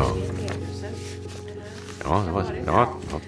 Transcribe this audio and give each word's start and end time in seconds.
Ja. 0.00 0.16
Ja, 2.04 2.24
ja, 2.34 2.44
ja, 2.66 2.88
ja. 3.10 3.20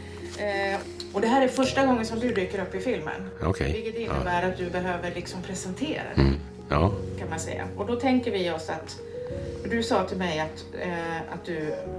Eh, 0.44 0.78
och 1.12 1.20
det 1.20 1.26
här 1.26 1.42
är 1.42 1.48
första 1.48 1.86
gången 1.86 2.06
som 2.06 2.20
du 2.20 2.32
dyker 2.32 2.62
upp 2.62 2.74
i 2.74 2.80
filmen. 2.80 3.28
Okej. 3.42 3.72
Vilket 3.72 4.00
innebär 4.00 4.42
att 4.48 4.56
du 4.58 4.70
behöver 4.70 5.12
liksom 5.14 5.42
presentera 5.42 6.02
dig, 6.02 6.12
Mm. 6.24 6.34
ja. 6.68 6.92
kan 7.18 7.30
man 7.30 7.38
säga. 7.40 7.64
Och 7.76 7.86
då 7.86 7.96
tänker 7.96 8.30
vi 8.30 8.50
oss 8.50 8.68
att 8.68 8.96
du 9.70 9.82
sa 9.82 10.04
till 10.08 10.16
mig 10.18 10.40
att, 10.40 10.64
eh, 10.82 11.16
att 11.34 11.44
du... 11.46 11.56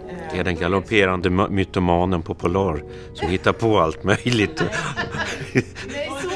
Eh, 0.09 0.15
Det 0.33 0.39
är 0.39 0.43
den 0.43 0.55
galopperande 0.55 1.29
my- 1.29 1.49
mytomanen 1.49 2.21
på 2.21 2.33
Polar 2.35 2.83
som 3.13 3.27
hittar 3.29 3.53
på 3.53 3.79
allt 3.79 4.03
möjligt. 4.03 4.63
Nej, 5.53 6.09
så 6.21 6.29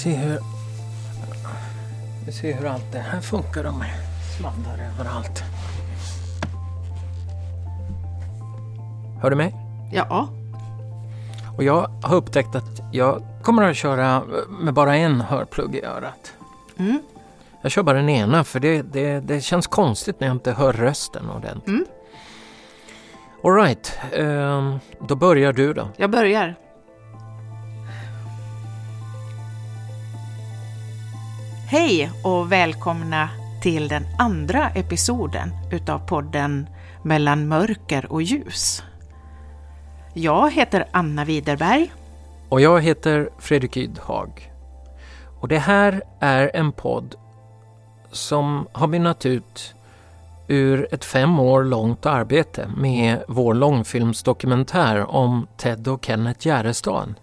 se 0.00 0.10
hur... 0.10 0.38
Vi 2.26 2.32
ser 2.32 2.54
hur 2.54 2.66
allt 2.66 2.92
det 2.92 2.98
här 2.98 3.20
funkar. 3.20 3.64
De 3.64 3.84
sladdar 4.38 4.86
överallt. 4.92 5.42
Hör 9.22 9.30
du 9.30 9.36
mig? 9.36 9.54
Ja. 9.92 10.28
Och 11.56 11.64
jag 11.64 11.90
har 12.02 12.16
upptäckt 12.16 12.54
att 12.54 12.80
jag 12.92 13.22
kommer 13.42 13.70
att 13.70 13.76
köra 13.76 14.22
med 14.48 14.74
bara 14.74 14.96
en 14.96 15.20
hörplugg 15.20 15.76
i 15.76 15.82
örat. 15.82 16.32
Mm. 16.78 17.02
Jag 17.62 17.72
kör 17.72 17.82
bara 17.82 17.96
den 17.96 18.08
ena 18.08 18.44
för 18.44 18.60
det, 18.60 18.82
det, 18.82 19.20
det 19.20 19.40
känns 19.40 19.66
konstigt 19.66 20.20
när 20.20 20.26
jag 20.26 20.34
inte 20.34 20.52
hör 20.52 20.72
rösten 20.72 21.30
ordentligt. 21.30 21.68
Mm. 21.68 21.84
Alright, 23.44 23.98
um, 24.18 24.78
då 25.08 25.16
börjar 25.16 25.52
du 25.52 25.74
då. 25.74 25.88
Jag 25.96 26.10
börjar. 26.10 26.69
Hej 31.72 32.10
och 32.24 32.52
välkomna 32.52 33.28
till 33.62 33.88
den 33.88 34.06
andra 34.18 34.70
episoden 34.70 35.50
utav 35.72 35.98
podden 35.98 36.68
Mellan 37.02 37.48
mörker 37.48 38.12
och 38.12 38.22
ljus. 38.22 38.82
Jag 40.14 40.50
heter 40.50 40.84
Anna 40.90 41.24
Widerberg. 41.24 41.92
Och 42.48 42.60
jag 42.60 42.80
heter 42.80 43.30
Fredrik 43.38 43.76
Ydhag. 43.76 44.52
Och 45.40 45.48
det 45.48 45.58
här 45.58 46.02
är 46.20 46.50
en 46.54 46.72
podd 46.72 47.14
som 48.12 48.66
har 48.72 48.86
mynnat 48.86 49.26
ut 49.26 49.74
ur 50.48 50.94
ett 50.94 51.04
fem 51.04 51.40
år 51.40 51.64
långt 51.64 52.06
arbete 52.06 52.70
med 52.76 53.24
vår 53.28 53.54
långfilmsdokumentär 53.54 55.10
om 55.10 55.46
Ted 55.56 55.88
och 55.88 56.04
Kenneth 56.04 56.46
Gärestad. 56.46 57.14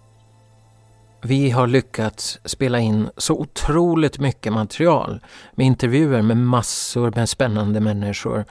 Vi 1.22 1.50
har 1.50 1.66
lyckats 1.66 2.38
spela 2.44 2.78
in 2.78 3.10
så 3.16 3.34
otroligt 3.34 4.18
mycket 4.18 4.52
material 4.52 5.20
med 5.52 5.66
intervjuer 5.66 6.22
med 6.22 6.36
massor 6.36 7.12
med 7.16 7.28
spännande 7.28 7.80
människor. 7.80 8.44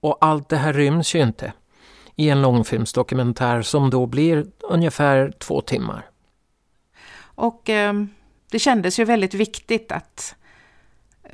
Och 0.00 0.18
allt 0.20 0.48
det 0.48 0.56
här 0.56 0.72
ryms 0.72 1.14
ju 1.14 1.22
inte 1.22 1.52
i 2.16 2.30
en 2.30 2.42
långfilmsdokumentär 2.42 3.62
som 3.62 3.90
då 3.90 4.06
blir 4.06 4.46
ungefär 4.60 5.32
två 5.38 5.60
timmar. 5.60 6.06
Och 7.22 7.70
eh, 7.70 7.92
det 8.50 8.58
kändes 8.58 8.98
ju 8.98 9.04
väldigt 9.04 9.34
viktigt 9.34 9.92
att 9.92 10.34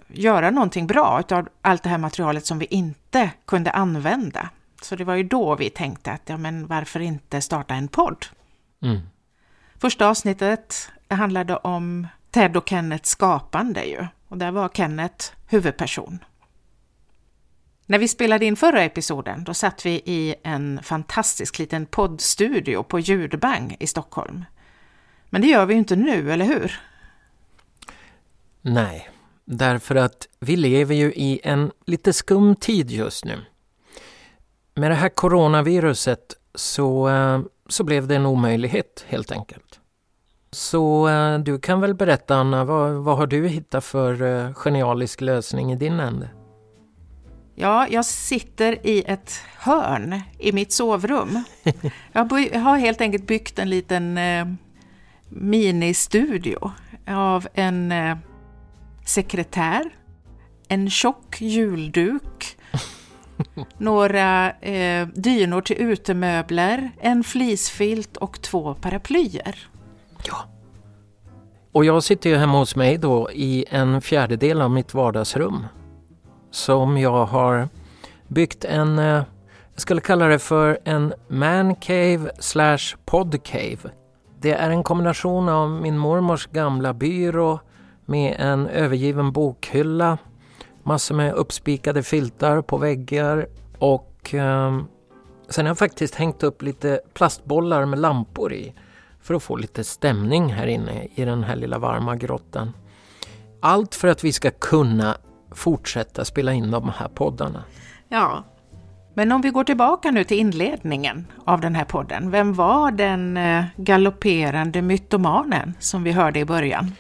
göra 0.09 0.51
någonting 0.51 0.87
bra 0.87 1.21
utav 1.21 1.49
allt 1.63 1.83
det 1.83 1.89
här 1.89 1.99
materialet 1.99 2.47
som 2.47 2.59
vi 2.59 2.67
inte 2.67 3.31
kunde 3.47 3.71
använda. 3.71 4.51
Så 4.83 4.97
det 4.97 5.05
var 5.05 5.15
ju 5.15 5.23
då 5.23 5.55
vi 5.55 5.71
tänkte 5.71 6.13
att 6.13 6.23
ja, 6.27 6.37
men 6.37 6.67
varför 6.67 7.01
inte 7.01 7.41
starta 7.41 7.75
en 7.75 7.89
podd? 7.89 8.27
Mm. 8.83 9.01
Första 9.79 10.09
avsnittet 10.09 10.89
handlade 11.09 11.57
om 11.57 12.07
Ted 12.31 12.57
och 12.57 12.69
Kenneths 12.69 13.11
skapande 13.11 13.85
ju. 13.85 14.07
Och 14.29 14.39
där 14.39 14.51
var 14.51 14.69
Kenneth 14.69 15.27
huvudperson. 15.47 16.19
När 17.87 17.99
vi 17.99 18.09
spelade 18.09 18.45
in 18.45 18.57
förra 18.57 18.83
episoden, 18.83 19.45
då 19.45 19.55
satt 19.55 19.87
vi 19.87 20.03
i 20.05 20.35
en 20.43 20.81
fantastisk 20.83 21.59
liten 21.59 21.87
poddstudio 21.87 22.83
på 22.83 23.01
Ljudbang 23.01 23.77
i 23.81 23.87
Stockholm. 23.87 24.45
Men 25.31 25.43
det 25.43 25.49
gör 25.49 25.67
vi 25.67 25.75
ju 25.75 25.79
inte 25.79 25.97
nu, 25.97 26.33
eller 26.33 26.45
hur? 26.45 26.81
Nej, 28.61 29.11
därför 29.45 29.95
att 29.95 30.29
vi 30.41 30.57
lever 30.57 30.95
ju 30.95 31.13
i 31.13 31.41
en 31.45 31.73
lite 31.87 32.13
skum 32.13 32.57
tid 32.57 32.91
just 32.91 33.25
nu. 33.25 33.41
Med 34.75 34.91
det 34.91 34.95
här 34.95 35.09
coronaviruset 35.09 36.35
så, 36.55 37.09
eh, 37.09 37.41
så 37.69 37.85
blev 37.85 38.07
det 38.07 38.17
en 38.17 38.27
omöjlighet 38.27 39.05
helt 39.09 39.33
enkelt. 39.33 39.66
Så 40.57 41.09
eh, 41.09 41.39
du 41.39 41.59
kan 41.59 41.81
väl 41.81 41.95
berätta 41.95 42.37
Anna, 42.37 42.65
vad, 42.65 42.93
vad 42.93 43.17
har 43.17 43.27
du 43.27 43.49
hittat 43.49 43.85
för 43.85 44.23
eh, 44.23 44.53
genialisk 44.55 45.21
lösning 45.21 45.73
i 45.73 45.77
din 45.77 46.01
ände? 46.01 46.29
Ja, 47.55 47.87
jag 47.89 48.05
sitter 48.05 48.87
i 48.87 49.03
ett 49.07 49.41
hörn 49.57 50.21
i 50.39 50.53
mitt 50.53 50.73
sovrum. 50.73 51.45
Jag 52.13 52.25
har 52.61 52.77
helt 52.77 53.01
enkelt 53.01 53.27
byggt 53.27 53.59
en 53.59 53.71
liten 53.71 54.19
eh, 54.19 54.47
ministudio 55.29 56.71
av 57.07 57.49
en 57.55 57.93
eh, 57.93 58.17
sekretär, 59.07 59.91
en 60.69 60.91
tjock 60.91 61.41
julduk, 61.41 62.57
några 63.79 64.51
eh, 64.51 65.09
dynor 65.09 65.61
till 65.61 65.77
utemöbler, 65.77 66.91
en 67.01 67.25
flisfilt 67.25 68.17
och 68.17 68.43
två 68.43 68.75
paraplyer. 68.75 69.69
Ja. 70.29 70.37
Och 71.73 71.85
jag 71.85 72.03
sitter 72.03 72.31
ju 72.31 72.37
hemma 72.37 72.59
hos 72.59 72.77
mig 72.77 72.99
då 72.99 73.31
i 73.31 73.65
en 73.71 74.01
fjärdedel 74.01 74.63
av 74.63 74.71
mitt 74.71 74.95
vardagsrum. 74.95 75.67
Som 76.51 76.99
jag 76.99 77.27
har 77.27 77.69
byggt 78.29 78.65
en, 78.65 78.99
eh, 78.99 79.23
jag 79.73 79.81
skulle 79.81 80.01
kalla 80.01 80.27
det 80.27 80.39
för 80.39 80.79
en 80.85 81.15
mancave 81.29 82.31
slash 82.39 82.97
podcave. 83.05 83.91
Det 84.41 84.53
är 84.53 84.71
en 84.71 84.83
kombination 84.83 85.49
av 85.49 85.71
min 85.71 85.99
mormors 85.99 86.47
gamla 86.47 86.95
byrå 86.95 87.61
med 88.07 88.37
en 88.39 88.67
övergiven 88.67 89.33
bokhylla, 89.33 90.19
massor 90.83 91.15
med 91.15 91.35
uppspikade 91.35 92.03
filtar 92.03 92.63
på 92.63 92.77
väggar 92.77 93.47
och 93.79 94.35
eh, 94.35 94.81
sen 95.49 95.67
har 95.67 95.71
jag 95.71 95.79
faktiskt 95.79 96.15
hängt 96.15 96.43
upp 96.43 96.63
lite 96.63 97.01
plastbollar 97.15 97.85
med 97.85 97.99
lampor 97.99 98.53
i 98.53 98.75
för 99.27 99.35
att 99.35 99.43
få 99.43 99.57
lite 99.57 99.85
stämning 99.85 100.53
här 100.53 100.67
inne 100.67 101.07
i 101.15 101.25
den 101.25 101.45
här 101.45 101.57
lilla 101.57 101.79
varma 101.79 102.17
grottan. 102.17 102.73
Allt 103.61 103.95
för 103.95 104.09
att 104.09 104.25
vi 104.25 104.33
ska 104.33 104.51
kunna 104.51 105.17
fortsätta 105.55 106.25
spela 106.25 106.53
in 106.53 106.71
de 106.71 106.93
här 106.97 107.09
poddarna. 107.09 107.65
Ja, 108.09 108.45
men 109.15 109.33
om 109.33 109.41
vi 109.41 109.51
går 109.51 109.65
tillbaka 109.65 110.11
nu 110.11 110.25
till 110.25 110.39
inledningen 110.39 111.27
av 111.45 111.61
den 111.61 111.75
här 111.75 111.85
podden. 111.85 112.31
Vem 112.31 112.55
var 112.55 112.91
den 112.91 113.37
eh, 113.37 113.65
galopperande 113.77 114.83
mytomanen 114.83 115.75
som 115.81 116.03
vi 116.03 116.13
hörde 116.13 116.39
i 116.39 116.45
början? 116.45 116.93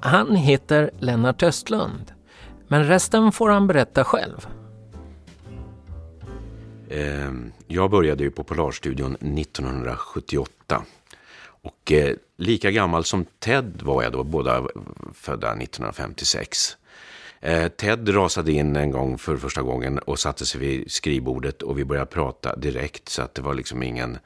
Han 0.00 0.36
heter 0.36 0.90
Lennart 0.98 1.42
Östlund, 1.42 2.12
men 2.68 2.84
resten 2.84 3.32
får 3.32 3.50
han 3.50 3.66
berätta 3.66 4.04
själv. 4.04 4.46
Eh, 6.88 7.30
Jag 7.66 7.90
började 7.90 8.24
ju 8.24 8.30
på 8.30 8.44
Polarstudion 8.44 9.14
1978. 9.14 10.82
Och 11.64 11.92
eh, 11.92 12.16
lika 12.36 12.70
gammal 12.70 13.04
som 13.04 13.26
Ted 13.38 13.82
var 13.82 14.02
jag 14.02 14.12
då, 14.12 14.24
båda 14.24 14.66
födda 15.14 15.52
1956. 15.52 16.76
Eh, 17.40 17.68
Ted 17.68 18.14
rasade 18.14 18.52
in 18.52 18.76
en 18.76 18.90
gång 18.90 19.18
för 19.18 19.36
första 19.36 19.62
gången 19.62 19.98
och 19.98 20.18
satte 20.18 20.46
sig 20.46 20.60
vid 20.60 20.90
skrivbordet 20.90 21.62
och 21.62 21.78
vi 21.78 21.84
började 21.84 22.06
prata 22.06 22.56
direkt 22.56 23.08
så 23.08 23.22
att 23.22 23.34
det 23.34 23.42
var 23.42 23.54
liksom 23.54 23.82
ingen, 23.82 24.18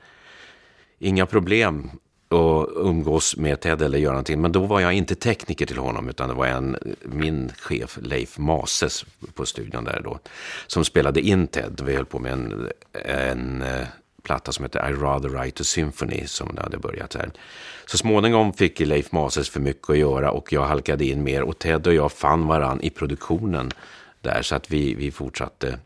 inga 0.98 1.26
problem 1.26 1.90
att 2.28 2.68
umgås 2.76 3.36
med 3.36 3.60
Ted 3.60 3.82
eller 3.82 3.98
göra 3.98 4.12
någonting. 4.12 4.40
Men 4.40 4.52
då 4.52 4.60
var 4.60 4.80
jag 4.80 4.92
inte 4.92 5.14
tekniker 5.14 5.66
till 5.66 5.78
honom 5.78 6.08
utan 6.08 6.28
det 6.28 6.34
var 6.34 6.46
en, 6.46 6.76
min 7.02 7.52
chef 7.58 7.98
Leif 8.02 8.38
Mases 8.38 9.04
på 9.34 9.46
studion 9.46 9.84
där 9.84 10.00
då 10.04 10.18
som 10.66 10.84
spelade 10.84 11.20
in 11.20 11.46
Ted. 11.46 11.80
Vi 11.84 11.96
höll 11.96 12.06
på 12.06 12.18
med 12.18 12.32
en, 12.32 12.70
en 12.92 13.62
eh, 13.62 13.86
platta 14.22 14.52
som 14.52 14.64
heter 14.64 14.90
I 14.90 14.92
rather 14.92 15.28
write 15.28 15.62
a 15.62 15.64
symphony 15.64 16.26
som 16.26 16.56
hade 16.56 16.78
börjat 16.78 17.14
här. 17.14 17.30
Så 17.86 17.98
småningom 17.98 18.52
fick 18.52 18.80
Leif 18.80 19.12
Mases 19.12 19.50
för 19.50 19.60
mycket 19.60 19.90
att 19.90 19.98
göra 19.98 20.30
och 20.30 20.52
jag 20.52 20.66
halkade 20.66 21.04
in 21.04 21.22
mer 21.22 21.42
och 21.42 21.58
Ted 21.58 21.86
och 21.86 21.94
jag 21.94 22.12
fann 22.12 22.46
varann 22.46 22.80
i 22.80 22.90
produktionen 22.90 23.70
där 24.20 24.42
så 24.42 24.54
att 24.54 24.70
vi, 24.70 24.94
vi 24.94 25.10
fortsatte 25.10 25.78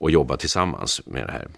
att 0.00 0.12
jobba 0.12 0.36
tillsammans 0.36 1.00
med 1.06 1.26
det 1.26 1.32
här. 1.32 1.48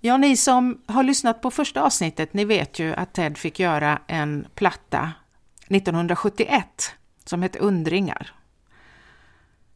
Ja, 0.00 0.16
ni 0.16 0.36
som 0.36 0.82
har 0.86 1.02
lyssnat 1.02 1.42
på 1.42 1.50
första 1.50 1.82
avsnittet, 1.82 2.34
ni 2.34 2.44
vet 2.44 2.78
ju 2.78 2.94
att 2.94 3.12
Ted 3.12 3.38
fick 3.38 3.60
göra 3.60 4.00
en 4.06 4.46
platta 4.54 5.12
1971 5.68 6.92
som 7.24 7.42
hette 7.42 7.58
Undringar. 7.58 8.34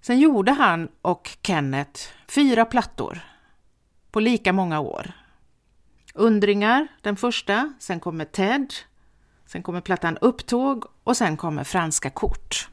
Sen 0.00 0.18
gjorde 0.18 0.52
han 0.52 0.88
och 1.02 1.30
Kenneth 1.42 2.00
fyra 2.28 2.64
plattor 2.64 3.20
på 4.14 4.20
lika 4.20 4.52
många 4.52 4.80
år. 4.80 5.12
Undringar, 6.14 6.88
den 7.02 7.16
första, 7.16 7.72
sen 7.78 8.00
kommer 8.00 8.24
Ted, 8.24 8.74
sen 9.46 9.62
kommer 9.62 9.80
plattan 9.80 10.18
Upptåg 10.20 10.84
och 11.04 11.16
sen 11.16 11.36
kommer 11.36 11.64
Franska 11.64 12.10
kort. 12.10 12.68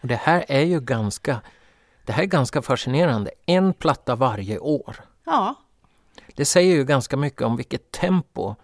Och 0.00 0.08
det 0.08 0.16
här 0.16 0.44
är 0.48 0.60
ju 0.60 0.80
ganska, 0.80 1.40
det 2.04 2.12
här 2.12 2.22
är 2.22 2.26
ganska 2.26 2.62
fascinerande. 2.62 3.30
En 3.46 3.74
platta 3.74 4.16
varje 4.16 4.58
år. 4.58 4.96
Ja, 5.24 5.54
Det 6.36 6.44
säger 6.44 6.76
ju 6.76 6.84
ganska 6.84 7.16
mycket 7.16 7.42
om 7.42 7.56
vilket 7.56 7.90
tempo 7.90 8.54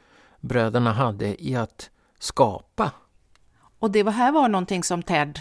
bröderna 0.41 0.93
hade 0.93 1.45
i 1.45 1.57
att 1.57 1.91
skapa. 2.19 2.91
och 3.79 3.91
det 3.91 4.03
var 4.03 4.13
här 4.13 4.33
var 4.33 4.49
någonting 4.49 4.85
som 4.85 5.03
Ted 5.03 5.41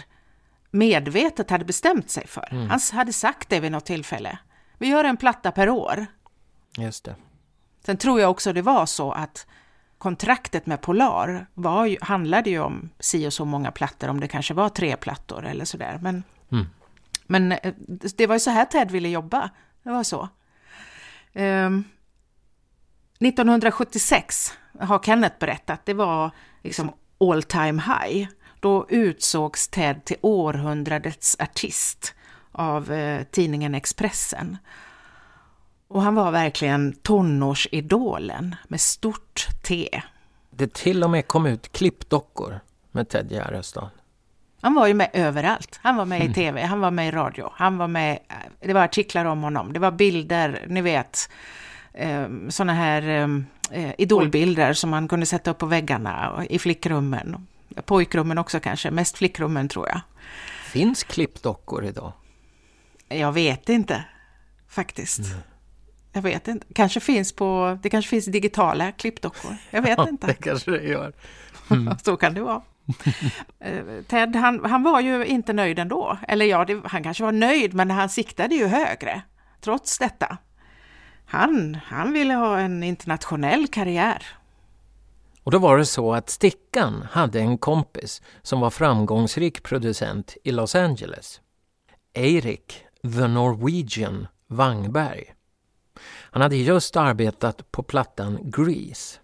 medvetet 0.70 1.50
hade 1.50 1.64
bestämt 1.64 2.10
sig 2.10 2.26
för. 2.26 2.48
Han 2.68 2.80
hade 2.92 3.12
sagt 3.12 3.48
det 3.48 3.60
vid 3.60 3.72
något 3.72 3.86
tillfälle. 3.86 4.38
Vi 4.78 4.88
gör 4.88 5.04
en 5.04 5.16
platta 5.16 5.52
per 5.52 5.68
år. 5.68 6.06
Just 6.78 7.04
det. 7.04 7.16
Sen 7.86 7.96
tror 7.96 8.20
jag 8.20 8.30
också 8.30 8.52
det 8.52 8.62
var 8.62 8.86
så 8.86 9.12
att 9.12 9.46
kontraktet 9.98 10.66
med 10.66 10.80
Polar 10.80 11.46
var 11.54 11.86
ju, 11.86 11.96
handlade 12.00 12.50
ju 12.50 12.60
om 12.60 12.90
si 12.98 13.28
och 13.28 13.32
så 13.32 13.44
många 13.44 13.70
plattor, 13.70 14.08
om 14.08 14.20
det 14.20 14.28
kanske 14.28 14.54
var 14.54 14.68
tre 14.68 14.96
plattor 14.96 15.46
eller 15.46 15.64
sådär. 15.64 15.98
Men, 16.02 16.22
Mm. 16.52 16.66
men 17.26 17.52
eh, 17.52 17.74
det 18.16 18.26
var 18.26 18.34
ju 18.34 18.40
så 18.40 18.50
här 18.50 18.64
Ted 18.64 18.90
ville 18.90 19.08
jobba. 19.08 19.50
Det 19.82 19.90
var 19.90 20.02
så. 20.02 20.28
Ehm, 21.32 21.84
1976 23.18 24.52
har 24.80 24.98
Kenneth 24.98 25.36
berättat, 25.38 25.80
det 25.86 25.94
var 25.94 26.30
liksom 26.62 26.92
all 27.20 27.42
time 27.42 27.82
high. 27.82 28.28
Då 28.60 28.86
utsågs 28.88 29.68
Ted 29.68 30.04
till 30.04 30.16
århundradets 30.20 31.36
artist 31.40 32.14
av 32.52 32.92
eh, 32.92 33.22
tidningen 33.24 33.74
Expressen. 33.74 34.56
Och 35.94 36.02
han 36.02 36.14
var 36.14 36.30
verkligen 36.30 36.92
tonårsidolen 36.92 38.56
med 38.68 38.80
stort 38.80 39.48
T. 39.62 40.02
Det 40.50 40.74
till 40.74 41.04
och 41.04 41.10
med 41.10 41.28
kom 41.28 41.46
ut 41.46 41.72
klippdockor 41.72 42.60
med 42.92 43.08
Ted 43.08 43.32
Gärdestad. 43.32 43.90
Han 44.60 44.74
var 44.74 44.86
ju 44.86 44.94
med 44.94 45.10
överallt. 45.12 45.80
Han 45.82 45.96
var 45.96 46.04
med 46.04 46.24
i 46.24 46.32
tv, 46.32 46.62
han 46.62 46.80
var 46.80 46.90
med 46.90 47.08
i 47.08 47.10
radio, 47.10 47.50
han 47.52 47.78
var 47.78 47.88
med, 47.88 48.18
det 48.60 48.72
var 48.72 48.80
artiklar 48.80 49.24
om 49.24 49.42
honom, 49.42 49.72
det 49.72 49.78
var 49.78 49.90
bilder, 49.90 50.64
ni 50.68 50.80
vet, 50.80 51.30
sådana 52.48 52.74
här 52.74 53.28
eh, 53.70 53.90
idolbilder 53.98 54.72
som 54.72 54.90
man 54.90 55.08
kunde 55.08 55.26
sätta 55.26 55.50
upp 55.50 55.58
på 55.58 55.66
väggarna 55.66 56.44
i 56.50 56.58
flickrummen. 56.58 57.46
Pojkrummen 57.84 58.38
också 58.38 58.60
kanske, 58.60 58.90
mest 58.90 59.18
flickrummen 59.18 59.68
tror 59.68 59.88
jag. 59.88 60.00
Finns 60.64 61.04
klippdockor 61.04 61.84
idag? 61.84 62.12
Jag 63.08 63.32
vet 63.32 63.68
inte, 63.68 64.04
faktiskt. 64.68 65.20
Jag 66.14 66.22
vet 66.22 66.48
inte. 66.48 66.66
Kanske 66.74 67.00
finns 67.00 67.32
på, 67.32 67.78
det 67.82 67.90
kanske 67.90 68.08
finns 68.08 68.24
digitala 68.26 68.92
klippdockor. 68.92 69.56
Jag 69.70 69.82
vet 69.82 69.98
Det 70.04 70.08
inte. 70.08 70.34
kanske 70.34 70.70
det 70.70 70.82
gör. 70.82 71.12
Så 72.04 72.16
kan 72.16 72.34
det 72.34 72.40
vara. 72.40 72.62
Eh, 73.60 73.84
Ted, 74.08 74.36
han, 74.36 74.64
han 74.64 74.82
var 74.82 75.00
ju 75.00 75.24
inte 75.26 75.52
nöjd 75.52 75.78
ändå. 75.78 76.18
Eller 76.28 76.46
ja, 76.46 76.64
det, 76.64 76.80
han 76.84 77.02
kanske 77.02 77.24
var 77.24 77.32
nöjd, 77.32 77.74
men 77.74 77.90
han 77.90 78.08
siktade 78.08 78.54
ju 78.54 78.66
högre, 78.66 79.22
trots 79.60 79.98
detta. 79.98 80.38
Han, 81.26 81.78
han 81.86 82.12
ville 82.12 82.34
ha 82.34 82.58
en 82.58 82.82
internationell 82.82 83.68
karriär. 83.68 84.26
Och 85.42 85.50
då 85.50 85.58
var 85.58 85.78
det 85.78 85.86
så 85.86 86.14
att 86.14 86.30
Stickan 86.30 87.06
hade 87.10 87.40
en 87.40 87.58
kompis 87.58 88.22
som 88.42 88.60
var 88.60 88.70
framgångsrik 88.70 89.62
producent 89.62 90.36
i 90.44 90.52
Los 90.52 90.74
Angeles. 90.74 91.40
Eirik 92.14 92.84
The 93.02 93.26
Norwegian 93.28 94.26
Wangberg. 94.48 95.33
Han 96.34 96.42
hade 96.42 96.56
just 96.56 96.96
arbetat 96.96 97.72
på 97.72 97.82
plattan 97.82 98.38
Grease. 98.42 99.18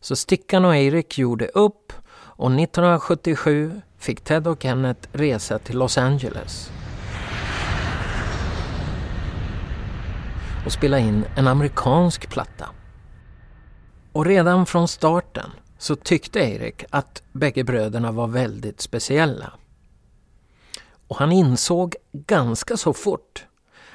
Så 0.00 0.16
Stickan 0.16 0.64
och 0.64 0.74
Eirik 0.74 1.18
gjorde 1.18 1.46
upp 1.46 1.92
och 2.14 2.52
1977 2.52 3.80
fick 3.98 4.20
Ted 4.20 4.46
och 4.46 4.62
Kenneth 4.62 5.08
resa 5.12 5.58
till 5.58 5.78
Los 5.78 5.98
Angeles. 5.98 6.70
och 10.66 10.72
spela 10.72 10.98
in 10.98 11.24
en 11.36 11.48
amerikansk 11.48 12.28
platta. 12.30 12.68
Och 14.12 14.26
redan 14.26 14.66
från 14.66 14.88
starten 14.88 15.50
så 15.78 15.96
tyckte 15.96 16.38
Erik 16.40 16.84
att 16.90 17.22
bägge 17.32 17.64
bröderna 17.64 18.12
var 18.12 18.26
väldigt 18.26 18.80
speciella. 18.80 19.52
Och 21.08 21.16
han 21.16 21.32
insåg 21.32 21.96
ganska 22.12 22.76
så 22.76 22.92
fort 22.92 23.46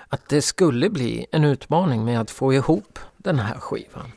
att 0.10 0.30
det 0.30 0.42
skulle 0.42 0.90
bli 0.90 1.26
en 1.32 1.44
utmaning 1.44 2.06
med 2.06 2.22
att 2.22 2.32
få 2.32 2.54
ihop 2.54 3.00
den 3.18 3.40
här 3.40 3.60
skivan. 3.60 4.12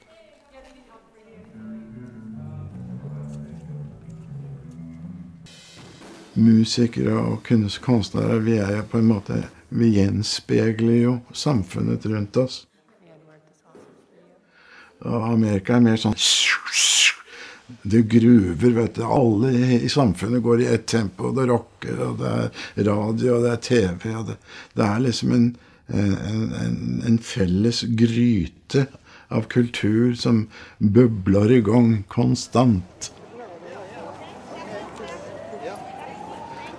Musikere 6.34 7.14
og 7.18 7.42
kunst- 7.42 7.80
kunstnere, 7.82 8.38
vi 8.38 8.56
er 8.56 8.82
på 8.82 8.98
en 8.98 9.06
måte 9.06 9.44
Vi 9.68 9.88
gjenspeiler 9.88 10.96
jo 10.96 11.20
samfunnet 11.32 12.06
rundt 12.06 12.36
oss. 12.36 12.66
Og 15.00 15.32
Amerika 15.32 15.76
er 15.76 15.80
mer 15.80 15.96
sånn 15.96 16.16
Det 17.82 18.02
gruver, 18.10 18.70
vet 18.70 18.94
du. 18.94 19.02
Alle 19.04 19.50
i, 19.52 19.54
samhället 19.54 19.92
samfunnet 19.92 20.42
går 20.42 20.60
i 20.60 20.66
ett 20.66 20.86
tempo. 20.86 21.30
Det 21.32 21.46
rocker, 21.46 22.00
og 22.02 22.18
det 22.18 22.30
er 22.30 22.84
radio, 22.84 23.36
og 23.36 23.42
det 23.44 23.52
er 23.52 23.60
TV. 23.62 24.10
Det, 24.26 24.36
det 24.74 24.84
er 24.84 24.98
liksom 24.98 25.32
en, 25.32 25.46
en, 25.92 26.52
en, 26.52 27.02
en 27.06 27.18
felles 27.18 27.82
gryte 27.82 28.86
av 29.28 29.42
kultur 29.42 30.14
som 30.14 30.48
bubblar 30.78 31.52
igång 31.52 32.02
konstant. 32.08 33.12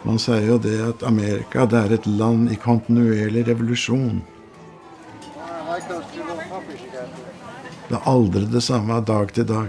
Man 0.04 0.19
säger 0.19 0.52
ju 0.52 0.58
det 0.60 0.90
att 0.90 1.04
Amerika 1.04 1.66
det 1.66 1.78
är 1.78 1.94
ett 1.94 2.06
land 2.06 2.52
i 2.52 2.56
kontinuerlig 2.56 3.48
revolution. 3.48 4.22
Det 7.88 7.96
är 7.96 8.02
aldrig 8.04 8.48
detsamma 8.48 9.02
dag 9.02 9.34
till 9.34 9.46
dag. 9.46 9.68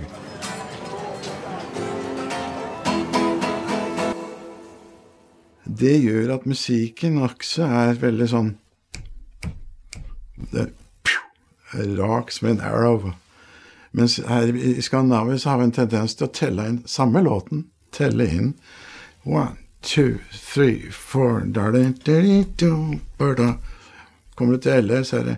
Det 5.64 5.96
gör 5.96 6.28
att 6.28 6.44
musiken 6.44 7.22
också 7.22 7.62
är 7.62 7.94
väldigt 7.94 8.30
sån 8.30 8.56
Rak 11.72 12.32
som 12.32 12.48
en 12.48 12.60
arrow. 12.60 13.12
Mens 13.92 14.16
her 14.16 14.54
i 14.56 14.82
Skandinavia 14.82 15.38
så 15.38 15.50
har 15.50 15.58
vi 15.58 15.64
en 15.64 15.72
tendens 15.72 16.14
til 16.16 16.28
å 16.28 16.32
telle 16.32 16.68
inn 16.68 16.82
samme 16.88 17.22
låten. 17.24 17.66
Telle 17.92 18.26
inn. 18.28 18.54
One, 19.24 19.56
two, 19.82 20.18
three, 20.32 20.90
four 20.90 21.40
da, 21.40 21.70
da, 21.70 21.92
da, 22.04 22.20
da, 22.56 22.72
da, 23.18 23.34
da. 23.34 23.52
Kommer 24.34 24.56
du 24.56 24.64
til 24.64 24.84
LR, 24.84 25.02
så 25.04 25.16
er 25.20 25.24
det 25.28 25.36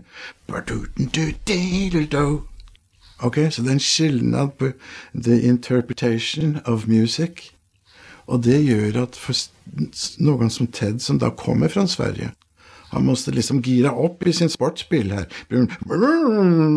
Ok, 3.19 3.39
så 3.51 3.63
det 3.63 3.69
er 3.69 3.73
en 3.73 3.81
skilnad 3.81 4.49
på 4.59 4.71
the 5.15 5.41
interpretation 5.43 6.61
of 6.65 6.87
music. 6.87 7.51
Og 8.27 8.45
det 8.45 8.63
gjør 8.65 9.03
at 9.03 9.17
for 9.17 9.35
noen 10.23 10.51
som 10.51 10.67
Ted, 10.67 10.99
som 11.01 11.19
da 11.19 11.31
kommer 11.31 11.69
fra 11.69 11.87
Sverige 11.87 12.31
han 12.95 13.05
måste 13.05 13.31
liksom 13.31 13.61
gira 13.61 13.97
upp 13.97 14.27
i 14.27 14.33
sin 14.33 14.51
sportsbil 14.51 15.13
här. 15.13 15.27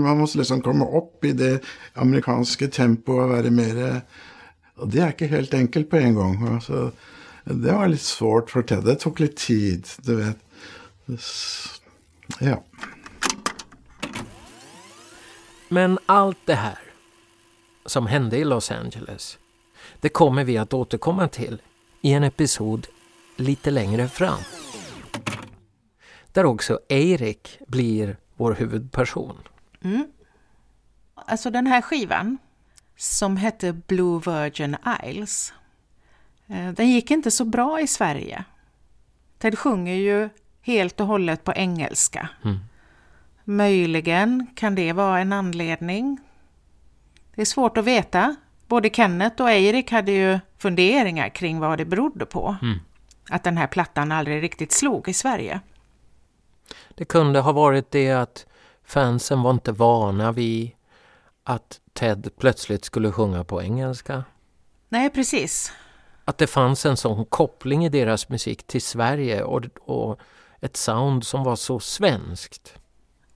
Han 0.08 0.18
måste 0.18 0.38
liksom 0.38 0.62
komma 0.62 0.98
upp 0.98 1.26
i 1.26 1.32
det 1.32 1.64
amerikanska 1.94 2.68
tempo 2.68 3.12
och 3.12 3.30
vara 3.30 3.50
mer 3.50 4.02
Och 4.76 4.88
det 4.88 5.00
är 5.00 5.08
inte 5.08 5.26
helt 5.26 5.54
enkelt 5.54 5.90
på 5.90 5.98
en 5.98 6.16
gång. 6.16 6.54
Alltså, 6.54 6.92
det 7.44 7.72
var 7.72 7.88
lite 7.88 8.04
svårt 8.04 8.50
för 8.50 8.62
Ted. 8.62 8.84
Det 8.84 8.96
tog 8.96 9.20
lite 9.20 9.46
tid, 9.46 9.88
du 9.98 10.16
vet. 10.16 10.38
Ja. 12.40 12.64
Men 15.70 16.00
allt 16.06 16.38
det 16.46 16.56
här 16.56 16.80
som 17.86 18.08
hände 18.08 18.38
i 18.38 18.44
Los 18.44 18.72
Angeles, 18.72 19.38
det 20.02 20.10
kommer 20.10 20.44
vi 20.44 20.58
att 20.58 20.74
återkomma 20.74 21.28
till 21.28 21.62
i 22.02 22.14
en 22.14 22.24
episod 22.24 22.88
lite 23.36 23.72
längre 23.72 24.08
fram. 24.08 24.40
Där 26.38 26.46
också 26.46 26.80
Eirik 26.90 27.60
blir 27.68 28.18
vår 28.36 28.54
huvudperson. 28.54 29.38
Mm. 29.84 30.08
Alltså 31.16 31.50
den 31.50 31.68
här 31.68 31.82
skivan, 31.82 32.38
som 32.98 33.38
hette 33.38 33.74
Blue 33.74 34.22
Virgin 34.26 34.76
Isles, 35.06 35.54
den 36.76 36.90
gick 36.90 37.12
inte 37.12 37.32
så 37.32 37.46
bra 37.46 37.82
i 37.82 37.88
Sverige. 37.88 38.44
Ted 39.38 39.60
sjunger 39.60 39.94
ju 39.94 40.30
helt 40.62 41.00
och 41.00 41.08
hållet 41.08 41.44
på 41.44 41.54
engelska. 41.54 42.30
Mm. 42.44 42.60
Möjligen 43.44 44.48
kan 44.56 44.76
det 44.76 44.94
vara 44.94 45.20
en 45.20 45.34
anledning. 45.34 46.18
Det 47.36 47.42
är 47.42 47.46
svårt 47.46 47.78
att 47.78 47.86
veta. 47.86 48.36
Både 48.68 48.90
Kenneth 48.90 49.42
och 49.42 49.50
Eirik 49.50 49.92
hade 49.92 50.12
ju 50.12 50.40
funderingar 50.58 51.30
kring 51.30 51.60
vad 51.60 51.78
det 51.78 51.86
berodde 51.86 52.26
på. 52.26 52.56
Mm. 52.62 52.80
att 53.30 53.44
den 53.44 53.58
här 53.58 53.68
plattan 53.68 54.12
aldrig 54.12 54.44
riktigt 54.44 54.72
slog 54.72 55.10
i 55.10 55.14
Sverige. 55.14 55.62
Det 56.98 57.06
kunde 57.06 57.40
ha 57.40 57.52
varit 57.52 57.92
det 57.92 58.12
att 58.12 58.46
fansen 58.86 59.42
var 59.42 59.52
inte 59.52 59.72
vana 59.72 60.32
vid 60.32 60.72
att 61.44 61.80
Ted 61.94 62.30
plötsligt 62.40 62.86
skulle 62.86 63.12
sjunga 63.12 63.44
på 63.44 63.62
engelska. 63.62 64.24
Nej, 64.90 65.10
precis. 65.10 65.72
Att 66.26 66.38
det 66.38 66.48
fanns 66.48 66.86
en 66.86 66.98
sån 66.98 67.26
koppling 67.26 67.86
i 67.86 67.90
deras 67.90 68.30
musik 68.30 68.68
till 68.68 68.82
Sverige 68.82 69.44
och, 69.44 69.64
och 69.82 70.20
ett 70.62 70.78
sound 70.78 71.26
som 71.26 71.44
var 71.44 71.56
så 71.56 71.80
svenskt. 71.80 72.74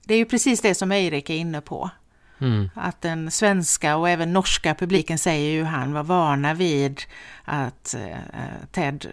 Det 0.04 0.14
är 0.14 0.18
ju 0.18 0.24
precis 0.24 0.60
det 0.60 0.74
som 0.74 0.92
Eirik 0.92 1.30
är 1.30 1.34
inne 1.34 1.60
på. 1.60 1.90
Mm. 2.38 2.70
Att 2.74 3.00
den 3.00 3.30
svenska 3.30 3.96
och 3.96 4.08
även 4.08 4.32
norska 4.32 4.74
publiken 4.74 5.18
säger 5.18 5.50
ju 5.50 5.64
han 5.64 5.92
var 5.92 6.02
vana 6.02 6.54
vid 6.54 7.00
att 7.44 7.94
eh, 7.94 8.16
Ted 8.72 9.06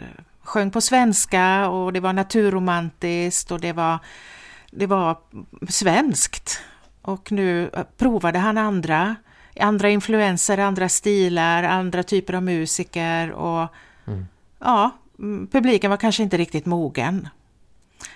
sjöng 0.43 0.71
på 0.71 0.81
svenska 0.81 1.69
och 1.69 1.93
det 1.93 1.99
var 1.99 2.13
naturromantiskt 2.13 3.51
och 3.51 3.59
det 3.59 3.73
var, 3.73 3.99
det 4.71 4.85
var 4.85 5.17
svenskt. 5.69 6.59
Och 7.01 7.31
nu 7.31 7.71
provade 7.97 8.39
han 8.39 8.57
andra, 8.57 9.15
andra 9.59 9.89
influenser, 9.89 10.57
andra 10.57 10.89
stilar, 10.89 11.63
andra 11.63 12.03
typer 12.03 12.33
av 12.33 12.43
musiker 12.43 13.31
och 13.31 13.69
Mm. 14.09 14.25
ja, 14.59 14.91
mm, 15.19 15.47
publiken 15.47 15.89
var 15.89 15.97
kanske 15.97 16.23
inte 16.23 16.37
riktigt 16.37 16.65
mogen. 16.65 17.27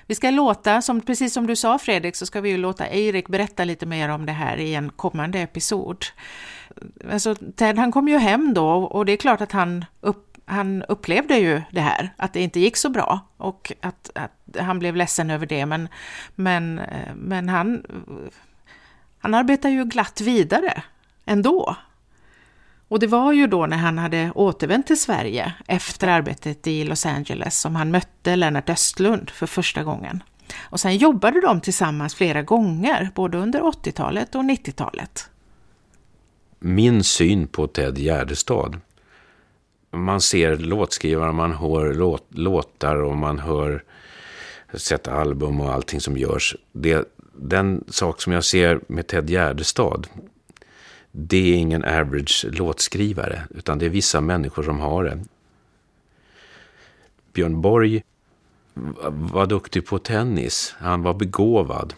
Vi 0.07 0.15
ska 0.15 0.29
låta, 0.29 0.81
som, 0.81 1.01
precis 1.01 1.33
som 1.33 1.47
du 1.47 1.55
sa 1.55 1.79
Fredrik, 1.79 2.15
så 2.15 2.25
ska 2.25 2.41
vi 2.41 2.49
ju 2.49 2.57
låta 2.57 2.87
Eirik 2.87 3.29
berätta 3.29 3.63
lite 3.63 3.85
mer 3.85 4.09
om 4.09 4.25
det 4.25 4.31
här 4.31 4.57
i 4.57 4.75
en 4.75 4.89
kommande 4.89 5.39
episod. 5.39 6.05
Alltså, 7.11 7.35
Ted 7.35 7.77
han 7.77 7.91
kom 7.91 8.07
ju 8.07 8.17
hem 8.17 8.53
då 8.53 8.69
och 8.69 9.05
det 9.05 9.11
är 9.11 9.17
klart 9.17 9.41
att 9.41 9.51
han, 9.51 9.85
upp, 10.01 10.32
han 10.45 10.83
upplevde 10.83 11.37
ju 11.37 11.61
det 11.71 11.81
här, 11.81 12.13
att 12.17 12.33
det 12.33 12.41
inte 12.41 12.59
gick 12.59 12.77
så 12.77 12.89
bra 12.89 13.19
och 13.37 13.71
att, 13.81 14.09
att 14.15 14.57
han 14.59 14.79
blev 14.79 14.95
ledsen 14.95 15.29
över 15.29 15.45
det. 15.45 15.65
Men, 15.65 15.87
men, 16.35 16.79
eh, 16.79 17.15
men 17.15 17.49
han, 17.49 17.83
han 19.19 19.33
arbetar 19.33 19.69
ju 19.69 19.85
glatt 19.85 20.21
vidare 20.21 20.83
ändå. 21.25 21.75
Och 22.87 22.99
det 22.99 23.07
var 23.07 23.31
ju 23.31 23.47
då 23.47 23.65
när 23.65 23.77
han 23.77 23.97
hade 23.97 24.31
återvänt 24.35 24.87
till 24.87 24.99
Sverige 25.01 25.53
efter 25.67 26.07
arbetet 26.07 26.67
i 26.67 26.83
Los 26.83 27.05
Angeles 27.05 27.59
som 27.59 27.75
han 27.75 27.91
mötte 27.91 28.35
Lennart 28.35 28.69
Östlund 28.69 29.29
för 29.29 29.47
första 29.47 29.83
gången. 29.83 30.23
Och 30.61 30.79
sen 30.79 30.97
jobbade 30.97 31.41
de 31.41 31.61
tillsammans 31.61 32.15
flera 32.15 32.41
gånger, 32.41 33.09
både 33.15 33.37
under 33.37 33.61
80-talet 33.61 34.35
och 34.35 34.43
90-talet. 34.43 35.29
Min 36.59 37.03
syn 37.03 37.47
på 37.47 37.67
Ted 37.67 37.97
Gärdestad. 37.97 38.79
Man 39.93 40.21
ser 40.21 40.57
låtskrivare, 40.57 41.31
man 41.31 41.51
hör 41.51 41.93
låt, 41.93 42.27
låtar 42.29 42.95
och 42.95 43.17
man 43.17 43.39
hör 43.39 43.83
sätta 44.73 45.13
album 45.13 45.59
och 45.59 45.73
allting 45.73 46.01
som 46.01 46.17
görs. 46.17 46.55
Det, 46.71 47.07
den 47.33 47.83
sak 47.87 48.21
som 48.21 48.33
jag 48.33 48.43
ser 48.43 48.79
med 48.87 49.07
Ted 49.07 49.29
Gärdestad, 49.29 50.07
det 51.11 51.53
är 51.53 51.55
ingen 51.55 51.85
average 51.85 52.45
låtskrivare, 52.51 53.41
utan 53.49 53.79
det 53.79 53.85
är 53.85 53.89
vissa 53.89 54.21
människor 54.21 54.63
som 54.63 54.79
har 54.79 55.03
det. 55.03 55.19
Björn 57.33 57.61
Borg 57.61 58.03
var 59.09 59.45
duktig 59.45 59.85
på 59.85 59.99
tennis. 59.99 60.75
Han 60.77 61.03
var 61.03 61.13
begåvad. 61.13 61.93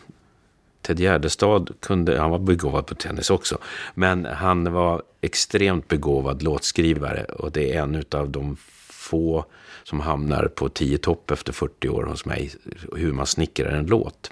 Ted 0.85 0.99
Gärdestad 0.99 1.69
kunde, 1.79 2.19
han 2.19 2.31
var 2.31 2.39
begåvad 2.39 2.85
på 2.85 2.95
tennis 2.95 3.29
också, 3.29 3.57
men 3.93 4.25
han 4.25 4.73
var 4.73 5.03
extremt 5.21 5.87
begåvad 5.87 6.43
låtskrivare 6.43 7.23
och 7.23 7.51
det 7.51 7.73
är 7.73 7.81
en 7.81 8.03
av 8.11 8.29
de 8.29 8.57
få 8.89 9.45
som 9.83 9.99
hamnar 9.99 10.47
på 10.47 10.69
tio 10.69 10.97
topp 10.97 11.31
efter 11.31 11.53
40 11.53 11.89
år 11.89 12.03
hos 12.03 12.25
mig, 12.25 12.51
hur 12.95 13.13
man 13.13 13.25
snickrar 13.25 13.71
en 13.71 13.85
låt. 13.85 14.31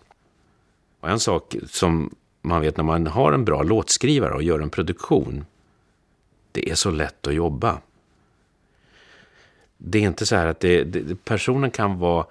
Och 0.99 1.09
en 1.09 1.19
sak 1.19 1.55
som 1.69 2.15
man 2.41 2.61
vet 2.61 2.77
när 2.77 2.83
man 2.83 3.07
har 3.07 3.33
en 3.33 3.45
bra 3.45 3.63
låtskrivare 3.63 4.33
och 4.33 4.43
gör 4.43 4.59
en 4.59 4.69
produktion, 4.69 5.45
det 6.51 6.69
är 6.69 6.75
så 6.75 6.91
lätt 6.91 7.27
att 7.27 7.33
jobba. 7.33 7.81
Det 9.77 9.97
är 9.97 10.03
inte 10.03 10.25
så 10.25 10.35
här 10.35 10.45
att 10.45 10.59
det, 10.59 10.83
det, 10.83 11.25
personen 11.25 11.71
kan 11.71 11.99
vara 11.99 12.25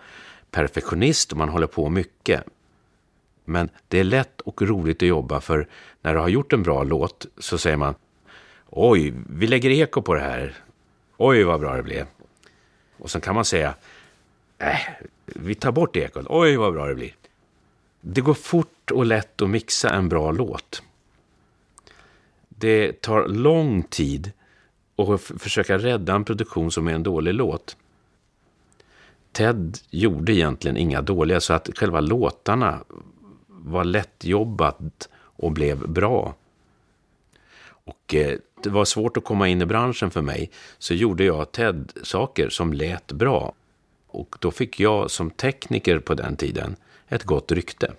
perfektionist 0.51 1.33
och 1.33 1.39
man 1.39 1.49
håller 1.49 1.67
på 1.67 1.89
mycket. 1.89 2.45
Men 3.45 3.69
det 3.89 3.99
är 3.99 4.05
lätt 4.05 4.41
och 4.41 4.63
roligt 4.63 5.03
att 5.03 5.09
jobba 5.09 5.41
för 5.41 5.69
när 6.03 6.15
du 6.15 6.21
har 6.21 6.29
gjort 6.29 6.53
en 6.53 6.63
bra 6.63 6.83
låt 6.83 7.27
så 7.39 7.59
säger 7.59 7.77
man 7.77 7.95
Oj, 8.71 9.15
vi 9.29 9.47
lägger 9.47 9.71
eko 9.71 10.03
på 10.03 10.15
det 10.15 10.21
här. 10.21 10.55
Oj, 11.17 11.45
vad 11.45 11.61
bra 11.61 11.77
det 11.77 11.83
blev. 11.83 12.07
Och 12.97 13.11
sen 13.11 13.21
kan 13.21 13.35
man 13.35 13.45
säga 13.45 13.75
äh, 14.59 14.79
vi 15.27 15.55
tar 15.55 15.73
bort 15.73 15.97
ekot. 15.97 16.27
Oj, 16.29 16.57
vad 16.57 16.73
bra 16.73 16.87
det 16.87 16.95
blir. 16.95 17.15
Det 18.01 18.21
går 18.21 18.35
fort 18.35 18.91
och 18.91 19.07
lätt 19.07 19.43
att 19.43 19.51
mixa 19.51 19.91
en 19.91 20.09
bra 20.09 20.31
låt. 20.31 20.83
Det 22.49 23.01
tar 23.01 23.29
lång 23.29 23.83
tid 23.83 24.33
att 24.97 25.21
försöka 25.21 25.79
rädda 25.79 26.15
en 26.15 26.25
produktion 26.25 26.71
som 26.71 26.89
är 26.89 26.93
en 26.93 27.03
dålig 27.03 27.35
låt. 27.35 27.77
Ted 29.33 29.79
gjorde 29.91 30.33
egentligen 30.33 30.77
inga 30.77 31.03
dåliga, 31.03 31.41
så 31.41 31.53
att 31.53 31.79
själva 31.79 32.01
låtarna 32.01 32.85
var 33.65 33.85
lättjobbat 33.85 35.09
och 35.15 35.53
blev 35.53 35.89
bra. 35.89 36.35
Och 37.85 38.15
eh, 38.15 38.39
det 38.63 38.71
var 38.71 38.85
svårt 38.85 39.17
att 39.17 39.25
komma 39.25 39.49
in 39.49 39.63
i 39.63 39.67
branschen 39.67 40.11
för 40.11 40.23
mig, 40.23 40.51
så 40.79 40.95
gjorde 40.95 41.25
jag 41.25 41.53
Ted-saker 41.53 42.49
som 42.49 42.73
lät 42.73 43.13
bra. 43.13 43.53
Och 44.07 44.37
då 44.41 44.51
fick 44.51 44.81
jag 44.81 45.11
som 45.11 45.31
tekniker 45.31 45.99
på 45.99 46.15
den 46.15 46.37
tiden 46.37 46.77
ett 47.09 47.25
gott 47.25 47.53
rykte. 47.53 47.93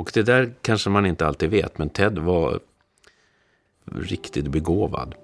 Och 0.00 0.10
det 0.14 0.22
där 0.22 0.54
kanske 0.62 0.90
man 0.90 1.06
inte 1.06 1.26
alltid 1.26 1.50
vet, 1.50 1.78
men 1.78 1.88
Ted 1.88 2.18
var 2.18 2.60
riktigt 3.84 4.48
begåvad. 4.48 5.14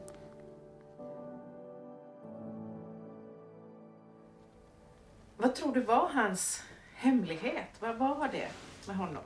Vad 5.36 5.54
tror 5.54 5.74
du 5.74 5.80
var 5.80 6.08
hans 6.08 6.62
hemlighet? 6.94 7.68
Vad 7.80 7.98
var 7.98 8.28
det 8.32 8.48
med 8.86 8.96
honom? 8.96 9.22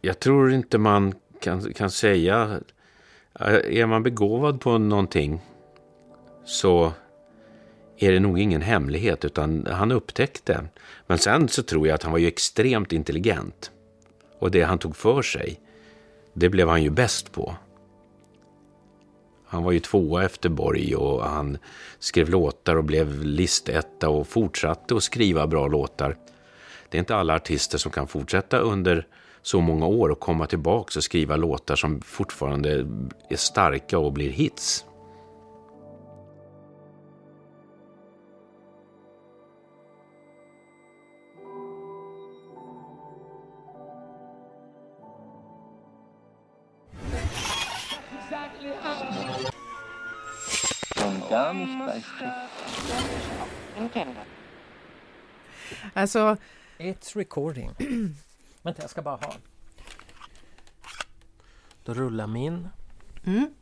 Jag 0.00 0.18
tror 0.18 0.52
inte 0.52 0.78
man 0.78 1.14
kan, 1.40 1.72
kan 1.72 1.90
säga... 1.90 2.60
Är 3.64 3.86
man 3.86 4.02
begåvad 4.02 4.60
på 4.60 4.78
någonting 4.78 5.40
så 6.44 6.92
är 8.02 8.12
det 8.12 8.20
nog 8.20 8.38
ingen 8.38 8.62
hemlighet, 8.62 9.24
utan 9.24 9.66
han 9.70 9.92
upptäckte. 9.92 10.64
Men 11.06 11.18
sen 11.18 11.48
så 11.48 11.62
tror 11.62 11.86
jag 11.86 11.94
att 11.94 12.02
han 12.02 12.12
var 12.12 12.18
ju 12.18 12.26
extremt 12.26 12.92
intelligent. 12.92 13.70
Och 14.38 14.50
det 14.50 14.62
han 14.62 14.78
tog 14.78 14.96
för 14.96 15.22
sig, 15.22 15.60
det 16.32 16.48
blev 16.48 16.68
han 16.68 16.82
ju 16.82 16.90
bäst 16.90 17.32
på. 17.32 17.54
Han 19.46 19.62
var 19.62 19.72
ju 19.72 19.80
tvåa 19.80 20.24
efter 20.24 20.48
Borg 20.48 20.96
och 20.96 21.24
han 21.24 21.58
skrev 21.98 22.28
låtar 22.28 22.76
och 22.76 22.84
blev 22.84 23.24
listetta 23.24 24.08
och 24.08 24.28
fortsatte 24.28 24.96
att 24.96 25.02
skriva 25.02 25.46
bra 25.46 25.66
låtar. 25.66 26.16
Det 26.88 26.96
är 26.96 27.00
inte 27.00 27.16
alla 27.16 27.34
artister 27.34 27.78
som 27.78 27.92
kan 27.92 28.08
fortsätta 28.08 28.58
under 28.58 29.06
så 29.42 29.60
många 29.60 29.86
år 29.86 30.08
och 30.08 30.20
komma 30.20 30.46
tillbaka 30.46 30.98
och 30.98 31.04
skriva 31.04 31.36
låtar 31.36 31.76
som 31.76 32.00
fortfarande 32.00 32.86
är 33.28 33.36
starka 33.36 33.98
och 33.98 34.12
blir 34.12 34.30
hits. 34.30 34.84
Alltså, 55.94 56.36
It's 56.78 57.16
recording. 57.16 57.70
Vänta, 58.62 58.82
jag 58.82 58.90
ska 58.90 59.02
bara 59.02 59.16
ha. 59.16 59.32
Då 61.84 61.94
rullar 61.94 62.26
min. 62.26 62.68
mm. 63.26 63.54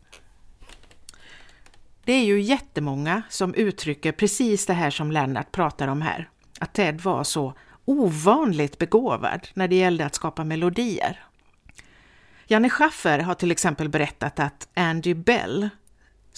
Det 2.05 2.13
är 2.13 2.25
ju 2.25 2.41
jättemånga 2.41 3.23
som 3.29 3.55
uttrycker 3.55 4.13
precis 4.13 4.67
det 4.67 4.73
här 4.73 4.91
som 4.91 5.13
Lennart 5.13 5.53
pratar 5.53 5.89
om 5.89 6.03
här. 6.03 6.29
Att 6.61 6.73
Ted 6.73 7.01
var 7.01 7.25
så 7.25 7.55
ovanligt 7.85 8.79
begåvad 8.79 9.49
när 9.55 9.69
det 9.69 9.77
gällde 9.77 10.07
att 10.07 10.15
skapa 10.15 10.45
melodier. 10.45 11.25
Janne 12.47 12.71
Schaffer 12.71 13.19
har 13.19 13.35
till 13.35 13.51
exempel 13.51 13.89
berättat 13.89 14.41
att 14.41 14.69
Andy 14.75 15.15
Bell 15.15 15.69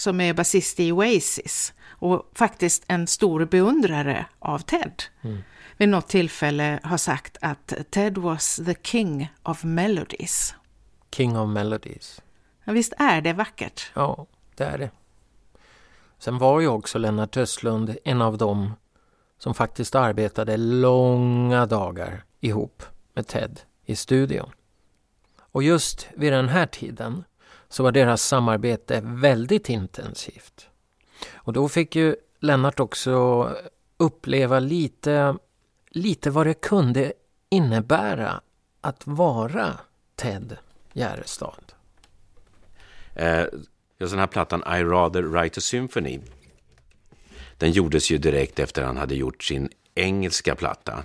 som 0.01 0.21
är 0.21 0.33
basist 0.33 0.79
i 0.79 0.91
Oasis 0.91 1.73
och 1.89 2.31
faktiskt 2.35 2.83
en 2.87 3.07
stor 3.07 3.45
beundrare 3.45 4.25
av 4.39 4.59
Ted, 4.59 5.03
mm. 5.21 5.37
vid 5.77 5.89
något 5.89 6.07
tillfälle 6.07 6.79
har 6.83 6.97
sagt 6.97 7.37
att 7.41 7.73
Ted 7.89 8.17
was 8.17 8.55
the 8.65 8.75
king 8.83 9.29
of 9.43 9.63
melodies. 9.63 10.55
King 11.11 11.37
of 11.37 11.49
melodies. 11.49 12.21
Ja, 12.63 12.73
visst 12.73 12.93
är 12.97 13.21
det 13.21 13.33
vackert? 13.33 13.91
Ja, 13.93 14.25
det 14.55 14.63
är 14.63 14.77
det. 14.77 14.91
Sen 16.19 16.37
var 16.37 16.59
ju 16.59 16.67
också 16.67 16.97
Lennart 16.97 17.37
Östlund 17.37 17.97
en 18.03 18.21
av 18.21 18.37
dem 18.37 18.73
som 19.37 19.53
faktiskt 19.53 19.95
arbetade 19.95 20.57
långa 20.57 21.65
dagar 21.65 22.23
ihop 22.39 22.83
med 23.13 23.27
Ted 23.27 23.59
i 23.85 23.95
studion. 23.95 24.51
Och 25.37 25.63
just 25.63 26.07
vid 26.15 26.33
den 26.33 26.49
här 26.49 26.65
tiden 26.65 27.23
så 27.71 27.83
var 27.83 27.91
deras 27.91 28.23
samarbete 28.23 29.01
väldigt 29.03 29.69
intensivt. 29.69 30.67
Och 31.33 31.53
då 31.53 31.69
fick 31.69 31.95
ju 31.95 32.15
Lennart 32.39 32.79
också 32.79 33.49
uppleva 33.97 34.59
lite, 34.59 35.35
lite 35.89 36.29
vad 36.29 36.47
det 36.47 36.53
kunde 36.53 37.13
innebära 37.49 38.41
att 38.81 39.07
vara 39.07 39.79
Ted 40.15 40.57
Gärdestad. 40.93 41.73
Eh, 43.15 43.45
den 43.97 44.19
här 44.19 44.27
plattan 44.27 44.63
I 44.79 44.83
rather 44.83 45.23
write 45.23 45.57
a 45.57 45.61
symphony. 45.61 46.19
Den 47.57 47.71
gjordes 47.71 48.11
ju 48.11 48.17
direkt 48.17 48.59
efter 48.59 48.83
han 48.83 48.97
hade 48.97 49.15
gjort 49.15 49.43
sin 49.43 49.69
engelska 49.95 50.55
platta. 50.55 51.03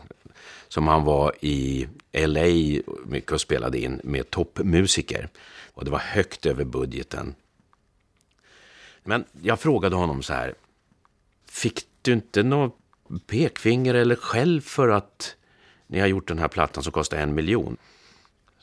Som 0.69 0.89
han 0.89 1.05
var 1.05 1.33
i 1.41 1.89
LA 2.13 2.81
mycket 3.05 3.33
och 3.33 3.41
spelade 3.41 3.79
in 3.79 4.01
med 4.05 4.31
toppmusiker. 4.31 5.29
Och 5.77 5.85
det 5.85 5.91
var 5.91 5.99
högt 5.99 6.47
över 6.47 6.65
budgeten. 6.65 7.35
Men 9.05 9.25
jag 9.43 9.61
frågade 9.61 9.97
honom 9.97 10.23
så 10.23 10.33
här. 10.33 10.55
Fick 11.49 11.81
du 12.03 12.13
inte 12.13 12.43
något 12.43 12.77
pekfinger 13.27 13.95
eller 13.95 14.17
skäll 14.17 14.61
för 14.61 14.89
att 14.89 15.37
ni 15.87 16.01
har 16.01 16.07
gjort 16.07 16.29
den 16.29 16.39
här 16.39 16.49
plattan 16.49 16.83
som 16.83 16.93
kostar 16.93 17.17
en 17.17 17.35
miljon? 17.35 17.77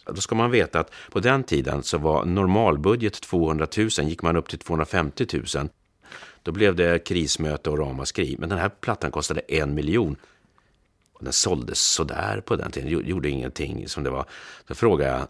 Då 0.06 0.16
ska 0.16 0.36
man 0.36 0.52
veta 0.52 0.80
att 0.80 0.92
på 1.12 1.20
den 1.20 1.44
tiden 1.44 1.84
så 1.84 1.98
var 1.98 2.26
normalbudget 2.26 3.22
200 3.22 3.68
000, 3.78 3.90
gick 3.90 4.22
man 4.22 4.36
upp 4.36 4.50
till 4.50 4.60
250 4.60 5.28
000. 5.56 5.70
Då 6.44 6.52
blev 6.52 6.76
det 6.76 7.00
krismöte 7.00 7.70
och 7.70 7.80
ramaskri. 7.80 8.36
Men 8.40 8.50
den 8.50 8.60
här 8.60 8.70
plattan 8.70 9.12
kostade 9.12 9.40
en 9.40 9.76
miljon. 9.76 10.16
Den 11.20 11.34
såldes 11.34 11.80
sådär 11.80 12.42
på 12.46 12.56
den 12.56 12.72
tiden, 12.72 13.08
gjorde 13.08 13.30
ingenting 13.30 13.88
som 13.88 14.04
det 14.04 14.10
var. 14.10 14.26
Då 14.68 14.74
frågade 14.74 15.12
jag, 15.12 15.28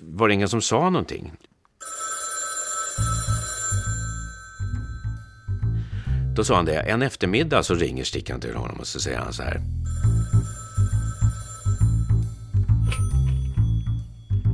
var 0.00 0.28
det 0.28 0.34
ingen 0.34 0.48
som 0.48 0.62
sa 0.62 0.90
någonting? 0.90 1.32
Då 6.34 6.44
sa 6.44 6.56
han 6.56 6.64
det, 6.64 6.80
en 6.80 7.02
eftermiddag 7.02 7.62
så 7.62 7.74
ringer 7.74 8.04
stickan 8.04 8.40
till 8.40 8.54
honom 8.54 8.80
och 8.80 8.86
så 8.86 9.00
säger 9.00 9.18
han 9.18 9.32
så 9.32 9.42
här. 9.42 9.60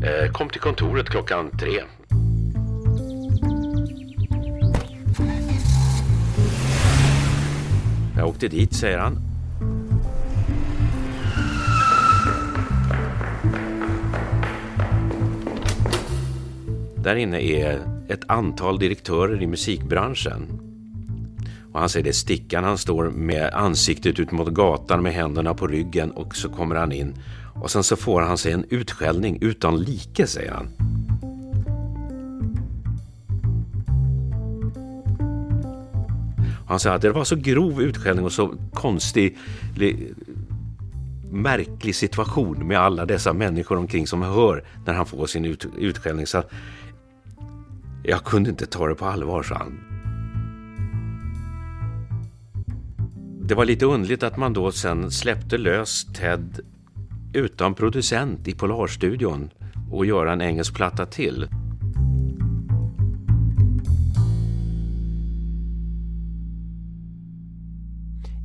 Eh, 0.05 0.33
kom 0.33 0.49
till 0.49 0.61
kontoret 0.61 1.09
klockan 1.09 1.59
tre. 1.59 1.83
Jag 8.17 8.29
åkte 8.29 8.49
dit, 8.49 8.75
säger 8.75 8.99
han. 8.99 9.28
Där 17.09 17.17
inne 17.17 17.41
är 17.41 17.81
ett 18.09 18.25
antal 18.27 18.79
direktörer 18.79 19.43
i 19.43 19.47
musikbranschen. 19.47 20.61
Och 21.73 21.81
han 21.81 21.89
säger 21.89 22.05
det, 22.05 22.11
är 22.11 22.13
Stickan 22.13 22.65
han 22.65 22.79
står 22.79 23.11
med 23.11 23.55
ansiktet 23.55 24.21
ut 24.21 24.31
mot 24.31 24.49
gatan 24.49 25.03
med 25.03 25.13
händerna 25.13 25.55
på 25.55 25.67
ryggen 25.67 26.11
och 26.11 26.37
så 26.37 26.49
kommer 26.49 26.77
han 26.77 26.93
in 26.93 27.15
och 27.55 27.71
sen 27.71 27.83
så 27.83 27.97
får 27.97 28.21
han 28.21 28.39
sig 28.39 28.53
en 28.53 28.65
utskällning 28.71 29.39
utan 29.41 29.83
like, 29.83 30.27
säger 30.27 30.53
han. 30.53 30.69
Han 36.67 36.81
säger 36.81 36.97
att 36.97 37.03
det 37.03 37.13
var 37.13 37.25
så 37.25 37.37
grov 37.37 37.83
utskällning 37.83 38.25
och 38.25 38.33
så 38.33 38.55
konstig, 38.73 39.39
märklig 41.31 41.95
situation 41.95 42.69
med 42.69 42.79
alla 42.79 43.07
dessa 43.07 43.33
människor 43.33 43.77
omkring 43.77 44.07
som 44.07 44.23
hör 44.23 44.65
när 44.87 44.95
han 44.95 45.07
får 45.07 45.27
sin 45.27 45.45
ut, 45.45 45.67
utskällning. 45.79 46.27
Så 46.27 46.43
jag 48.09 48.25
kunde 48.25 48.51
inte 48.51 48.67
ta 48.67 48.87
det 48.87 48.95
på 48.95 49.05
allvar, 49.05 49.43
sa 49.43 49.55
han. 49.55 49.81
Det 53.49 53.55
var 53.55 53.65
lite 53.65 53.87
underligt 53.87 54.23
att 54.23 54.37
man 54.37 54.53
då 54.53 54.73
sen 54.73 55.11
släppte 55.11 55.59
lös 55.59 56.05
Ted 56.13 56.61
utan 57.33 57.75
producent 57.75 58.49
i 58.49 58.55
Polarstudion 58.55 59.51
och 59.91 60.07
göra 60.07 60.33
en 60.33 60.41
engelsk 60.41 60.75
platta 60.75 61.07
till. 61.07 61.49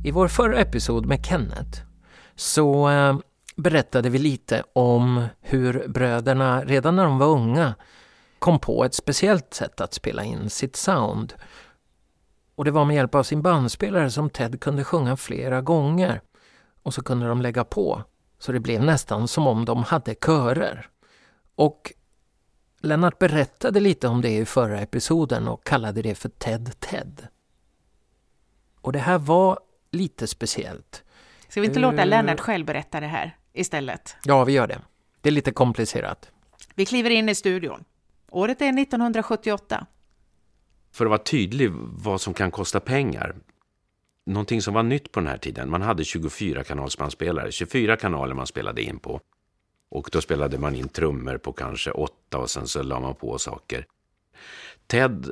I 0.04 0.10
vår 0.10 0.28
förra 0.28 0.58
episod 0.58 1.06
med 1.06 1.26
Kenneth 1.26 1.80
så 2.34 2.90
eh, 2.90 3.18
berättade 3.56 4.10
vi 4.10 4.18
lite 4.18 4.62
om 4.72 5.26
hur 5.40 5.88
bröderna 5.88 6.64
redan 6.64 6.96
när 6.96 7.04
de 7.04 7.18
var 7.18 7.28
unga 7.28 7.74
kom 8.44 8.58
på 8.58 8.84
ett 8.84 8.94
speciellt 8.94 9.54
sätt 9.54 9.80
att 9.80 9.94
spela 9.94 10.24
in 10.24 10.50
sitt 10.50 10.76
sound. 10.76 11.34
Och 12.54 12.64
det 12.64 12.70
var 12.70 12.84
med 12.84 12.96
hjälp 12.96 13.14
av 13.14 13.22
sin 13.22 13.42
bandspelare 13.42 14.10
som 14.10 14.30
Ted 14.30 14.60
kunde 14.60 14.84
sjunga 14.84 15.16
flera 15.16 15.60
gånger. 15.60 16.20
Och 16.82 16.94
så 16.94 17.02
kunde 17.02 17.26
de 17.26 17.42
lägga 17.42 17.64
på 17.64 18.02
så 18.38 18.52
det 18.52 18.60
blev 18.60 18.82
nästan 18.82 19.28
som 19.28 19.46
om 19.46 19.64
de 19.64 19.82
hade 19.82 20.14
körer. 20.14 20.88
Och 21.54 21.92
Lennart 22.80 23.18
berättade 23.18 23.80
lite 23.80 24.08
om 24.08 24.20
det 24.20 24.36
i 24.36 24.44
förra 24.44 24.80
episoden 24.80 25.48
och 25.48 25.64
kallade 25.64 26.02
det 26.02 26.14
för 26.14 26.28
Ted 26.28 26.80
Ted. 26.80 27.28
Och 28.80 28.92
det 28.92 28.98
här 28.98 29.18
var 29.18 29.58
lite 29.90 30.26
speciellt. 30.26 31.04
Ska 31.48 31.60
vi 31.60 31.66
inte 31.66 31.80
låta 31.80 32.02
eh, 32.02 32.06
Lennart 32.06 32.40
själv 32.40 32.66
berätta 32.66 33.00
det 33.00 33.06
här 33.06 33.36
istället? 33.52 34.16
Ja, 34.24 34.44
vi 34.44 34.52
gör 34.52 34.66
det. 34.66 34.80
Det 35.20 35.28
är 35.28 35.32
lite 35.32 35.52
komplicerat. 35.52 36.30
Vi 36.74 36.86
kliver 36.86 37.10
in 37.10 37.28
i 37.28 37.34
studion. 37.34 37.84
Året 38.34 38.62
är 38.62 38.82
1978. 38.82 39.86
För 40.92 41.04
att 41.04 41.08
vara 41.08 41.22
tydlig 41.22 41.70
vad 41.74 42.20
som 42.20 42.34
kan 42.34 42.50
kosta 42.50 42.80
pengar 42.80 43.34
någonting 44.26 44.62
som 44.62 44.74
var 44.74 44.82
nytt 44.82 45.12
på 45.12 45.20
den 45.20 45.26
här 45.26 45.38
tiden. 45.38 45.70
Man 45.70 45.82
hade 45.82 46.04
24 46.04 46.64
kanalsbandspelare, 46.64 47.52
24 47.52 47.96
kanaler 47.96 48.34
man 48.34 48.46
spelade 48.46 48.82
in 48.82 48.98
på. 48.98 49.20
Och 49.90 50.08
då 50.12 50.20
spelade 50.20 50.58
man 50.58 50.74
in 50.74 50.88
trummor 50.88 51.38
på 51.38 51.52
kanske 51.52 51.90
åtta 51.90 52.38
och 52.38 52.50
sen 52.50 52.66
så 52.66 52.82
la 52.82 53.00
man 53.00 53.14
på 53.14 53.38
saker. 53.38 53.86
Ted, 54.86 55.30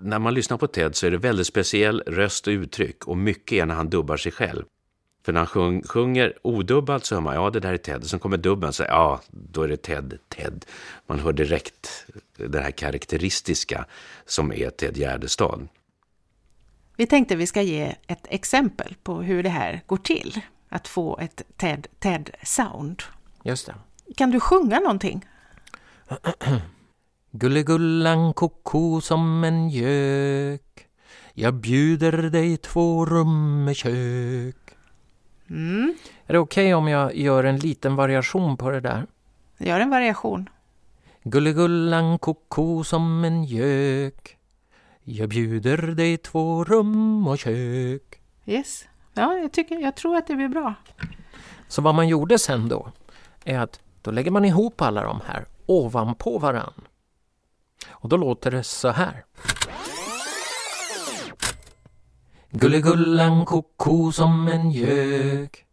när 0.00 0.18
man 0.18 0.34
lyssnar 0.34 0.58
på 0.58 0.66
Ted 0.66 0.96
så 0.96 1.06
är 1.06 1.10
det 1.10 1.18
väldigt 1.18 1.46
speciell 1.46 2.02
röst 2.06 2.46
och 2.46 2.50
uttryck 2.50 3.04
och 3.08 3.18
mycket 3.18 3.52
är 3.52 3.66
när 3.66 3.74
han 3.74 3.90
dubbar 3.90 4.16
sig 4.16 4.32
själv. 4.32 4.64
För 5.28 5.32
när 5.32 5.40
han 5.40 5.46
sjung, 5.46 5.82
sjunger 5.82 6.34
odubbat 6.42 7.04
så 7.04 7.14
hör 7.14 7.22
man, 7.22 7.34
ja 7.34 7.50
det 7.50 7.60
där 7.60 7.72
är 7.72 7.76
Ted. 7.76 8.02
Och 8.02 8.10
sen 8.10 8.18
kommer 8.18 8.36
dubben 8.36 8.72
så 8.72 8.82
ja, 8.82 9.20
då 9.30 9.62
är 9.62 9.68
det 9.68 9.76
Ted, 9.76 10.18
Ted. 10.28 10.64
Man 11.06 11.18
hör 11.18 11.32
direkt 11.32 12.06
det 12.36 12.60
här 12.60 12.70
karaktäristiska 12.70 13.84
som 14.26 14.52
är 14.52 14.70
Ted 14.70 14.96
Gärdestad. 14.96 15.68
Vi 16.96 17.06
tänkte 17.06 17.36
vi 17.36 17.46
ska 17.46 17.62
ge 17.62 17.94
ett 18.06 18.26
exempel 18.30 18.94
på 19.02 19.22
hur 19.22 19.42
det 19.42 19.48
här 19.48 19.80
går 19.86 19.96
till, 19.96 20.40
att 20.68 20.88
få 20.88 21.18
ett 21.18 21.42
TED, 21.56 21.86
TED 21.98 22.30
Sound. 22.42 23.02
Just 23.42 23.66
det. 23.66 23.74
Kan 24.16 24.30
du 24.30 24.40
sjunga 24.40 24.80
någonting? 24.80 25.26
Gulligullan 27.30 28.34
koko 28.34 29.00
som 29.00 29.44
en 29.44 29.70
gök 29.70 30.86
Jag 31.34 31.54
bjuder 31.54 32.30
dig 32.30 32.56
två 32.56 33.06
rum 33.06 33.64
med 33.64 33.76
kök 33.76 34.67
mm. 35.50 35.94
Är 36.26 36.32
det 36.32 36.38
okej 36.38 36.64
okay 36.64 36.74
om 36.74 36.88
jag 36.88 37.16
gör 37.16 37.44
en 37.44 37.56
liten 37.56 37.96
variation 37.96 38.56
på 38.56 38.70
det 38.70 38.80
där? 38.80 39.06
Gör 39.58 39.80
en 39.80 39.90
variation. 39.90 40.48
Gulligullan 41.22 42.18
koko 42.18 42.84
som 42.84 43.24
en 43.24 43.44
gök 43.44 44.38
jag 45.10 45.28
bjuder 45.28 45.76
dig 45.76 46.16
två 46.16 46.64
rum 46.64 47.26
och 47.28 47.38
kök. 47.38 48.20
Yes. 48.46 48.84
Ja, 49.14 49.34
jag, 49.34 49.52
tycker, 49.52 49.78
jag 49.78 49.96
tror 49.96 50.16
att 50.16 50.26
det 50.26 50.34
blir 50.34 50.48
bra. 50.48 50.74
Så 51.68 51.82
vad 51.82 51.94
man 51.94 52.08
gjorde 52.08 52.38
sen 52.38 52.68
då 52.68 52.92
är 53.44 53.58
att 53.58 53.80
då 54.02 54.10
lägger 54.10 54.30
man 54.30 54.44
ihop 54.44 54.82
alla 54.82 55.02
de 55.02 55.20
här 55.26 55.44
ovanpå 55.66 56.38
varann. 56.38 56.72
Och 57.90 58.08
då 58.08 58.16
låter 58.16 58.50
det 58.50 58.62
så 58.62 58.88
här. 58.88 59.24
Gulligullan 62.50 63.44
koko 63.44 64.12
som 64.12 64.48
en 64.48 64.70
gök 64.70 65.64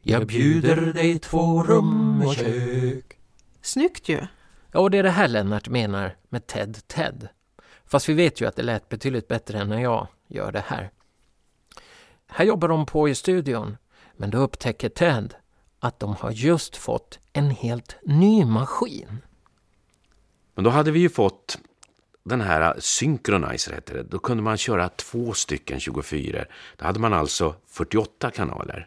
Jag 0.00 0.26
bjuder 0.26 0.92
dig 0.92 1.18
två 1.18 1.62
rum 1.62 2.22
och 2.22 2.34
kök 2.34 3.18
Snyggt 3.62 4.08
ju! 4.08 4.26
Ja, 4.72 4.80
och 4.80 4.90
det 4.90 4.98
är 4.98 5.02
det 5.02 5.10
här 5.10 5.28
Lennart 5.28 5.68
menar 5.68 6.16
med 6.28 6.46
Ted 6.46 6.88
Ted. 6.88 7.28
Fast 7.84 8.08
vi 8.08 8.14
vet 8.14 8.40
ju 8.40 8.48
att 8.48 8.56
det 8.56 8.62
lät 8.62 8.88
betydligt 8.88 9.28
bättre 9.28 9.58
än 9.58 9.68
när 9.68 9.80
jag 9.80 10.06
gör 10.28 10.52
det 10.52 10.64
här. 10.66 10.90
Här 12.26 12.44
jobbar 12.44 12.68
de 12.68 12.86
på 12.86 13.08
i 13.08 13.14
studion, 13.14 13.76
men 14.16 14.30
då 14.30 14.38
upptäcker 14.38 14.88
Ted 14.88 15.34
att 15.80 16.00
de 16.00 16.14
har 16.14 16.30
just 16.30 16.76
fått 16.76 17.18
en 17.32 17.50
helt 17.50 17.96
ny 18.02 18.44
maskin. 18.44 19.22
Men 20.54 20.64
då 20.64 20.70
hade 20.70 20.90
vi 20.90 20.98
ju 21.00 21.08
fått 21.08 21.58
den 22.28 22.40
här 22.40 22.74
Synchronizer 22.78 23.72
hette 23.72 23.94
det. 23.94 24.02
Då 24.02 24.18
kunde 24.18 24.42
man 24.42 24.56
köra 24.56 24.88
två 24.88 25.32
stycken 25.32 25.80
24. 25.80 26.44
Då 26.76 26.84
hade 26.84 27.00
man 27.00 27.12
alltså 27.12 27.54
48 27.66 28.30
kanaler. 28.30 28.86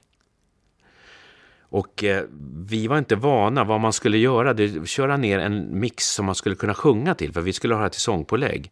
Och 1.72 2.04
eh, 2.04 2.24
vi 2.68 2.88
var 2.88 2.98
inte 2.98 3.16
vana 3.16 3.64
vad 3.64 3.80
man 3.80 3.94
skulle 3.94 4.18
göra. 4.18 4.54
Det 4.54 4.88
köra 4.88 5.18
ner 5.18 5.40
en 5.40 5.80
mix 5.80 6.06
som 6.06 6.26
man 6.26 6.36
skulle 6.36 6.56
kunna 6.56 6.74
sjunga 6.74 7.16
till, 7.16 7.34
för 7.34 7.42
vi 7.42 7.54
skulle 7.54 7.76
ha 7.76 7.84
det 7.84 7.90
till 7.90 8.02
sångpålägg. 8.02 8.72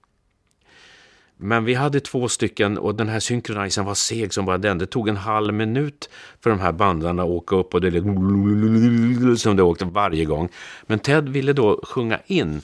Men 1.41 1.65
vi 1.65 1.73
hade 1.73 1.99
två 1.99 2.27
stycken 2.27 2.77
och 2.77 2.95
den 2.95 3.07
här 3.07 3.19
synkronisen 3.19 3.85
var 3.85 3.93
seg 3.93 4.33
som 4.33 4.45
bara 4.45 4.57
den. 4.57 4.77
Det 4.77 4.85
tog 4.85 5.07
en 5.07 5.17
halv 5.17 5.53
minut 5.53 6.09
för 6.41 6.49
de 6.49 6.59
här 6.59 6.71
bandarna 6.71 7.23
att 7.23 7.29
åka 7.29 7.55
upp 7.55 7.73
och 7.73 7.81
det 7.81 7.91
liksom, 7.91 9.37
som 9.37 9.55
det 9.55 9.63
åkte 9.63 9.85
varje 9.85 10.25
gång. 10.25 10.49
Men 10.87 10.99
Ted 10.99 11.29
ville 11.29 11.53
då 11.53 11.81
sjunga 11.83 12.19
in 12.25 12.61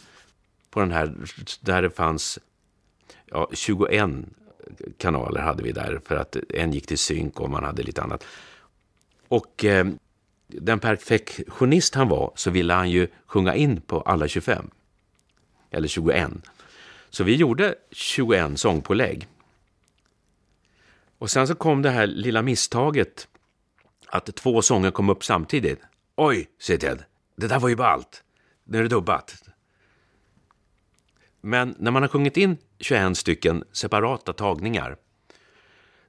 på 0.75 0.81
den 0.81 0.91
här 0.91 1.13
där 1.61 1.81
det 1.81 1.89
fanns 1.89 2.39
ja, 3.25 3.49
21 3.53 4.09
kanaler 4.97 5.41
hade 5.41 5.63
vi 5.63 5.71
där 5.71 6.01
för 6.05 6.15
att 6.15 6.37
en 6.49 6.73
gick 6.73 6.87
till 6.87 6.97
synk 6.97 7.39
och 7.39 7.49
man 7.49 7.63
hade 7.63 7.83
lite 7.83 8.03
annat. 8.03 8.25
Och 9.27 9.65
eh, 9.65 9.87
den 10.47 10.79
perfektionist 10.79 11.95
han 11.95 12.09
var 12.09 12.31
så 12.35 12.51
ville 12.51 12.73
han 12.73 12.89
ju 12.89 13.07
sjunga 13.25 13.55
in 13.55 13.81
på 13.81 14.01
alla 14.01 14.27
25. 14.27 14.69
Eller 15.71 15.87
21. 15.87 16.31
Så 17.09 17.23
vi 17.23 17.35
gjorde 17.35 17.75
21 17.91 18.59
sångpålägg. 18.59 19.27
Och 21.17 21.31
sen 21.31 21.47
så 21.47 21.55
kom 21.55 21.81
det 21.81 21.89
här 21.89 22.07
lilla 22.07 22.41
misstaget 22.41 23.27
att 24.07 24.35
två 24.35 24.61
sånger 24.61 24.91
kom 24.91 25.09
upp 25.09 25.23
samtidigt. 25.23 25.79
Oj, 26.15 26.49
säger 26.61 26.79
Ted. 26.79 27.03
Det 27.35 27.47
där 27.47 27.59
var 27.59 27.69
ju 27.69 27.75
bara 27.75 27.89
allt. 27.89 28.23
Nu 28.63 28.77
är 28.77 28.83
det 28.83 28.89
dubbat. 28.89 29.45
Men 31.45 31.75
när 31.79 31.91
man 31.91 32.03
har 32.03 32.09
sjungit 32.09 32.37
in 32.37 32.57
21 32.79 33.17
stycken 33.17 33.63
separata 33.71 34.33
tagningar, 34.33 34.97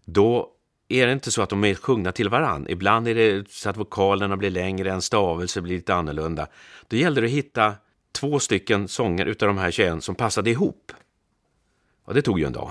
då 0.05 0.49
är 0.89 1.07
det 1.07 1.13
inte 1.13 1.31
så 1.31 1.43
att 1.43 1.51
de 1.51 1.65
är 1.65 1.75
sjungna 1.75 2.13
till 2.13 2.29
varann. 2.29 2.67
Ibland 2.69 3.09
är 3.09 3.15
det 3.15 3.51
så 3.51 3.71
att 3.71 3.77
vokalerna 3.77 4.37
blir 4.37 4.51
längre, 4.51 4.93
en 4.93 5.03
stavelse 5.03 5.61
blir 5.61 5.77
lite 5.77 5.95
annorlunda. 5.95 6.47
Då 6.89 6.97
gällde 6.97 7.21
det 7.21 7.27
att 7.27 7.33
hitta 7.33 7.75
två 8.13 8.39
stycken 8.39 8.89
sånger 8.89 9.27
utav 9.27 9.49
de 9.49 9.59
här 9.59 9.71
21 9.71 10.05
som 10.05 10.15
passade 10.15 10.51
ihop. 10.51 10.93
Och 12.05 12.15
det 12.15 12.23
tog 12.23 12.39
ju 12.39 12.47
en 12.47 12.53
dag. 12.53 12.71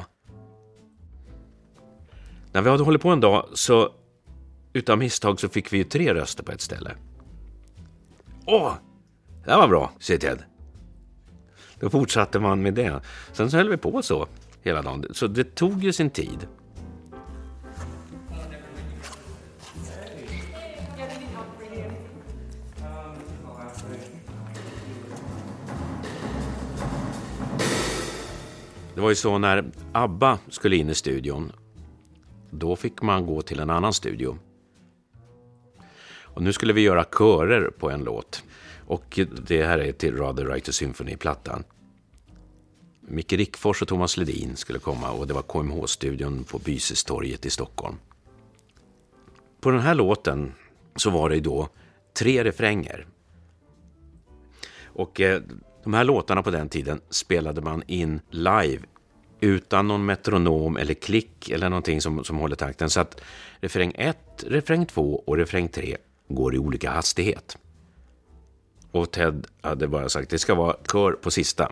När 2.52 2.62
vi 2.62 2.70
hade 2.70 2.84
hållit 2.84 3.02
på 3.02 3.10
en 3.10 3.20
dag 3.20 3.50
så 3.54 3.90
utan 4.74 5.00
misstag 5.00 5.40
så 5.40 5.50
fick 5.50 5.74
vi 5.74 5.78
ju 5.78 5.84
tre 5.84 6.14
röster 6.14 6.44
på 6.44 6.52
ett 6.52 6.62
ställe. 6.62 6.92
Åh, 8.46 8.74
det 9.46 9.56
var 9.56 9.68
bra, 9.68 9.92
säger 10.00 10.20
Ted. 10.20 10.55
Då 11.80 11.90
fortsatte 11.90 12.40
man 12.40 12.62
med 12.62 12.74
det. 12.74 13.02
Sen 13.34 13.52
så 13.52 13.58
höll 13.58 13.70
vi 13.70 13.78
på 13.78 14.02
så 14.02 14.28
hela 14.62 14.82
dagen. 14.82 15.06
Så 15.12 15.28
det 15.28 15.56
tog 15.56 15.84
ju 15.84 15.94
sin 15.94 16.10
tid. 16.10 16.48
Det 28.96 29.02
var 29.02 29.10
ju 29.10 29.16
så 29.16 29.38
när 29.38 29.66
ABBA 29.92 30.40
skulle 30.50 30.76
in 30.76 30.90
i 30.90 30.96
studion. 30.96 31.52
Då 32.50 32.76
fick 32.76 33.02
man 33.02 33.26
gå 33.26 33.42
till 33.42 33.60
en 33.60 33.70
annan 33.70 33.94
studio. 33.94 34.38
Och 36.22 36.42
nu 36.42 36.54
skulle 36.54 36.74
vi 36.74 36.82
göra 36.82 37.04
körer 37.04 37.70
på 37.70 37.90
en 37.90 38.04
låt. 38.04 38.44
Och 38.88 39.20
det 39.48 39.66
här 39.66 39.80
är 39.80 39.92
till 39.92 40.18
Rather 40.18 40.46
Writer 40.46 40.72
Symphony-plattan. 40.72 41.64
Micke 43.02 43.34
Rickfors 43.34 43.82
och 43.82 43.88
Thomas 43.88 44.18
Ledin 44.18 44.56
skulle 44.56 44.80
komma 44.80 45.12
och 45.12 45.28
det 45.28 45.34
var 45.34 45.42
KMH-studion 45.42 46.44
på 46.44 46.60
Bysestorget 46.60 47.46
i 47.46 47.50
Stockholm. 47.50 47.96
På 49.62 49.72
den 49.72 49.80
här 49.80 49.96
låten 49.96 50.54
så 50.96 51.10
var 51.10 51.30
det 51.30 51.40
då 51.40 51.70
tre 52.14 52.44
refränger. 52.44 53.08
Och 54.84 55.22
eh, 55.22 55.42
de 55.84 55.94
här 55.94 56.04
låtarna 56.04 56.44
på 56.44 56.52
den 56.52 56.70
tiden 56.70 57.02
spelade 57.10 57.62
man 57.62 57.84
in 57.88 58.22
live 58.30 58.80
utan 59.40 59.88
någon 59.88 60.06
metronom 60.06 60.78
eller 60.78 60.94
klick 60.94 61.50
eller 61.50 61.70
någonting 61.70 62.02
som, 62.02 62.24
som 62.24 62.38
håller 62.38 62.56
takten. 62.56 62.90
Så 62.90 63.00
att 63.00 63.22
refräng 63.60 63.94
1, 63.96 64.18
refräng 64.48 64.86
2 64.86 65.24
och 65.28 65.38
refräng 65.38 65.68
3 65.68 65.98
går 66.28 66.56
i 66.56 66.58
olika 66.58 66.92
hastighet. 66.92 67.58
Och 68.96 69.12
Ted 69.12 69.48
hade 69.62 69.88
bara 69.88 70.10
sagt 70.10 70.30
det 70.30 70.40
ska 70.40 70.56
vara 70.56 70.76
kör 70.92 71.12
på 71.12 71.32
sista. 71.32 71.72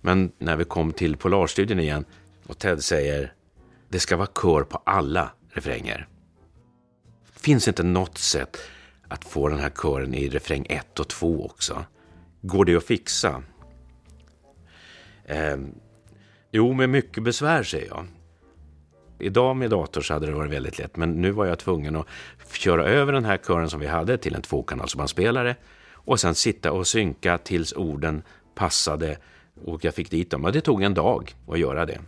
Men 0.00 0.32
när 0.38 0.56
vi 0.56 0.64
kom 0.64 0.92
till 0.92 1.16
Polarstudien 1.16 1.80
igen 1.80 2.04
och 2.46 2.58
Ted 2.58 2.84
säger 2.84 3.32
det 3.88 4.00
ska 4.00 4.16
vara 4.16 4.28
kör 4.42 4.62
på 4.62 4.82
alla 4.84 5.30
refränger. 5.50 6.08
Finns 7.36 7.68
inte 7.68 7.82
något 7.82 8.18
sätt 8.18 8.56
att 9.08 9.24
få 9.24 9.48
den 9.48 9.58
här 9.58 9.70
kören 9.70 10.14
i 10.14 10.28
refräng 10.28 10.66
1 10.68 11.00
och 11.00 11.08
2 11.08 11.46
också? 11.46 11.84
Går 12.40 12.64
det 12.64 12.76
att 12.76 12.84
fixa? 12.84 13.42
Eh, 15.24 15.56
jo, 16.50 16.72
med 16.72 16.90
mycket 16.90 17.22
besvär, 17.22 17.62
säger 17.62 17.88
jag. 17.88 18.06
Idag 19.18 19.56
med 19.56 19.70
dator 19.70 20.00
så 20.00 20.12
hade 20.12 20.26
det 20.26 20.32
varit 20.32 20.52
väldigt 20.52 20.78
lätt, 20.78 20.96
men 20.96 21.22
nu 21.22 21.30
var 21.30 21.46
jag 21.46 21.58
tvungen 21.58 21.96
att 21.96 22.06
köra 22.52 22.84
över 22.84 23.12
den 23.12 23.24
här 23.24 23.38
kören 23.38 23.70
som 23.70 23.80
vi 23.80 23.86
hade 23.86 24.18
till 24.18 24.34
en 24.34 24.42
tvåkanalsbandspelare 24.42 25.56
och 26.04 26.20
sen 26.20 26.34
sitta 26.34 26.72
och 26.72 26.86
synka 26.86 27.38
tills 27.38 27.72
orden 27.72 28.22
passade 28.54 29.18
och 29.64 29.84
jag 29.84 29.94
fick 29.94 30.10
dit 30.10 30.30
dem. 30.30 30.44
Och 30.44 30.52
det 30.52 30.60
tog 30.60 30.82
en 30.82 30.94
dag 30.94 31.34
att 31.48 31.58
göra 31.58 31.86
det. 31.86 32.00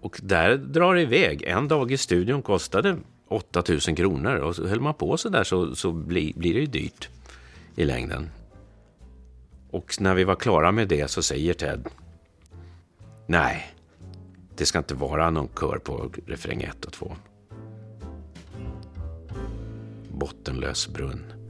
Och 0.00 0.20
där 0.22 0.56
drar 0.56 0.94
det 0.94 1.02
iväg. 1.02 1.42
En 1.42 1.68
dag 1.68 1.92
i 1.92 1.96
studion 1.96 2.42
kostade 2.42 2.96
8000 3.28 3.94
kronor 3.94 4.36
och 4.36 4.56
så 4.56 4.66
höll 4.66 4.80
man 4.80 4.94
på 4.94 5.16
så 5.16 5.28
där 5.28 5.44
så, 5.44 5.74
så 5.74 5.92
blir, 5.92 6.32
blir 6.34 6.54
det 6.54 6.60
ju 6.60 6.66
dyrt 6.66 7.08
i 7.76 7.84
längden. 7.84 8.30
Och 9.70 9.96
när 10.00 10.14
vi 10.14 10.24
var 10.24 10.34
klara 10.34 10.72
med 10.72 10.88
det 10.88 11.10
så 11.10 11.22
säger 11.22 11.54
Ted 11.54 11.88
Nej, 13.26 13.74
det 14.56 14.66
ska 14.66 14.78
inte 14.78 14.94
vara 14.94 15.30
någon 15.30 15.48
kör 15.48 15.78
på 15.78 16.10
refräng 16.26 16.62
1 16.62 16.84
och 16.84 16.92
2. 16.92 17.16
Bottenlös 20.08 20.88
brunn. 20.88 21.41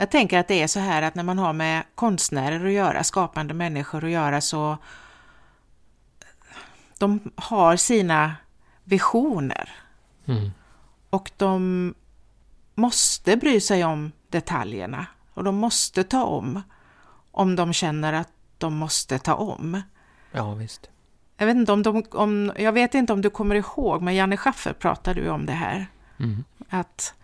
Jag 0.00 0.10
tänker 0.10 0.38
att 0.38 0.48
det 0.48 0.62
är 0.62 0.66
så 0.66 0.80
här 0.80 1.02
att 1.02 1.14
när 1.14 1.22
man 1.22 1.38
har 1.38 1.52
med 1.52 1.82
konstnärer 1.94 2.66
att 2.66 2.72
göra, 2.72 3.04
skapande 3.04 3.54
människor 3.54 4.04
att 4.04 4.10
göra 4.10 4.40
så 4.40 4.78
de 6.98 7.20
har 7.36 7.76
sina 7.76 8.36
visioner. 8.84 9.70
Mm. 10.26 10.50
Och 11.10 11.30
de 11.36 11.94
måste 12.74 13.36
bry 13.36 13.60
sig 13.60 13.84
om 13.84 14.12
detaljerna 14.28 15.06
och 15.34 15.44
de 15.44 15.56
måste 15.56 16.04
ta 16.04 16.24
om 16.24 16.62
om 17.38 17.56
de 17.56 17.72
känner 17.72 18.12
att 18.12 18.32
de 18.58 18.74
måste 18.74 19.18
ta 19.18 19.34
om. 19.34 19.82
Ja, 20.32 20.54
visst. 20.54 20.90
Jag 21.36 21.46
vet 21.46 21.56
inte 21.56 21.72
om, 21.72 21.82
de, 21.82 22.04
om, 22.10 22.52
jag 22.56 22.72
vet 22.72 22.94
inte 22.94 23.12
om 23.12 23.22
du 23.22 23.30
kommer 23.30 23.54
ihåg, 23.54 24.02
men 24.02 24.14
Janne 24.14 24.36
Schaffer 24.36 24.72
pratade 24.72 25.20
ju 25.20 25.30
om 25.30 25.46
det 25.46 25.52
här. 25.52 25.86
Mm. 26.18 26.44
Att 26.68 27.14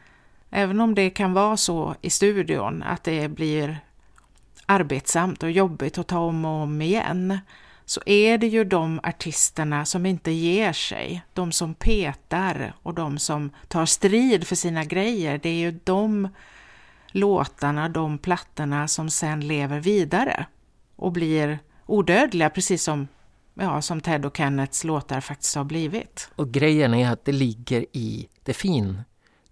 även 0.55 0.81
om 0.81 0.95
det 0.95 1.11
kan 1.11 1.33
vara 1.33 1.57
så 1.57 1.95
i 2.01 2.11
studion 2.11 2.83
att 2.83 3.05
det 3.05 3.29
blir 3.29 3.79
arbetsamt 4.67 5.43
och 5.43 5.51
jobbigt 5.51 5.99
att 5.99 6.07
ta 6.07 6.19
om 6.19 6.45
och 6.45 6.63
om 6.63 6.83
igen, 6.83 7.39
så 7.85 8.01
är 8.07 8.39
det 8.39 8.47
ju 8.47 8.65
de 8.65 9.01
artisterna 9.03 9.85
som 9.85 10.07
inte 10.07 10.31
ger 10.31 10.73
sig, 10.73 11.23
de 11.33 11.53
som 11.53 11.75
petar 11.75 12.75
och 12.83 12.95
de 12.95 13.19
som 13.19 13.51
tar 13.69 13.87
strid 13.87 14.47
för 14.47 14.57
sina 14.57 14.85
grejer, 14.85 15.41
det 15.43 15.49
är 15.49 15.59
ju 15.59 15.81
de 15.85 16.29
låtarna, 17.07 17.89
de 17.89 18.19
plattorna 18.19 18.89
som 18.89 19.11
sen 19.11 19.41
lever 19.41 19.81
vidare 19.81 20.47
och 20.97 21.13
blir 21.13 21.59
odödliga, 21.87 22.51
precis 22.51 22.83
som, 22.83 23.09
ja, 23.55 23.83
som 23.83 24.01
Ted 24.01 24.25
och 24.25 24.37
Kennets 24.37 24.85
låtar 24.85 25.21
faktiskt 25.21 25.57
har 25.57 25.65
blivit. 25.65 26.31
Och 26.37 26.51
grejen 26.51 26.95
är 26.95 27.11
att 27.11 27.25
det 27.25 27.33
ligger 27.33 27.87
i 27.93 28.29
det 28.43 28.55
fin. 28.55 29.03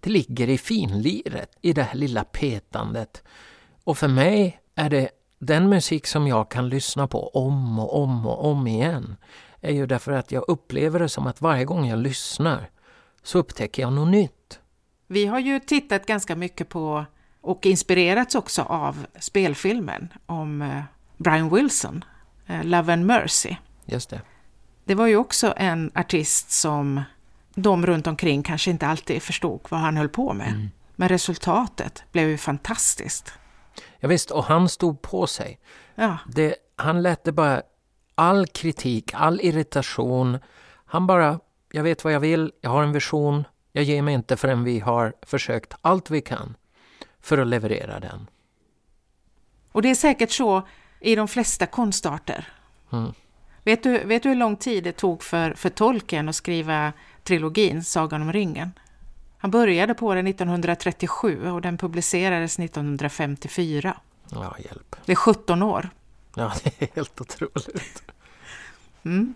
Det 0.03 0.09
ligger 0.09 0.49
i 0.49 0.57
finliret, 0.57 1.57
i 1.61 1.73
det 1.73 1.83
här 1.83 1.95
lilla 1.95 2.23
petandet. 2.23 3.23
Och 3.83 3.97
för 3.97 4.07
mig 4.07 4.59
är 4.75 4.89
det 4.89 5.09
den 5.39 5.69
musik 5.69 6.07
som 6.07 6.27
jag 6.27 6.51
kan 6.51 6.69
lyssna 6.69 7.07
på 7.07 7.27
om 7.27 7.79
och 7.79 8.01
om 8.01 8.25
och 8.25 8.45
om 8.45 8.67
igen 8.67 9.15
är 9.61 9.71
ju 9.71 9.85
därför 9.85 10.11
att 10.11 10.31
jag 10.31 10.43
upplever 10.47 10.99
det 10.99 11.09
som 11.09 11.27
att 11.27 11.41
varje 11.41 11.65
gång 11.65 11.87
jag 11.87 11.99
lyssnar 11.99 12.69
så 13.23 13.39
upptäcker 13.39 13.81
jag 13.81 13.93
något 13.93 14.11
nytt. 14.11 14.59
Vi 15.07 15.25
har 15.25 15.39
ju 15.39 15.59
tittat 15.59 16.05
ganska 16.05 16.35
mycket 16.35 16.69
på 16.69 17.05
och 17.41 17.65
inspirerats 17.65 18.35
också 18.35 18.61
av 18.61 19.05
spelfilmen 19.19 20.13
om 20.25 20.61
eh, 20.61 20.83
Brian 21.17 21.55
Wilson, 21.55 22.05
eh, 22.47 22.63
Love 22.63 22.93
and 22.93 23.05
Mercy. 23.05 23.55
Just 23.85 24.09
det. 24.09 24.21
Det 24.85 24.95
var 24.95 25.07
ju 25.07 25.17
också 25.17 25.53
en 25.57 25.91
artist 25.95 26.51
som 26.51 27.01
de 27.55 27.85
runt 27.85 28.07
omkring 28.07 28.43
kanske 28.43 28.71
inte 28.71 28.87
alltid 28.87 29.21
förstod 29.21 29.61
vad 29.69 29.79
han 29.79 29.97
höll 29.97 30.09
på 30.09 30.33
med. 30.33 30.47
Mm. 30.47 30.69
Men 30.95 31.09
resultatet 31.09 32.03
blev 32.11 32.29
ju 32.29 32.37
fantastiskt. 32.37 33.33
Ja, 33.99 34.07
visst, 34.07 34.31
och 34.31 34.43
han 34.43 34.69
stod 34.69 35.01
på 35.01 35.27
sig. 35.27 35.59
Ja. 35.95 36.17
Det, 36.27 36.55
han 36.75 37.01
lät 37.01 37.23
det 37.23 37.31
bara, 37.31 37.61
all 38.15 38.47
kritik, 38.47 39.11
all 39.13 39.41
irritation, 39.41 40.39
han 40.85 41.07
bara, 41.07 41.39
jag 41.71 41.83
vet 41.83 42.03
vad 42.03 42.13
jag 42.13 42.19
vill, 42.19 42.51
jag 42.61 42.69
har 42.69 42.83
en 42.83 42.93
vision, 42.93 43.43
jag 43.71 43.83
ger 43.83 44.01
mig 44.01 44.13
inte 44.13 44.37
förrän 44.37 44.63
vi 44.63 44.79
har 44.79 45.13
försökt 45.21 45.73
allt 45.81 46.09
vi 46.09 46.21
kan 46.21 46.55
för 47.21 47.37
att 47.37 47.47
leverera 47.47 47.99
den. 47.99 48.27
Och 49.71 49.81
det 49.81 49.89
är 49.89 49.95
säkert 49.95 50.31
så 50.31 50.67
i 50.99 51.15
de 51.15 51.27
flesta 51.27 51.65
konstarter. 51.65 52.47
Mm. 52.91 53.13
Vet, 53.63 53.83
du, 53.83 53.97
vet 53.97 54.23
du 54.23 54.29
hur 54.29 54.35
lång 54.35 54.55
tid 54.55 54.83
det 54.83 54.91
tog 54.91 55.23
för, 55.23 55.53
för 55.53 55.69
Tolkien 55.69 56.29
att 56.29 56.35
skriva 56.35 56.93
trilogin 57.23 57.83
Sagan 57.83 58.21
om 58.21 58.33
ringen? 58.33 58.71
Han 59.37 59.51
började 59.51 59.93
på 59.93 60.13
den 60.13 60.27
1937 60.27 61.49
och 61.49 61.61
den 61.61 61.77
publicerades 61.77 62.59
1954. 62.59 63.97
Ja, 64.29 64.55
hjälp. 64.59 64.95
Det 65.05 65.11
är 65.11 65.15
17 65.15 65.63
år. 65.63 65.89
Ja, 66.35 66.53
det 66.63 66.81
är 66.81 66.95
helt 66.95 67.21
otroligt. 67.21 68.03
Mm. 69.05 69.33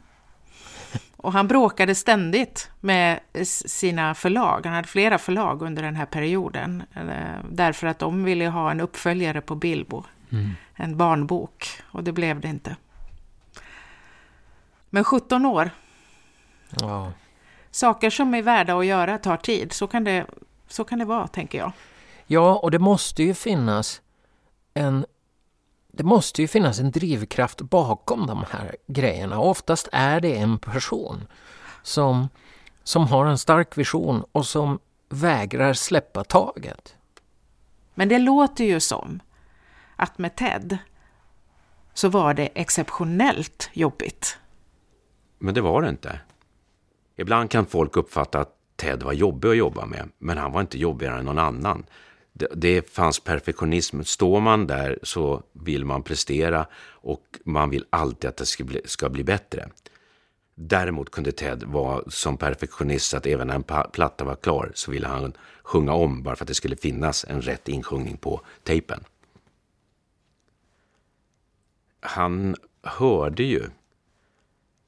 Och 1.17 1.34
han 1.34 1.47
bråkade 1.47 1.95
ständigt 1.95 2.69
med 2.80 3.19
sina 3.43 4.15
förlag. 4.15 4.62
Han 4.65 4.73
hade 4.73 4.88
flera 4.88 5.17
förlag 5.17 5.62
under 5.62 5.84
den 5.84 5.95
här 5.95 6.06
perioden. 6.06 6.84
Eh, 6.93 7.43
därför 7.52 7.88
att 7.88 8.00
de 8.00 8.23
ville 8.23 8.47
ha 8.47 8.71
en 8.71 8.82
uppföljare 8.82 9.41
på 9.41 9.56
Bilbo. 9.56 10.04
Mm. 10.30 10.52
En 10.76 10.97
barnbok. 10.97 11.82
Och 11.84 12.04
det 12.04 12.12
blev 12.12 12.39
det 12.39 12.47
inte. 12.47 12.76
Men 14.89 15.04
17 15.04 15.45
år. 15.45 15.69
Ja. 16.69 17.12
Saker 17.78 18.10
som 18.10 18.34
är 18.34 18.42
värda 18.42 18.78
att 18.78 18.86
göra 18.86 19.18
tar 19.18 19.38
tid. 19.38 19.74
Så 19.74 19.88
kan 19.88 20.04
det, 20.04 20.26
så 20.68 20.84
kan 20.84 21.00
det 21.00 21.06
vara, 21.06 21.28
tänker 21.28 21.58
jag. 21.58 21.72
Ja, 22.28 22.56
och 22.56 22.72
det 22.72 22.80
måste 22.80 23.24
ju 23.24 23.34
finnas 23.34 24.02
en 24.74 25.06
det 25.88 26.04
måste 26.04 26.42
ju 26.42 26.48
finnas 26.48 26.80
en 26.80 26.92
drivkraft 26.92 27.62
bakom 27.62 28.28
de 28.28 28.46
här 28.50 28.76
grejerna. 28.88 29.40
Oftast 29.40 29.90
är 29.92 30.20
det 30.20 30.38
en 30.38 30.60
person 30.60 31.28
som, 31.84 32.30
som 32.84 33.08
har 33.08 33.26
en 33.26 33.38
stark 33.38 33.78
vision 33.78 34.24
och 34.32 34.46
som 34.46 34.80
vägrar 35.10 35.74
släppa 35.74 36.24
taget. 36.24 36.96
Men 37.94 38.10
det 38.10 38.20
låter 38.20 38.63
ju 38.63 38.80
som 38.80 39.20
att 39.96 40.18
med 40.18 40.36
Ted 40.36 40.78
så 41.94 42.10
var 42.10 42.34
det 42.34 42.50
exceptionellt 42.54 43.70
jobbigt. 43.74 44.38
Men 45.38 45.54
det 45.54 45.62
var 45.62 45.82
det 45.82 45.90
inte. 45.90 46.20
Ibland 47.17 47.51
kan 47.51 47.65
folk 47.65 47.97
uppfatta 47.97 48.39
att 48.39 48.53
Ted 48.75 49.03
var 49.03 49.13
jobbig 49.13 49.49
att 49.49 49.58
jobba 49.58 49.86
med, 49.86 50.10
men 50.17 50.38
han 50.38 50.51
var 50.51 50.62
inte 50.62 50.77
jobbigare 50.77 51.19
än 51.19 51.25
någon 51.25 51.39
annan 51.39 51.86
det, 52.38 52.47
det 52.56 52.89
fanns 52.89 53.19
perfektionism. 53.19 54.03
Står 54.03 54.39
man 54.39 54.67
där 54.67 54.99
så 55.03 55.43
vill 55.53 55.86
man 55.86 56.03
prestera 56.03 56.67
och 56.86 57.39
man 57.45 57.69
vill 57.69 57.86
alltid 57.89 58.30
att 58.30 58.38
det 58.38 58.45
ska 58.45 58.63
bli, 58.63 58.82
ska 58.86 59.10
bli 59.10 59.23
bättre. 59.23 59.69
Däremot 60.56 61.12
kunde 61.12 61.32
Ted 61.32 61.63
vara 61.63 62.03
som 62.08 62.38
perfektionist 62.38 63.13
att 63.13 63.25
även 63.25 63.47
när 63.47 63.56
en 63.56 63.91
platta 63.91 64.23
var 64.23 64.36
klar 64.36 64.71
så 64.75 64.91
ville 64.91 65.08
han 65.08 65.34
sjunga 65.63 65.93
om 65.93 66.23
bara 66.23 66.36
för 66.36 66.43
att 66.43 66.47
det 66.47 66.53
skulle 66.53 66.75
finnas 66.75 67.25
en 67.30 67.41
rätt 67.41 67.67
insjungning 67.67 68.17
på 68.17 68.41
tejpen. 68.63 69.03
Han 71.99 72.56
hörde 72.84 73.43
ju 73.43 73.63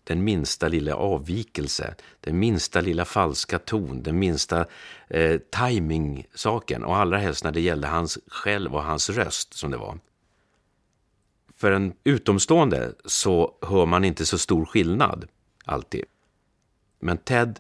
den 0.10 0.24
minsta 0.24 0.68
lilla 0.68 0.96
avvikelse, 0.96 1.96
den 2.22 2.40
minsta 2.40 2.82
lilla 2.82 3.06
falska 3.06 3.60
ton, 3.60 4.04
den 4.04 4.20
minsta 4.20 4.66
eh, 5.08 5.40
timing-saken 5.40 6.84
och 6.84 6.98
allra 6.98 7.18
helst 7.18 7.44
när 7.44 7.52
det 7.52 7.62
gällde 7.62 7.88
hans 7.88 8.20
själv 8.28 8.76
och 8.76 8.84
hans 8.84 9.10
röst 9.10 9.54
som 9.54 9.72
det 9.72 9.78
var. 9.78 10.00
För 11.56 11.72
en 11.72 11.94
utomstående 12.04 12.94
så 13.06 13.58
hör 13.62 13.86
man 13.86 14.06
inte 14.06 14.26
så 14.26 14.38
stor 14.38 14.66
skillnad 14.66 15.28
alltid. 15.66 16.06
Men 17.00 17.18
Ted 17.18 17.60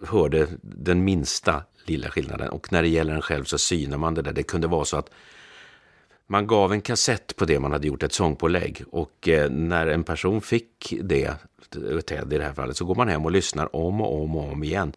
hörde 0.00 0.48
den 0.62 1.04
minsta 1.04 1.62
lilla 1.84 2.10
skillnaden 2.10 2.48
och 2.48 2.72
när 2.72 2.82
det 2.82 2.88
gäller 2.88 3.14
en 3.14 3.22
själv 3.22 3.44
så 3.44 3.58
synar 3.58 3.98
man 3.98 4.14
det 4.14 4.22
där. 4.22 4.32
Det 4.32 4.42
kunde 4.42 4.66
vara 4.66 4.84
så 4.84 4.96
att 4.96 5.10
man 6.30 6.46
gav 6.46 6.72
en 6.72 6.80
kassett 6.80 7.36
på 7.36 7.44
det 7.44 7.60
man 7.60 7.72
hade 7.72 7.86
gjort 7.86 8.02
ett 8.02 8.12
sångpålägg 8.12 8.84
och 8.90 9.28
eh, 9.28 9.50
när 9.50 9.86
en 9.86 10.04
person 10.04 10.40
fick 10.40 10.94
det, 11.02 11.24
eh, 11.24 12.00
Ted 12.00 12.32
i 12.32 12.38
det 12.38 12.44
här 12.44 12.52
fallet, 12.52 12.76
så 12.76 12.84
går 12.84 12.94
man 12.94 13.08
hem 13.08 13.24
och 13.24 13.32
lyssnar 13.32 13.76
om 13.76 14.00
och 14.00 14.22
om 14.22 14.36
och 14.36 14.52
om 14.52 14.64
igen. 14.64 14.92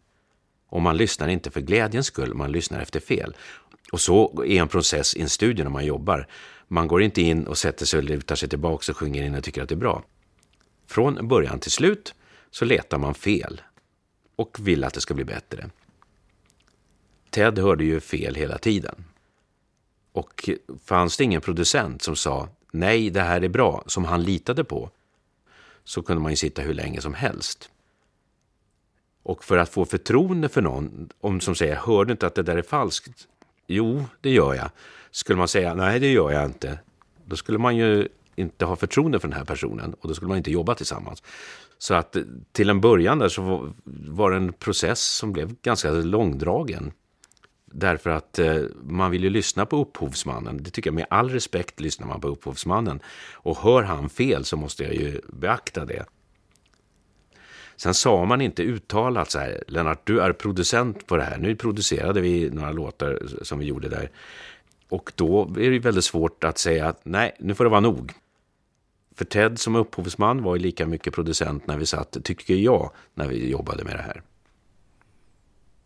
Och 0.68 0.82
man 0.82 0.96
lyssnar 0.96 1.28
inte 1.28 1.50
för 1.50 1.60
glädjens 1.60 2.06
skull, 2.06 2.34
man 2.34 2.52
lyssnar 2.52 2.80
efter 2.80 3.00
fel. 3.00 3.36
Och 3.92 4.00
så 4.00 4.42
är 4.42 4.60
en 4.60 4.68
process 4.68 5.14
i 5.14 5.22
en 5.22 5.28
studio 5.28 5.64
när 5.64 5.70
man 5.70 5.86
jobbar. 5.86 6.26
Man 6.68 6.88
går 6.88 7.02
inte 7.02 7.22
in 7.22 7.46
och 7.46 7.58
sätter 7.58 7.86
sig 7.86 7.98
och 7.98 8.04
lutar 8.04 8.34
sig 8.36 8.48
tillbaka 8.48 8.92
och 8.92 8.96
sjunger 8.96 9.22
in 9.22 9.34
och 9.34 9.44
tycker 9.44 9.62
att 9.62 9.68
det 9.68 9.74
är 9.74 9.76
bra. 9.76 10.02
Från 10.86 11.28
början 11.28 11.58
till 11.58 11.70
slut 11.70 12.14
så 12.50 12.64
letar 12.64 12.98
man 12.98 13.14
fel 13.14 13.60
och 14.36 14.58
vill 14.60 14.84
att 14.84 14.94
det 14.94 15.00
ska 15.00 15.14
bli 15.14 15.24
bättre. 15.24 15.70
Ted 17.30 17.58
hörde 17.58 17.84
ju 17.84 18.00
fel 18.00 18.34
hela 18.34 18.58
tiden. 18.58 19.04
Och 20.12 20.48
fanns 20.84 21.16
det 21.16 21.24
ingen 21.24 21.40
producent 21.40 22.02
som 22.02 22.16
sa 22.16 22.48
nej, 22.70 23.10
det 23.10 23.20
här 23.20 23.44
är 23.44 23.48
bra, 23.48 23.82
som 23.86 24.04
han 24.04 24.22
litade 24.22 24.64
på, 24.64 24.90
så 25.84 26.02
kunde 26.02 26.22
man 26.22 26.32
ju 26.32 26.36
sitta 26.36 26.62
hur 26.62 26.74
länge 26.74 27.00
som 27.00 27.14
helst. 27.14 27.70
Och 29.22 29.44
för 29.44 29.58
att 29.58 29.68
få 29.68 29.84
förtroende 29.84 30.48
för 30.48 30.62
någon, 30.62 31.08
om 31.20 31.40
som 31.40 31.54
säger 31.54 31.76
hör 31.76 32.04
du 32.04 32.12
inte 32.12 32.26
att 32.26 32.34
det 32.34 32.42
där 32.42 32.56
är 32.56 32.62
falskt? 32.62 33.28
Jo, 33.66 34.04
det 34.20 34.30
gör 34.30 34.54
jag. 34.54 34.70
Skulle 35.10 35.38
man 35.38 35.48
säga 35.48 35.74
nej, 35.74 36.00
det 36.00 36.12
gör 36.12 36.30
jag 36.30 36.44
inte, 36.44 36.78
då 37.24 37.36
skulle 37.36 37.58
man 37.58 37.76
ju 37.76 38.08
inte 38.36 38.64
ha 38.64 38.76
förtroende 38.76 39.20
för 39.20 39.28
den 39.28 39.36
här 39.36 39.44
personen 39.44 39.94
och 40.00 40.08
då 40.08 40.14
skulle 40.14 40.28
man 40.28 40.38
inte 40.38 40.50
jobba 40.50 40.74
tillsammans. 40.74 41.22
Så 41.78 41.94
att 41.94 42.16
till 42.52 42.70
en 42.70 42.80
början 42.80 43.18
där 43.18 43.28
så 43.28 43.72
var 43.84 44.30
det 44.30 44.36
en 44.36 44.52
process 44.52 45.00
som 45.00 45.32
blev 45.32 45.54
ganska 45.62 45.90
långdragen. 45.90 46.92
Därför 47.72 48.10
att 48.10 48.38
eh, 48.38 48.56
man 48.82 49.10
vill 49.10 49.24
ju 49.24 49.30
lyssna 49.30 49.66
på 49.66 49.76
upphovsmannen. 49.76 50.62
Det 50.62 50.70
tycker 50.70 50.90
jag 50.90 50.94
med 50.94 51.06
all 51.10 51.30
respekt 51.30 51.80
lyssnar 51.80 52.06
man 52.06 52.20
på 52.20 52.28
upphovsmannen. 52.28 53.00
Och 53.32 53.58
hör 53.58 53.82
han 53.82 54.08
fel 54.08 54.44
så 54.44 54.56
måste 54.56 54.82
jag 54.82 54.94
ju 54.94 55.20
beakta 55.28 55.84
det. 55.84 56.04
Sen 57.76 57.94
sa 57.94 58.24
man 58.24 58.40
inte 58.40 58.62
uttalat 58.62 59.30
så 59.30 59.38
här, 59.38 59.64
Lennart 59.68 60.06
du 60.06 60.20
är 60.20 60.32
producent 60.32 61.06
på 61.06 61.16
det 61.16 61.22
här. 61.22 61.38
Nu 61.38 61.56
producerade 61.56 62.20
vi 62.20 62.50
några 62.50 62.72
låtar 62.72 63.22
som 63.42 63.58
vi 63.58 63.66
gjorde 63.66 63.88
där. 63.88 64.10
Och 64.88 65.12
då 65.16 65.42
är 65.42 65.70
det 65.70 65.78
väldigt 65.78 66.04
svårt 66.04 66.44
att 66.44 66.58
säga 66.58 66.88
att 66.88 67.00
nej, 67.04 67.36
nu 67.38 67.54
får 67.54 67.64
det 67.64 67.70
vara 67.70 67.80
nog. 67.80 68.12
För 69.14 69.24
Ted 69.24 69.58
som 69.58 69.76
upphovsman 69.76 70.42
var 70.42 70.56
ju 70.56 70.62
lika 70.62 70.86
mycket 70.86 71.14
producent 71.14 71.66
när 71.66 71.78
vi 71.78 71.86
satt, 71.86 72.16
tycker 72.24 72.54
jag, 72.54 72.90
när 73.14 73.28
vi 73.28 73.50
jobbade 73.50 73.84
med 73.84 73.96
det 73.96 74.02
här. 74.02 74.22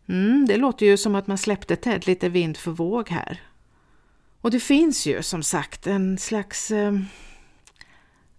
Mm, 0.09 0.45
det 0.45 0.57
låter 0.57 0.85
ju 0.85 0.97
som 0.97 1.15
att 1.15 1.27
man 1.27 1.37
släppte 1.37 1.75
Ted 1.75 2.07
lite 2.07 2.29
vind 2.29 2.57
för 2.57 2.71
våg 2.71 3.09
här. 3.09 3.41
Och 4.41 4.51
det 4.51 4.59
finns 4.59 5.05
ju 5.05 5.23
som 5.23 5.43
sagt 5.43 5.87
en 5.87 6.17
slags 6.17 6.71
eh, 6.71 6.99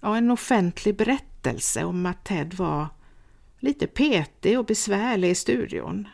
ja, 0.01 0.17
en 0.17 0.31
offentlig 0.31 0.97
berättelse 0.97 1.85
om 1.85 2.07
att 2.07 2.25
Ted 2.25 2.55
var 2.55 2.87
lite 3.59 3.87
petig 3.87 4.59
och 4.59 4.65
besvärlig 4.65 5.31
i 5.31 5.35
studion. 5.35 6.09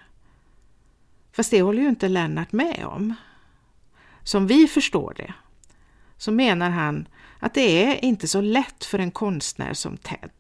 Fast 1.33 1.51
det 1.51 1.63
håller 1.63 1.83
ju 1.83 1.89
inte 1.89 2.09
Lennart 2.09 2.53
med 2.53 2.85
om. 2.87 3.15
Som 4.23 4.47
vi 4.47 4.67
förstår 4.67 5.15
det 5.17 5.35
så 6.17 6.33
menar 6.33 6.71
han 6.71 7.09
att 7.39 7.55
det 7.55 7.85
är 7.85 8.05
inte 8.05 8.29
så 8.29 8.41
lätt 8.41 8.85
för 8.85 8.99
en 8.99 9.11
konstnär 9.11 9.75
som 9.75 9.97
Ted 9.97 10.31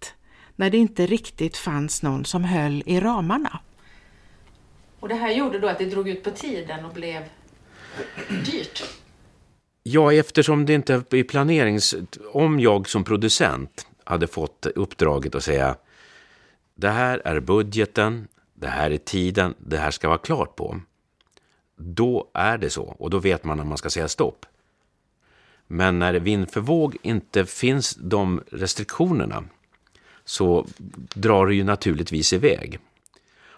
när 0.57 0.71
det 0.71 0.79
inte 0.79 1.07
riktigt 1.07 1.57
fanns 1.57 2.03
någon 2.03 2.25
som 2.25 2.45
höll 2.45 2.83
i 2.87 3.01
ramarna. 3.01 3.61
Och 5.05 5.09
det 5.09 5.15
här 5.15 5.33
gjorde 5.33 5.59
då 5.59 5.69
att 5.69 5.79
det 5.79 5.85
drog 5.85 6.09
ut 6.09 6.23
på 6.23 6.31
tiden 6.31 6.85
och 6.85 6.93
blev 6.93 7.23
dyrt. 8.45 8.85
Ja, 9.83 10.13
eftersom 10.13 10.67
det 10.67 10.75
inte 10.75 10.95
är 10.95 11.25
planerings... 11.25 11.95
Om 12.33 12.61
jag 12.61 12.89
som 12.89 13.05
producent 13.05 13.87
hade 14.05 14.27
fått 14.27 14.67
uppdraget 14.67 15.35
att 15.35 15.45
säga 15.45 15.77
det 16.75 16.89
här 16.89 17.23
är 17.25 17.41
budgeten, 17.41 18.29
det 18.55 18.67
här 18.67 18.91
är 18.91 18.97
tiden, 18.97 19.55
det 19.59 19.77
här 19.77 19.91
ska 19.91 20.09
vara 20.09 20.19
klart 20.19 20.57
på. 20.57 20.81
Då 21.77 22.31
är 22.35 22.59
det 22.59 22.71
så 22.71 22.85
och 22.85 23.11
då 23.11 23.19
vet 23.19 23.45
man 23.45 23.57
när 23.57 23.65
man 23.65 23.79
ska 23.79 23.91
säga 23.91 24.09
stopp. 24.09 24.47
Men 25.67 25.99
när 25.99 26.13
det 26.13 26.21
vind 26.21 26.51
för 26.51 26.61
våg 26.61 26.97
inte 27.03 27.47
finns 27.47 27.95
de 27.95 28.43
restriktionerna 28.53 29.45
så 30.25 30.67
drar 31.15 31.47
det 31.47 31.55
ju 31.55 31.65
naturligtvis 31.65 32.33
iväg. 32.33 32.79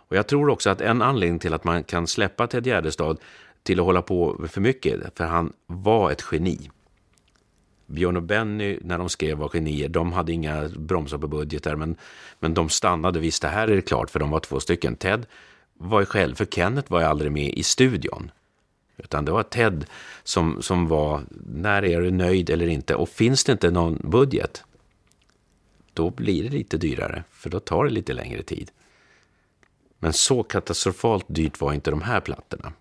Och 0.09 0.16
jag 0.16 0.27
tror 0.27 0.49
också 0.49 0.71
att 0.71 0.81
en 0.81 1.03
anledning 1.03 1.38
till 1.38 1.55
att 1.55 1.64
man 1.64 1.85
kan 1.85 2.07
släppa 2.07 2.47
Ted 2.47 2.66
Gärdestad 2.66 3.19
till 3.62 3.81
att 3.81 3.87
hålla 3.87 4.03
på 4.03 4.47
för 4.49 4.61
mycket, 4.61 5.19
för 5.19 5.25
han 5.25 5.53
var 5.66 6.11
ett 6.11 6.25
geni. 6.33 6.71
Björn 7.87 8.16
och 8.16 8.23
Benny, 8.23 8.79
när 8.83 8.99
de 8.99 9.09
skrev 9.09 9.38
var 9.38 9.49
genier, 9.49 9.88
de 9.88 10.12
hade 10.12 10.33
inga 10.33 10.69
bromsar 10.69 11.19
på 11.19 11.29
budgetar, 11.29 11.77
men, 11.77 11.97
men 12.40 12.55
de 12.55 12.69
stannade. 12.69 13.21
Visst, 13.21 13.42
det 13.42 13.49
här 13.49 13.69
är 13.69 13.77
det 13.77 13.83
klart, 13.83 14.11
för 14.11 14.19
de 14.21 14.31
var 14.31 14.40
två 14.40 14.61
stycken. 14.61 14.97
Ted 14.97 15.27
var 15.79 16.01
ju 16.01 16.07
själv, 16.07 16.35
för 16.35 16.45
Kenneth 16.45 16.92
var 16.92 17.01
ju 17.01 17.07
aldrig 17.07 17.33
med 17.33 17.55
i 17.55 17.62
studion. 17.62 18.31
Utan 18.97 19.25
det 19.25 19.33
var 19.33 19.42
Ted 19.42 19.87
som, 20.23 20.62
som 20.62 20.88
var, 20.88 21.21
när 21.47 21.85
är 21.85 22.01
du 22.01 22.11
nöjd 22.11 22.51
eller 22.51 22.66
inte? 22.66 22.95
Och 22.95 23.09
finns 23.09 23.45
det 23.45 23.53
inte 23.53 23.71
någon 23.71 24.01
budget, 24.05 24.64
då 25.92 26.11
blir 26.11 26.42
det 26.42 26.51
lite 26.51 26.79
dyrare, 26.79 27.25
för 27.31 27.51
då 27.51 27.61
tar 27.61 27.85
det 27.85 27.90
lite 27.90 28.12
längre 28.12 28.42
tid. 28.42 28.71
Men 29.99 30.13
så 30.13 30.43
katastrofalt 30.43 31.25
dyrt 31.29 31.61
var 31.61 31.73
inte 31.73 31.91
de 31.91 32.03
här 32.03 32.21
plattorna. 32.21 32.73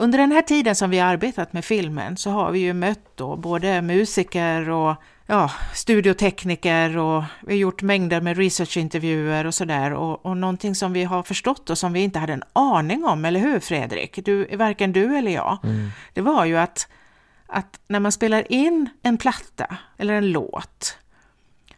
Under 0.00 0.18
den 0.18 0.32
här 0.32 0.42
tiden 0.42 0.76
som 0.76 0.90
vi 0.90 0.98
har 0.98 1.08
arbetat 1.08 1.52
med 1.52 1.64
filmen 1.64 2.16
så 2.16 2.30
har 2.30 2.50
vi 2.50 2.58
ju 2.58 2.72
mött 2.72 3.16
då 3.16 3.36
både 3.36 3.82
musiker 3.82 4.70
och 4.70 4.96
ja, 5.26 5.50
studiotekniker 5.74 6.96
och 6.96 7.24
vi 7.40 7.52
har 7.52 7.58
gjort 7.58 7.82
mängder 7.82 8.20
med 8.20 8.36
researchintervjuer 8.36 9.46
och 9.46 9.54
sådär 9.54 9.92
och, 9.92 10.26
och 10.26 10.36
någonting 10.36 10.74
som 10.74 10.92
vi 10.92 11.04
har 11.04 11.22
förstått 11.22 11.70
och 11.70 11.78
som 11.78 11.92
vi 11.92 12.00
inte 12.00 12.18
hade 12.18 12.32
en 12.32 12.42
aning 12.52 13.04
om, 13.04 13.24
eller 13.24 13.40
hur 13.40 13.60
Fredrik? 13.60 14.24
Du, 14.24 14.56
varken 14.56 14.92
du 14.92 15.16
eller 15.16 15.30
jag. 15.30 15.58
Mm. 15.64 15.90
Det 16.14 16.20
var 16.20 16.44
ju 16.44 16.56
att, 16.56 16.88
att 17.46 17.80
när 17.88 18.00
man 18.00 18.12
spelar 18.12 18.52
in 18.52 18.88
en 19.02 19.18
platta 19.18 19.76
eller 19.96 20.14
en 20.14 20.30
låt 20.30 20.98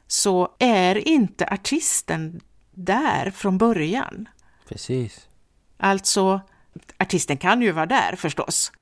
så 0.06 0.48
är 0.58 1.08
inte 1.08 1.46
artisten 1.46 2.40
där 2.84 3.30
från 3.30 3.58
början. 3.58 4.28
Precis. 4.68 5.28
Alltså, 5.76 6.40
artisten 6.98 7.36
kan 7.36 7.62
ju 7.62 7.72
vara 7.72 7.86
där 7.86 8.16
förstås 8.16 8.72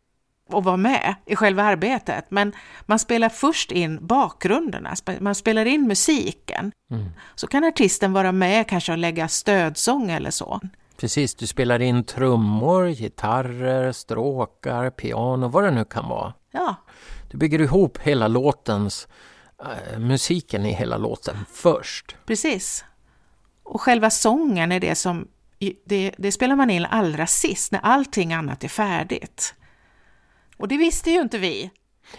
och 0.48 0.64
vara 0.64 0.76
med 0.76 1.14
i 1.26 1.37
själva 1.37 1.62
arbetet, 1.62 2.24
men 2.28 2.52
man 2.87 2.98
spelar 2.98 3.28
först 3.28 3.72
in 3.72 4.06
bakgrunderna, 4.06 4.94
man 5.20 5.34
spelar 5.34 5.64
in 5.64 5.87
musiken. 5.88 6.72
Mm. 6.90 7.08
Så 7.34 7.46
kan 7.46 7.64
artisten 7.64 8.12
vara 8.12 8.32
med 8.32 8.68
kanske 8.68 8.92
och 8.92 8.98
lägga 8.98 9.28
stödsång 9.28 10.11
eller 10.11 10.30
så. 10.30 10.61
Precis, 10.96 11.34
du 11.34 11.46
spelar 11.46 11.82
in 11.82 12.04
trummor, 12.04 12.87
gitarrer, 12.88 13.92
stråkar, 13.92 14.90
piano, 14.90 15.48
vad 15.48 15.64
det 15.64 15.70
nu 15.70 15.84
kan 15.84 16.08
vara. 16.08 16.34
Ja. 16.52 16.74
Du 17.30 17.38
bygger 17.38 17.61
ihop 17.61 17.98
hela 17.98 18.28
låtens, 18.28 19.08
äh, 19.92 19.98
musiken 19.98 20.66
i 20.66 20.72
hela 20.72 20.96
låten 20.96 21.37
först. 21.52 22.16
Precis. 22.26 22.84
Och 23.68 23.81
själva 23.81 24.11
sången 24.11 24.72
är 24.72 24.81
det 24.81 24.94
som 24.94 25.28
det, 25.85 26.12
det, 26.18 26.33
spelar 26.33 26.57
man 26.57 26.70
in 26.70 26.85
allra 26.85 27.26
sist, 27.26 27.72
när 27.72 27.81
allting 27.81 28.33
annat 28.33 28.64
är 28.64 28.68
färdigt. 28.68 29.54
Och 30.57 30.68
det 30.68 30.76
visste 30.76 31.11
ju 31.11 31.20
inte 31.20 31.38
vi. 31.38 31.70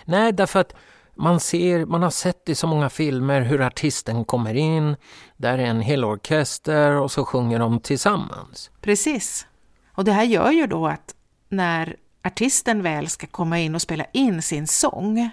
Nej, 0.06 0.32
därför 0.32 0.60
att 0.60 0.76
man 1.16 1.40
ser, 1.40 1.86
man 1.86 2.04
har 2.04 2.10
sett 2.10 2.50
i 2.50 2.56
så 2.56 2.68
många 2.68 2.90
filmer 2.90 3.42
hur 3.42 3.62
artisten 3.62 4.26
kommer 4.26 4.54
in, 4.54 4.96
där 5.38 5.58
är 5.58 5.64
en 5.64 5.82
hel 5.82 6.06
orkester 6.06 6.92
och 6.92 7.12
så 7.12 7.26
sjunger 7.26 7.60
de 7.60 7.80
tillsammans. 7.80 8.72
Precis. 8.82 9.48
Och 9.94 10.06
det 10.06 10.12
här 10.12 10.24
gör 10.24 10.52
ju 10.52 10.68
då 10.68 10.88
att 10.88 11.16
när 11.50 11.96
artisten 12.24 12.84
väl 12.84 13.08
ska 13.08 13.28
komma 13.28 13.60
in 13.60 13.76
och 13.76 13.82
spela 13.82 14.06
in 14.14 14.42
sin 14.42 14.68
sång 14.68 15.30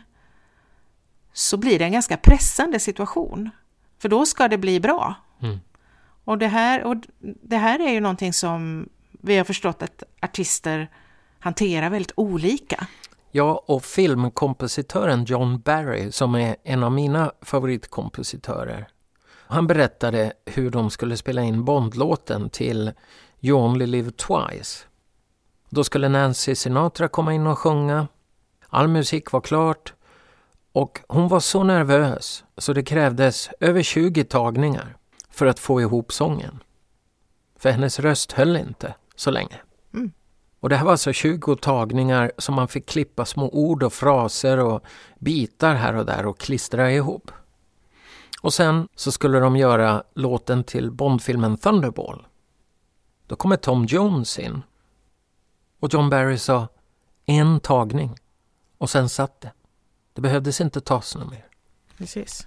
så 1.33 1.57
blir 1.57 1.79
det 1.79 1.85
en 1.85 1.93
ganska 1.93 2.17
pressande 2.17 2.81
situation. 2.81 3.51
För 3.99 4.09
då 4.09 4.27
ska 4.27 4.49
det 4.49 4.59
bli 4.59 4.81
bra. 4.81 5.15
Mm. 5.43 5.61
Och, 6.27 6.39
det 6.39 6.47
här, 6.47 6.85
och 6.85 6.97
det 7.43 7.57
här 7.57 7.79
är 7.89 7.93
ju 7.93 8.01
någonting 8.01 8.33
som 8.33 8.89
vi 9.11 9.37
har 9.37 9.45
förstått 9.45 9.83
att 9.83 10.03
artister 10.21 10.91
hanterar 11.39 11.91
väldigt 11.91 12.13
olika. 12.17 12.87
Ja, 13.31 13.65
och 13.67 13.85
filmkompositören 13.85 15.25
John 15.25 15.61
Barry, 15.61 16.13
som 16.13 16.35
är 16.35 16.57
en 16.63 16.83
av 16.83 16.93
mina 16.93 17.33
favoritkompositörer, 17.43 18.89
han 19.49 19.67
berättade 19.67 20.33
hur 20.47 20.71
de 20.71 20.91
skulle 20.91 21.17
spela 21.17 21.43
in 21.43 21.65
Bondlåten 21.65 22.51
till 22.51 22.93
You 23.41 23.61
Only 23.61 23.87
Live 23.87 24.11
Twice. 24.11 24.85
Då 25.71 25.85
skulle 25.85 26.09
Nancy 26.09 26.55
Sinatra 26.55 27.09
komma 27.09 27.35
in 27.35 27.47
och 27.47 27.59
sjunga. 27.59 28.09
All 28.69 28.89
musik 28.89 29.33
var 29.33 29.41
klart 29.41 29.95
och 30.73 31.01
hon 31.09 31.29
var 31.29 31.41
så 31.41 31.65
nervös 31.65 32.45
så 32.57 32.73
det 32.73 32.83
krävdes 32.83 33.51
över 33.61 33.83
20 33.83 34.25
tagningar 34.25 34.97
för 35.37 35.47
att 35.47 35.59
få 35.59 35.81
ihop 35.81 36.13
sången. 36.13 36.63
För 37.57 37.71
hennes 37.71 37.99
röst 37.99 38.33
höll 38.33 38.57
inte 38.57 38.95
så 39.17 39.31
länge. 39.31 39.61
Mm. 39.95 40.13
Och 40.61 40.69
det 40.69 40.77
här 40.77 40.85
var 40.85 40.93
alltså 40.93 41.13
20 41.13 41.57
tagningar 41.57 42.33
som 42.39 42.55
man 42.55 42.69
fick 42.69 42.87
klippa 42.87 43.25
små 43.25 43.49
ord 43.49 43.83
och 43.83 43.93
fraser 43.93 44.59
och 44.59 44.85
bitar 45.19 45.75
här 45.75 45.95
och 45.95 46.07
där 46.07 46.27
och 46.27 46.39
klistra 46.39 46.93
ihop. 46.93 47.31
Och 48.41 48.55
sen 48.55 48.89
så 48.95 49.13
skulle 49.13 49.39
de 49.39 49.57
göra 49.57 50.05
låten 50.15 50.65
till 50.65 50.91
Bondfilmen 50.91 51.57
Thunderball. 51.57 52.27
Då 53.27 53.37
kommer 53.37 53.57
Tom 53.57 53.85
Jones 53.85 54.39
in. 54.39 54.63
Och 55.81 55.95
John 55.95 56.11
Barry 56.11 56.39
sa 56.39 56.69
en 57.27 57.61
tagning. 57.61 58.17
Och 58.79 58.91
sen 58.91 59.09
satt 59.09 59.41
det. 59.41 59.53
Det 60.13 60.21
behövdes 60.21 60.61
inte 60.61 60.81
tas 60.81 61.17
något 61.17 61.31
mer. 61.31 61.47
Precis. 61.97 62.47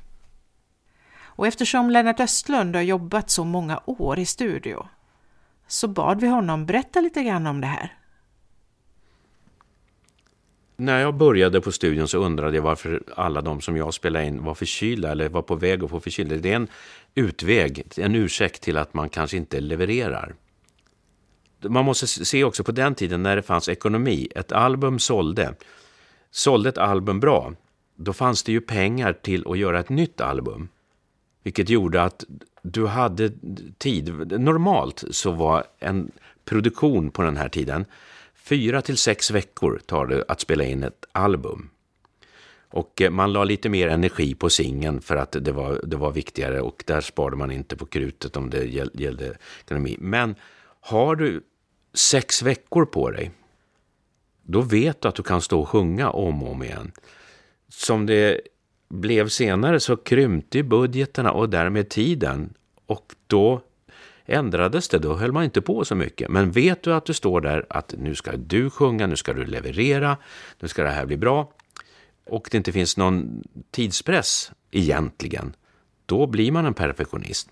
Och 1.39 1.47
eftersom 1.47 1.89
Lennart 1.89 2.19
Östlund 2.19 2.75
har 2.75 2.83
jobbat 2.83 3.29
så 3.29 3.43
många 3.43 3.81
år 3.85 4.19
i 4.19 4.25
studio 4.25 4.87
så 5.67 5.87
bad 5.87 6.21
vi 6.21 6.27
honom 6.27 6.65
berätta 6.65 7.01
lite 7.01 7.23
grann 7.23 7.47
om 7.47 7.61
det 7.61 7.67
här. 7.67 7.97
När 10.75 10.99
jag 10.99 11.15
började 11.15 11.61
på 11.61 11.71
studion 11.71 12.07
så 12.07 12.17
undrade 12.17 12.55
jag 12.55 12.63
varför 12.63 13.03
alla 13.15 13.41
de 13.41 13.61
som 13.61 13.77
jag 13.77 13.93
spelade 13.93 14.25
in 14.25 14.43
var 14.43 14.53
förkylda 14.53 15.11
eller 15.11 15.29
var 15.29 15.41
på 15.41 15.55
väg 15.55 15.83
att 15.83 15.89
få 15.89 15.99
förkylda. 15.99 16.35
Det 16.35 16.51
är 16.51 16.55
en 16.55 16.67
utväg, 17.15 17.83
en 17.97 18.15
ursäkt 18.15 18.61
till 18.63 18.77
att 18.77 18.93
man 18.93 19.09
kanske 19.09 19.37
inte 19.37 19.59
levererar. 19.59 20.35
Man 21.61 21.85
måste 21.85 22.07
se 22.07 22.43
också 22.43 22.63
på 22.63 22.71
den 22.71 22.95
tiden 22.95 23.23
när 23.23 23.35
det 23.35 23.41
fanns 23.41 23.69
ekonomi. 23.69 24.27
Ett 24.35 24.51
album 24.51 24.99
sålde. 24.99 25.55
Sålde 26.31 26.69
ett 26.69 26.77
album 26.77 27.19
bra, 27.19 27.53
då 27.95 28.13
fanns 28.13 28.43
det 28.43 28.51
ju 28.51 28.61
pengar 28.61 29.13
till 29.13 29.47
att 29.47 29.57
göra 29.57 29.79
ett 29.79 29.89
nytt 29.89 30.21
album. 30.21 30.69
Vilket 31.43 31.69
gjorde 31.69 32.03
att 32.03 32.25
du 32.61 32.87
hade 32.87 33.31
tid. 33.77 34.31
Normalt 34.39 35.03
så 35.11 35.31
var 35.31 35.63
en 35.79 36.11
produktion 36.45 37.11
på 37.11 37.21
den 37.21 37.37
här 37.37 37.49
tiden 37.49 37.85
fyra 38.49 38.81
till 38.81 38.97
sex 38.97 39.31
veckor 39.31 39.81
tar 39.85 40.05
det 40.05 40.25
att 40.27 40.39
spela 40.39 40.63
in 40.63 40.83
ett 40.83 41.05
album. 41.11 41.69
Och 42.71 43.01
eh, 43.01 43.09
man 43.09 43.33
la 43.33 43.43
lite 43.43 43.69
mer 43.69 43.87
energi 43.87 44.35
på 44.35 44.49
singen 44.49 45.01
för 45.01 45.15
att 45.15 45.31
det 45.31 45.51
var, 45.51 45.81
det 45.83 45.97
var 45.97 46.11
viktigare 46.11 46.61
och 46.61 46.83
där 46.87 47.01
sparade 47.01 47.35
man 47.35 47.51
inte 47.51 47.75
på 47.75 47.85
krutet 47.85 48.37
om 48.37 48.49
det 48.49 48.65
gällde 48.93 49.37
ekonomi. 49.61 49.97
Men 49.99 50.35
har 50.81 51.15
du 51.15 51.41
sex 51.93 52.41
veckor 52.41 52.85
på 52.85 53.11
dig, 53.11 53.31
då 54.43 54.61
vet 54.61 55.01
du 55.01 55.07
att 55.07 55.15
du 55.15 55.23
kan 55.23 55.41
stå 55.41 55.61
och 55.61 55.69
sjunga 55.69 56.09
om 56.09 56.43
och 56.43 56.51
om 56.51 56.63
igen. 56.63 56.91
Som 57.69 58.05
det 58.05 58.41
blev 58.89 59.27
senare 59.27 59.79
så 59.79 59.97
krympte 59.97 60.63
budgeterna 60.63 61.31
och 61.31 61.49
därmed 61.49 61.89
tiden. 61.89 62.53
Och 62.85 63.15
då 63.27 63.61
ändrades 64.25 64.89
det, 64.89 64.99
då 64.99 65.15
höll 65.15 65.31
man 65.31 65.43
inte 65.43 65.61
på 65.61 65.85
så 65.85 65.95
mycket. 65.95 66.29
Men 66.29 66.51
vet 66.51 66.83
du 66.83 66.93
att 66.93 67.05
du 67.05 67.13
står 67.13 67.41
där 67.41 67.65
att 67.69 67.93
nu 67.97 68.15
ska 68.15 68.31
du 68.37 68.69
sjunga, 68.69 69.07
nu 69.07 69.15
ska 69.15 69.33
du 69.33 69.45
leverera, 69.45 70.17
nu 70.59 70.67
ska 70.67 70.83
det 70.83 70.89
här 70.89 71.05
bli 71.05 71.17
bra 71.17 71.53
och 72.29 72.47
det 72.51 72.57
inte 72.57 72.71
finns 72.71 72.97
någon 72.97 73.43
tidspress 73.71 74.51
egentligen, 74.71 75.55
då 76.05 76.27
blir 76.27 76.51
man 76.51 76.65
en 76.65 76.73
perfektionist. 76.73 77.49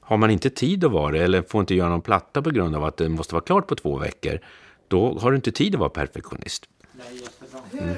Har 0.00 0.16
man 0.16 0.30
inte 0.30 0.50
tid 0.50 0.84
att 0.84 0.92
vara 0.92 1.12
det 1.12 1.24
eller 1.24 1.42
får 1.42 1.60
inte 1.60 1.74
göra 1.74 1.88
någon 1.88 2.02
platta 2.02 2.42
på 2.42 2.50
grund 2.50 2.76
av 2.76 2.84
att 2.84 2.96
det 2.96 3.08
måste 3.08 3.34
vara 3.34 3.44
klart 3.44 3.66
på 3.66 3.74
två 3.74 3.98
veckor, 3.98 4.38
då 4.88 5.18
har 5.18 5.30
du 5.30 5.36
inte 5.36 5.52
tid 5.52 5.74
att 5.74 5.80
vara 5.80 5.90
perfektionist. 5.90 6.68
Mm. 7.72 7.94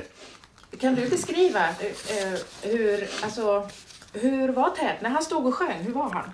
Kan 0.80 0.94
du 0.94 1.08
beskriva 1.08 1.68
uh, 1.68 2.38
hur, 2.62 3.08
alltså, 3.22 3.68
hur 4.12 4.48
var 4.48 4.70
Ted 4.70 4.96
när 5.02 5.10
han 5.10 5.22
stod 5.22 5.46
och 5.46 5.54
sjöng? 5.54 5.82
Hur 5.82 5.92
var 5.92 6.10
han? 6.10 6.30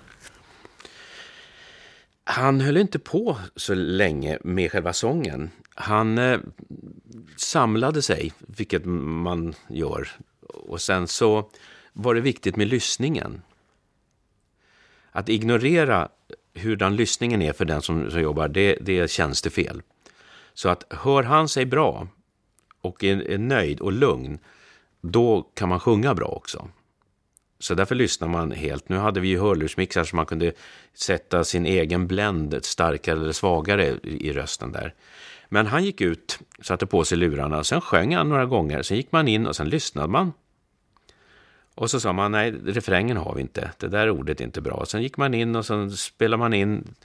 Han 2.23 2.61
höll 2.61 2.77
inte 2.77 2.99
på 2.99 3.37
så 3.55 3.73
länge 3.73 4.37
med 4.43 4.71
själva 4.71 4.93
sången. 4.93 5.51
Han 5.75 6.17
eh, 6.17 6.39
samlade 7.37 8.01
sig, 8.01 8.33
vilket 8.37 8.85
man 8.85 9.53
gör. 9.69 10.09
Och 10.47 10.81
sen 10.81 11.07
så 11.07 11.49
var 11.93 12.15
det 12.15 12.21
viktigt 12.21 12.55
med 12.55 12.67
lyssningen. 12.67 13.41
Att 15.11 15.29
ignorera 15.29 16.09
hurdan 16.53 16.95
lyssningen 16.95 17.41
är 17.41 17.53
för 17.53 17.65
den 17.65 17.81
som, 17.81 18.11
som 18.11 18.21
jobbar, 18.21 18.47
det, 18.47 18.77
det 18.81 19.11
känns 19.11 19.41
det 19.41 19.49
fel. 19.49 19.81
Så 20.53 20.69
att 20.69 20.83
hör 20.89 21.23
han 21.23 21.49
sig 21.49 21.65
bra 21.65 22.07
och 22.81 23.03
är, 23.03 23.31
är 23.31 23.37
nöjd 23.37 23.79
och 23.79 23.91
lugn, 23.91 24.39
då 25.01 25.41
kan 25.53 25.69
man 25.69 25.79
sjunga 25.79 26.13
bra 26.13 26.27
också. 26.27 26.67
Så 27.59 27.73
därför 27.73 27.95
lyssnar 27.95 28.27
man 28.27 28.51
helt. 28.51 28.89
Nu 28.89 28.97
hade 28.97 29.19
vi 29.19 29.27
ju 29.27 29.39
hörlursmixar 29.39 30.03
så 30.03 30.15
man 30.15 30.25
kunde 30.25 30.53
sätta 30.93 31.43
sin 31.43 31.65
egen 31.65 32.07
blend 32.07 32.59
starkare 32.61 33.19
eller 33.19 33.31
svagare 33.31 33.97
i 34.03 34.33
rösten 34.33 34.71
där. 34.71 34.93
Men 35.49 35.67
han 35.67 35.83
gick 35.83 36.01
ut, 36.01 36.39
satte 36.61 36.85
på 36.85 37.03
sig 37.03 37.17
lurarna, 37.17 37.63
sen 37.63 37.81
sjöng 37.81 38.15
han 38.15 38.29
några 38.29 38.45
gånger, 38.45 38.81
sen 38.81 38.97
gick 38.97 39.11
man 39.11 39.27
in 39.27 39.47
och 39.47 39.55
sen 39.55 39.69
lyssnade 39.69 40.07
man. 40.07 40.33
Och 41.75 41.91
så 41.91 41.99
sa 41.99 42.13
man, 42.13 42.31
nej, 42.31 42.51
refrängen 42.51 43.17
har 43.17 43.35
vi 43.35 43.41
inte, 43.41 43.71
det 43.77 43.87
där 43.87 44.09
ordet 44.09 44.41
är 44.41 44.45
inte 44.45 44.61
bra. 44.61 44.85
Sen 44.85 45.01
gick 45.01 45.17
man 45.17 45.33
in 45.33 45.55
och 45.55 45.65
sen 45.65 45.91
spelade 45.91 46.39
man 46.39 46.53
in 46.53 46.95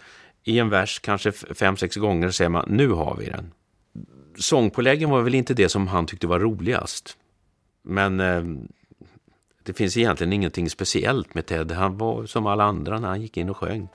i 0.44 0.58
en 0.58 0.68
vers 0.68 0.98
kanske 0.98 1.32
fem, 1.32 1.76
sex 1.76 1.96
gånger 1.96 2.26
och 2.26 2.34
säger 2.34 2.48
man, 2.48 2.64
nu 2.68 2.88
har 2.88 3.16
vi 3.16 3.26
den. 3.26 3.52
Sångpåläggen 4.38 5.10
var 5.10 5.22
väl 5.22 5.34
inte 5.34 5.54
det 5.54 5.68
som 5.68 5.86
han 5.86 6.06
tyckte 6.06 6.26
var 6.26 6.40
roligast. 6.40 7.16
Men 7.82 8.20
eh, 8.20 8.44
det 9.62 9.72
finns 9.72 9.96
egentligen 9.96 10.32
ingenting 10.32 10.70
speciellt 10.70 11.34
med 11.34 11.46
Ted. 11.46 11.72
Han 11.72 11.98
var 11.98 12.26
som 12.26 12.46
alla 12.46 12.64
andra 12.64 13.00
när 13.00 13.08
han 13.08 13.22
gick 13.22 13.36
in 13.36 13.50
och 13.50 13.56
sjöng. 13.56 13.88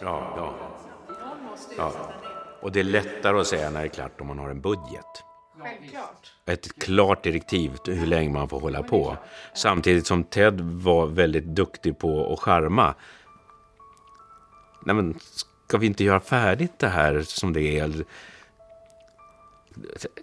Ja, 0.00 0.34
ja. 0.36 0.54
ja. 1.76 1.92
Och 2.60 2.72
det 2.72 2.80
är 2.80 2.84
lättare 2.84 3.40
att 3.40 3.46
säga 3.46 3.70
när 3.70 3.80
det 3.80 3.86
är 3.86 3.88
klart 3.88 4.20
om 4.20 4.26
man 4.26 4.38
har 4.38 4.48
en 4.48 4.60
budget. 4.60 5.24
Självklart. 5.58 6.32
Ett 6.46 6.82
klart 6.82 7.22
direktiv 7.22 7.76
till 7.76 7.94
hur 7.94 8.06
länge 8.06 8.30
man 8.30 8.48
får 8.48 8.60
hålla 8.60 8.82
på. 8.82 9.16
Samtidigt 9.54 10.06
som 10.06 10.24
Ted 10.24 10.60
var 10.60 11.06
väldigt 11.06 11.44
duktig 11.44 11.98
på 11.98 12.32
att 12.32 12.40
charma. 12.40 12.94
Nej 14.84 14.94
men, 14.94 15.18
ska 15.66 15.78
vi 15.78 15.86
inte 15.86 16.04
göra 16.04 16.20
färdigt 16.20 16.78
det 16.78 16.88
här 16.88 17.22
som 17.22 17.52
det 17.52 17.78
är? 17.78 18.04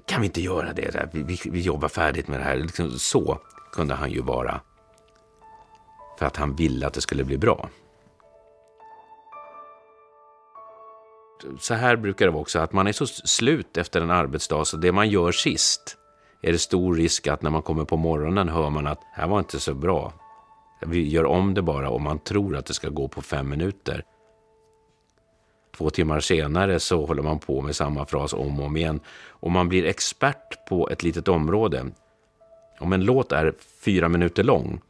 Kan 0.05 0.21
vi 0.21 0.27
inte 0.27 0.41
göra 0.41 0.73
det? 0.73 1.09
Vi, 1.13 1.23
vi, 1.23 1.39
vi 1.45 1.61
jobbar 1.61 1.87
färdigt 1.87 2.27
med 2.27 2.39
det 2.39 2.43
här. 2.43 2.55
Liksom, 2.55 2.91
så 2.91 3.39
kunde 3.71 3.93
han 3.93 4.11
ju 4.11 4.21
vara. 4.21 4.61
För 6.19 6.25
att 6.25 6.37
han 6.37 6.55
ville 6.55 6.87
att 6.87 6.93
det 6.93 7.01
skulle 7.01 7.23
bli 7.23 7.37
bra. 7.37 7.69
Så 11.59 11.73
här 11.73 11.95
brukar 11.95 12.25
det 12.25 12.31
vara 12.31 12.41
också, 12.41 12.59
att 12.59 12.73
man 12.73 12.87
är 12.87 12.91
så 12.91 13.07
slut 13.07 13.77
efter 13.77 14.01
en 14.01 14.11
arbetsdag, 14.11 14.65
så 14.65 14.77
det 14.77 14.91
man 14.91 15.09
gör 15.09 15.31
sist 15.31 15.97
är 16.41 16.51
det 16.51 16.57
stor 16.57 16.95
risk 16.95 17.27
att 17.27 17.41
när 17.41 17.49
man 17.49 17.61
kommer 17.61 17.85
på 17.85 17.97
morgonen 17.97 18.49
hör 18.49 18.69
man 18.69 18.87
att 18.87 18.99
det 18.99 19.21
här 19.21 19.27
var 19.27 19.39
inte 19.39 19.59
så 19.59 19.73
bra. 19.73 20.13
Vi 20.85 21.09
gör 21.09 21.25
om 21.25 21.53
det 21.53 21.61
bara 21.61 21.89
och 21.89 22.01
man 22.01 22.19
tror 22.19 22.55
att 22.55 22.65
det 22.65 22.73
ska 22.73 22.89
gå 22.89 23.07
på 23.07 23.21
fem 23.21 23.49
minuter. 23.49 24.03
Två 25.77 25.89
timmar 25.89 26.19
senare 26.19 26.79
så 26.79 27.05
håller 27.05 27.23
man 27.23 27.39
på 27.39 27.61
med 27.61 27.75
samma 27.75 28.05
fras 28.05 28.33
om 28.33 28.59
och 28.59 28.65
om 28.65 28.77
igen. 28.77 28.99
Och 29.29 29.51
man 29.51 29.69
blir 29.69 29.85
expert 29.85 30.65
på 30.69 30.89
ett 30.89 31.03
litet 31.03 31.27
område. 31.27 31.85
Om 32.79 32.93
en 32.93 33.05
låt 33.05 33.31
är 33.31 33.53
fyra 33.85 34.09
minuter 34.09 34.43
lång 34.43 34.81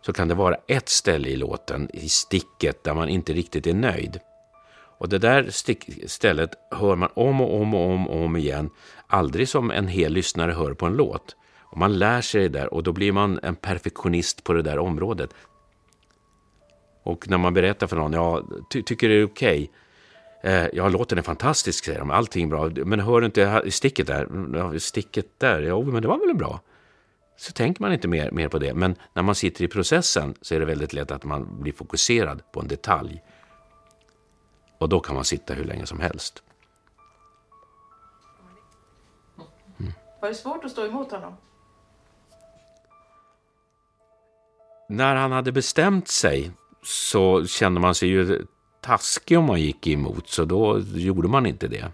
så 0.00 0.12
kan 0.12 0.28
det 0.28 0.34
vara 0.34 0.56
ett 0.68 0.88
ställe 0.88 1.28
i 1.28 1.36
låten, 1.36 1.90
i 1.92 2.08
sticket, 2.08 2.84
där 2.84 2.94
man 2.94 3.08
inte 3.08 3.32
riktigt 3.32 3.66
är 3.66 3.74
nöjd. 3.74 4.20
Och 4.98 5.08
det 5.08 5.18
där 5.18 5.50
stället 6.06 6.50
hör 6.70 6.96
man 6.96 7.08
om 7.14 7.40
och 7.40 7.60
om 7.60 7.74
och 7.74 7.90
om 7.90 8.08
och 8.08 8.24
om 8.24 8.36
igen. 8.36 8.70
Aldrig 9.06 9.48
som 9.48 9.70
en 9.70 9.88
hel 9.88 10.12
lyssnare 10.12 10.52
hör 10.52 10.74
på 10.74 10.86
en 10.86 10.96
låt. 10.96 11.36
Och 11.60 11.78
man 11.78 11.98
lär 11.98 12.20
sig 12.20 12.42
det 12.42 12.58
där 12.58 12.74
och 12.74 12.82
då 12.82 12.92
blir 12.92 13.12
man 13.12 13.40
en 13.42 13.54
perfektionist 13.54 14.44
på 14.44 14.52
det 14.52 14.62
där 14.62 14.78
området. 14.78 15.34
Och 17.02 17.28
när 17.28 17.38
man 17.38 17.54
berättar 17.54 17.86
för 17.86 17.96
någon, 17.96 18.12
ja, 18.12 18.42
ty 18.70 18.82
tycker 18.82 19.08
det 19.08 19.14
är 19.14 19.24
okej? 19.24 19.70
Okay? 20.42 20.52
Eh, 20.52 20.68
ja, 20.72 20.88
låten 20.88 21.18
är 21.18 21.22
fantastisk, 21.22 21.84
säger 21.84 21.98
de. 21.98 22.10
Allting 22.10 22.44
är 22.44 22.48
bra. 22.48 22.70
Men 22.84 23.00
hör 23.00 23.20
du 23.20 23.26
inte 23.26 23.44
mm, 23.44 23.70
sticket 23.70 24.06
där? 24.06 24.28
Ja, 24.54 24.78
sticket 24.78 25.26
där? 25.38 25.62
Jo, 25.62 25.82
men 25.82 26.02
det 26.02 26.08
var 26.08 26.26
väl 26.26 26.36
bra? 26.36 26.60
Så 27.36 27.52
tänker 27.52 27.82
man 27.82 27.92
inte 27.92 28.08
mer, 28.08 28.30
mer 28.30 28.48
på 28.48 28.58
det. 28.58 28.74
Men 28.74 28.94
när 29.14 29.22
man 29.22 29.34
sitter 29.34 29.64
i 29.64 29.68
processen 29.68 30.34
så 30.40 30.54
är 30.54 30.60
det 30.60 30.66
väldigt 30.66 30.92
lätt 30.92 31.10
att 31.10 31.24
man 31.24 31.60
blir 31.62 31.72
fokuserad 31.72 32.42
på 32.52 32.60
en 32.60 32.68
detalj. 32.68 33.22
Och 34.78 34.88
då 34.88 35.00
kan 35.00 35.14
man 35.14 35.24
sitta 35.24 35.54
hur 35.54 35.64
länge 35.64 35.86
som 35.86 36.00
helst. 36.00 36.42
Mm. 39.80 39.92
Var 40.20 40.28
det 40.28 40.34
svårt 40.34 40.64
att 40.64 40.70
stå 40.70 40.86
emot 40.86 41.10
honom? 41.10 41.36
När 44.88 45.14
han 45.14 45.32
hade 45.32 45.52
bestämt 45.52 46.08
sig 46.08 46.50
så 46.82 47.46
kände 47.46 47.80
man 47.80 47.94
sig 47.94 48.08
ju 48.08 48.46
taskig 48.80 49.38
om 49.38 49.44
man 49.44 49.60
gick 49.60 49.86
emot, 49.86 50.28
så 50.28 50.44
då 50.44 50.80
gjorde 50.80 51.28
man 51.28 51.46
inte 51.46 51.68
det. 51.68 51.92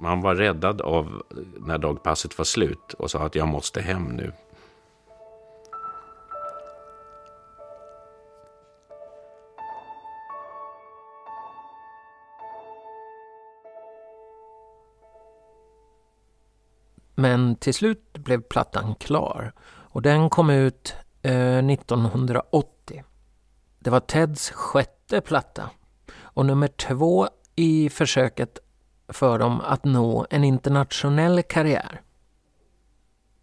Man 0.00 0.20
var 0.20 0.34
räddad 0.34 0.80
av 0.80 1.22
när 1.58 1.78
dagpasset 1.78 2.38
var 2.38 2.44
slut 2.44 2.94
och 2.98 3.10
sa 3.10 3.18
att 3.18 3.34
jag 3.34 3.48
måste 3.48 3.80
hem 3.80 4.04
nu. 4.04 4.32
Men 17.20 17.56
till 17.56 17.74
slut 17.74 18.12
blev 18.12 18.42
plattan 18.42 18.94
klar 18.94 19.52
och 19.66 20.02
den 20.02 20.30
kom 20.30 20.50
ut 20.50 20.94
eh, 21.22 21.58
1980. 21.58 23.04
Det 23.78 23.90
var 23.90 24.00
Teds 24.00 24.50
sjätte 24.50 25.20
platta 25.20 25.70
och 26.20 26.46
nummer 26.46 26.68
två 26.68 27.28
i 27.56 27.90
försöket 27.90 28.58
för 29.08 29.38
dem 29.38 29.60
att 29.60 29.84
nå 29.84 30.26
en 30.30 30.44
internationell 30.44 31.42
karriär. 31.42 32.00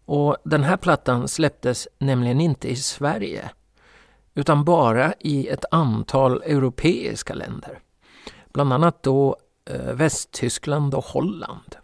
Och 0.04 0.36
den 0.44 0.62
här 0.62 0.76
plattan 0.76 1.28
släpptes 1.28 1.88
nämligen 1.98 2.40
inte 2.40 2.68
i 2.68 2.76
Sverige 2.76 3.50
utan 4.34 4.64
bara 4.64 5.14
i 5.20 5.48
ett 5.48 5.64
antal 5.70 6.42
europeiska 6.42 7.34
länder. 7.34 7.80
Bland 8.52 8.72
annat 8.72 9.02
då 9.02 9.36
eh, 9.70 9.92
Västtyskland 9.92 10.94
och 10.94 11.04
Holland. 11.04 11.76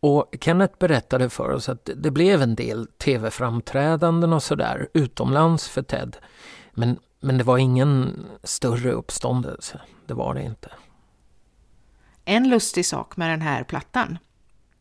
Och 0.00 0.34
Kenneth 0.40 0.78
berättade 0.78 1.30
för 1.30 1.50
oss 1.50 1.68
att 1.68 1.90
det 1.96 2.10
blev 2.10 2.42
en 2.42 2.54
del 2.54 2.86
tv-framträdanden 2.86 4.32
och 4.32 4.42
sådär 4.42 4.88
utomlands 4.94 5.68
för 5.68 5.82
Ted. 5.82 6.16
Men, 6.72 6.98
men 7.20 7.38
det 7.38 7.44
var 7.44 7.58
ingen 7.58 8.24
större 8.42 8.92
uppståndelse. 8.92 9.80
Det 10.06 10.14
var 10.14 10.34
det 10.34 10.42
inte. 10.42 10.70
En 12.24 12.48
lustig 12.48 12.86
sak 12.86 13.16
med 13.16 13.30
den 13.30 13.42
här 13.42 13.64
plattan, 13.64 14.18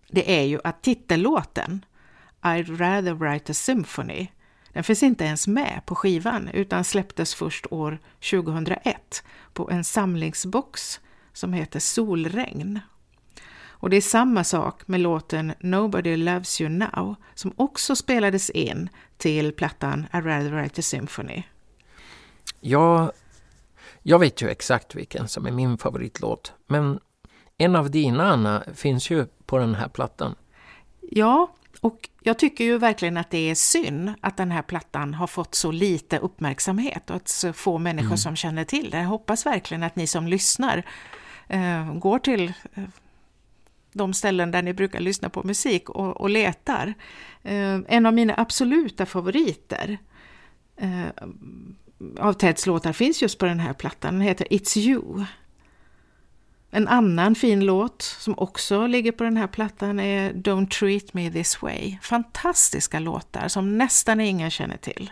det 0.08 0.40
är 0.40 0.44
ju 0.44 0.60
att 0.64 0.84
titellåten 0.84 1.86
I'd 2.42 2.78
rather 2.78 3.14
write 3.14 3.52
a 3.52 3.54
symphony, 3.54 4.28
den 4.74 4.84
finns 4.84 5.04
inte 5.04 5.24
ens 5.24 5.48
med 5.48 5.82
på 5.86 5.96
skivan 5.96 6.50
utan 6.54 6.84
släpptes 6.84 7.36
först 7.36 7.66
år 7.72 8.00
2001 8.32 9.24
på 9.54 9.70
en 9.72 9.84
samlingsbox 9.84 11.00
som 11.34 11.54
heter 11.54 11.80
Solregn 11.80 12.80
och 13.80 13.90
det 13.90 13.98
är 13.98 14.02
samma 14.02 14.44
sak 14.44 14.88
med 14.88 15.00
låten 15.00 15.54
Nobody 15.60 16.18
Loves 16.18 16.62
You 16.62 16.70
Now 16.70 17.16
som 17.34 17.54
också 17.56 17.96
spelades 17.96 18.50
in 18.50 18.90
till 19.18 19.52
plattan 19.52 20.06
I 20.14 20.18
rather 20.18 20.52
write 20.52 20.80
a 20.80 20.84
symphony. 20.84 21.44
Ja, 22.62 23.12
jag 24.04 24.20
vet 24.20 24.42
ju 24.42 24.50
exakt 24.50 24.96
vilken 24.96 25.28
som 25.28 25.46
är 25.46 25.52
min 25.52 25.78
favoritlåt, 25.78 26.54
men 26.68 27.00
en 27.58 27.76
av 27.76 27.92
dina, 27.92 28.32
Anna, 28.32 28.64
finns 28.74 29.10
ju 29.10 29.26
på 29.46 29.58
den 29.58 29.76
här 29.76 29.88
plattan. 29.88 30.36
Ja, 31.02 31.52
och 31.82 32.10
jag 32.22 32.40
tycker 32.40 32.64
ju 32.64 32.78
verkligen 32.78 33.18
att 33.18 33.32
det 33.32 33.50
är 33.50 33.56
synd 33.56 34.14
att 34.22 34.38
den 34.38 34.52
här 34.52 34.62
plattan 34.62 35.14
har 35.14 35.28
fått 35.28 35.56
så 35.56 35.72
lite 35.72 36.18
uppmärksamhet 36.18 37.10
och 37.10 37.16
att 37.16 37.28
så 37.28 37.54
få 37.54 37.78
människor 37.78 38.08
mm. 38.08 38.18
som 38.18 38.36
känner 38.36 38.64
till 38.64 38.90
det. 38.90 38.98
Jag 38.98 39.08
hoppas 39.08 39.46
verkligen 39.46 39.84
att 39.84 39.96
ni 39.96 40.08
som 40.08 40.28
lyssnar 40.28 40.84
eh, 41.48 41.94
går 41.94 42.20
till 42.20 42.54
eh, 42.74 42.84
de 43.94 44.14
ställen 44.14 44.52
där 44.52 44.62
ni 44.62 44.74
brukar 44.74 45.00
lyssna 45.00 45.30
på 45.30 45.44
musik 45.44 45.90
och, 45.90 46.22
och 46.22 46.30
letar. 46.30 46.94
Eh, 47.44 47.80
en 47.88 48.06
av 48.06 48.14
mina 48.14 48.34
absoluta 48.38 49.06
favoriter 49.06 49.98
eh, 50.78 51.08
av 52.20 52.34
Teds 52.34 52.66
låtar 52.66 52.94
finns 52.94 53.22
just 53.22 53.38
på 53.38 53.46
den 53.46 53.60
här 53.60 53.74
plattan. 53.74 54.14
Den 54.14 54.22
heter 54.22 54.48
It's 54.50 54.78
You. 54.78 55.26
En 56.72 56.88
annan 56.88 57.36
fin 57.36 57.66
låt 57.66 58.02
som 58.02 58.40
också 58.40 58.88
ligger 58.88 59.12
på 59.12 59.24
den 59.24 59.38
här 59.38 59.48
plattan 59.48 60.00
är 60.00 60.34
Don't 60.34 60.70
Treat 60.70 61.14
Me 61.14 61.32
This 61.32 61.62
Way. 61.62 61.98
Fantastiska 62.02 63.00
låtar 63.00 63.48
som 63.48 63.78
nästan 63.78 64.22
ingen 64.22 64.52
känner 64.52 64.78
till. 64.78 65.12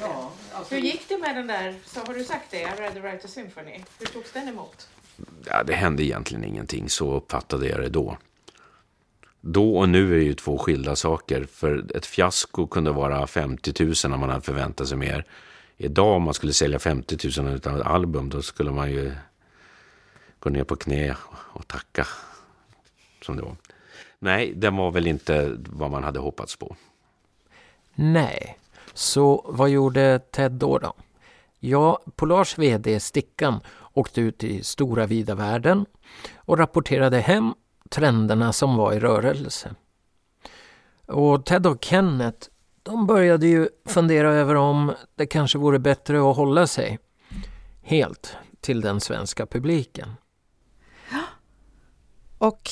Ja. 0.00 0.32
Hur 0.70 0.78
gick 0.78 1.08
det 1.08 1.18
med 1.18 1.36
den 1.36 1.46
där, 1.46 1.74
så 1.84 2.00
har 2.00 2.14
du 2.14 2.24
sagt 2.24 2.50
det, 2.50 2.60
I 2.60 2.64
rather 2.64 3.00
write 3.00 3.24
a 3.24 3.28
symphony? 3.28 3.80
Hur 3.98 4.06
togs 4.06 4.32
den 4.32 4.48
emot? 4.48 4.88
Ja, 5.44 5.62
det 5.62 5.74
hände 5.74 6.02
egentligen 6.02 6.44
ingenting, 6.44 6.88
så 6.88 7.14
uppfattade 7.14 7.68
jag 7.68 7.80
det 7.80 7.88
då. 7.88 8.18
Då 9.40 9.76
och 9.76 9.88
nu 9.88 10.14
är 10.14 10.22
ju 10.22 10.34
två 10.34 10.58
skilda 10.58 10.96
saker, 10.96 11.44
för 11.44 11.96
ett 11.96 12.06
fiasko 12.06 12.66
kunde 12.66 12.92
vara 12.92 13.26
50 13.26 13.84
000 13.84 14.14
om 14.14 14.20
man 14.20 14.30
hade 14.30 14.40
förväntat 14.40 14.88
sig 14.88 14.98
mer. 14.98 15.24
Idag 15.76 16.16
om 16.16 16.22
man 16.22 16.34
skulle 16.34 16.52
sälja 16.52 16.78
50 16.78 17.40
000 17.40 17.48
av 17.48 17.56
ett 17.56 17.66
album, 17.66 18.28
då 18.28 18.42
skulle 18.42 18.70
man 18.70 18.90
ju 18.90 19.12
gå 20.38 20.50
ner 20.50 20.64
på 20.64 20.76
knä 20.76 21.16
och 21.28 21.68
tacka. 21.68 22.06
Som 23.22 23.36
det 23.36 23.42
var. 23.42 23.56
Nej, 24.18 24.52
den 24.56 24.76
var 24.76 24.90
väl 24.90 25.06
inte 25.06 25.56
vad 25.56 25.90
man 25.90 26.04
hade 26.04 26.18
hoppats 26.18 26.56
på. 26.56 26.76
Nej, 27.94 28.58
så 28.94 29.44
vad 29.48 29.70
gjorde 29.70 30.18
Ted 30.18 30.52
då? 30.52 30.78
då? 30.78 30.92
Ja, 31.60 32.02
Polars 32.16 32.58
VD 32.58 33.00
Stickan 33.00 33.60
åkte 33.92 34.20
ut 34.20 34.44
i 34.44 34.64
stora 34.64 35.06
vida 35.06 35.34
världen 35.34 35.86
och 36.36 36.58
rapporterade 36.58 37.20
hem 37.20 37.54
trenderna 37.90 38.52
som 38.52 38.76
var 38.76 38.92
i 38.92 39.00
rörelse. 39.00 39.74
Och 41.06 41.46
Ted 41.46 41.66
och 41.66 41.84
Kenneth, 41.84 42.48
de 42.82 43.06
började 43.06 43.46
ju 43.46 43.68
fundera 43.86 44.32
över 44.32 44.54
om 44.54 44.92
det 45.14 45.26
kanske 45.26 45.58
vore 45.58 45.78
bättre 45.78 46.30
att 46.30 46.36
hålla 46.36 46.66
sig 46.66 46.98
helt 47.82 48.36
till 48.60 48.80
den 48.80 49.00
svenska 49.00 49.46
publiken. 49.46 50.08
Och 52.38 52.70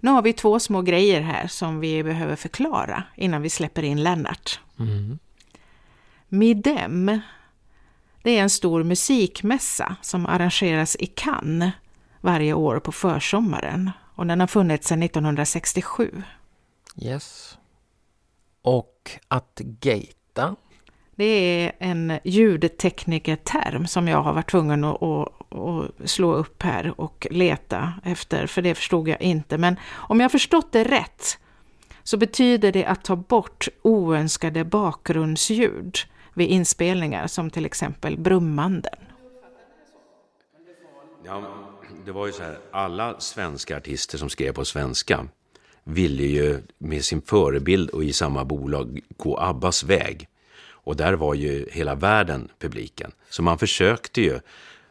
nu 0.00 0.10
har 0.10 0.22
vi 0.22 0.32
två 0.32 0.60
små 0.60 0.82
grejer 0.82 1.20
här 1.20 1.46
som 1.46 1.80
vi 1.80 2.02
behöver 2.02 2.36
förklara 2.36 3.02
innan 3.16 3.42
vi 3.42 3.50
släpper 3.50 3.82
in 3.82 4.02
Lennart. 4.02 4.60
Mm. 4.78 5.18
Midem, 6.38 7.20
det 8.22 8.38
är 8.38 8.42
en 8.42 8.50
stor 8.50 8.82
musikmässa 8.82 9.96
som 10.02 10.26
arrangeras 10.26 10.96
i 10.96 11.06
Cannes 11.06 11.72
varje 12.20 12.52
år 12.52 12.78
på 12.80 12.92
försommaren 12.92 13.90
och 14.14 14.26
den 14.26 14.40
har 14.40 14.46
funnits 14.46 14.88
sedan 14.88 15.02
1967. 15.02 16.22
Yes. 17.02 17.58
Och 18.62 19.10
att 19.28 19.58
gata. 19.58 20.56
Det 21.16 21.24
är 21.24 21.72
en 21.78 22.18
ljudteknikerterm 22.24 23.86
som 23.86 24.08
jag 24.08 24.22
har 24.22 24.32
varit 24.32 24.50
tvungen 24.50 24.84
att, 24.84 25.02
att, 25.02 25.28
att, 25.50 26.10
slå 26.10 26.34
upp 26.34 26.62
här 26.62 27.00
och 27.00 27.26
leta 27.30 27.92
efter, 28.04 28.46
för 28.46 28.62
det 28.62 28.74
förstod 28.74 29.08
jag 29.08 29.22
inte. 29.22 29.58
Men 29.58 29.76
om 29.92 30.20
jag 30.20 30.32
förstått 30.32 30.72
det 30.72 30.84
rätt 30.84 31.38
så 32.02 32.16
betyder 32.16 32.72
det 32.72 32.84
att 32.84 33.04
ta 33.04 33.16
bort 33.16 33.68
oönskade 33.82 34.64
bakgrundsljud 34.64 35.98
vid 36.36 36.48
inspelningar 36.48 37.26
som 37.26 37.50
till 37.50 37.66
exempel 37.66 38.18
brummanden. 38.18 38.98
Ja, 41.24 41.42
det 42.04 42.12
var 42.12 42.26
ju 42.26 42.32
så 42.32 42.42
här, 42.42 42.58
alla 42.70 43.20
svenska 43.20 43.76
artister 43.76 44.18
som 44.18 44.28
skrev 44.28 44.52
på 44.52 44.64
svenska 44.64 45.26
ville 45.84 46.22
ju 46.22 46.62
med 46.78 47.04
sin 47.04 47.22
förebild 47.22 47.90
och 47.90 48.04
i 48.04 48.12
samma 48.12 48.44
bolag 48.44 49.00
gå 49.16 49.38
Abbas 49.38 49.84
väg. 49.84 50.28
Och 50.68 50.96
där 50.96 51.12
var 51.12 51.34
ju 51.34 51.68
hela 51.72 51.94
världen 51.94 52.48
publiken. 52.58 53.12
Så 53.30 53.42
man 53.42 53.58
försökte 53.58 54.20
ju. 54.20 54.40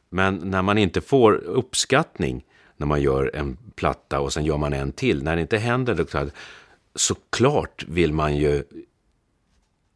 Men 0.10 0.36
när 0.36 0.62
man 0.62 0.78
inte 0.78 1.02
får 1.02 1.34
uppskattning 1.34 2.44
när 2.78 2.88
man 2.88 3.02
gör 3.02 3.36
en 3.36 3.58
platta 3.76 4.20
och 4.20 4.34
sen 4.34 4.46
gör 4.46 4.58
man 4.58 4.74
en 4.74 4.92
till. 4.92 5.24
När 5.24 5.36
det 5.36 5.42
inte 5.42 5.58
händer, 5.58 6.06
så 6.96 7.16
klart 7.30 7.86
vill 7.88 8.14
man 8.14 8.38
ju 8.38 8.64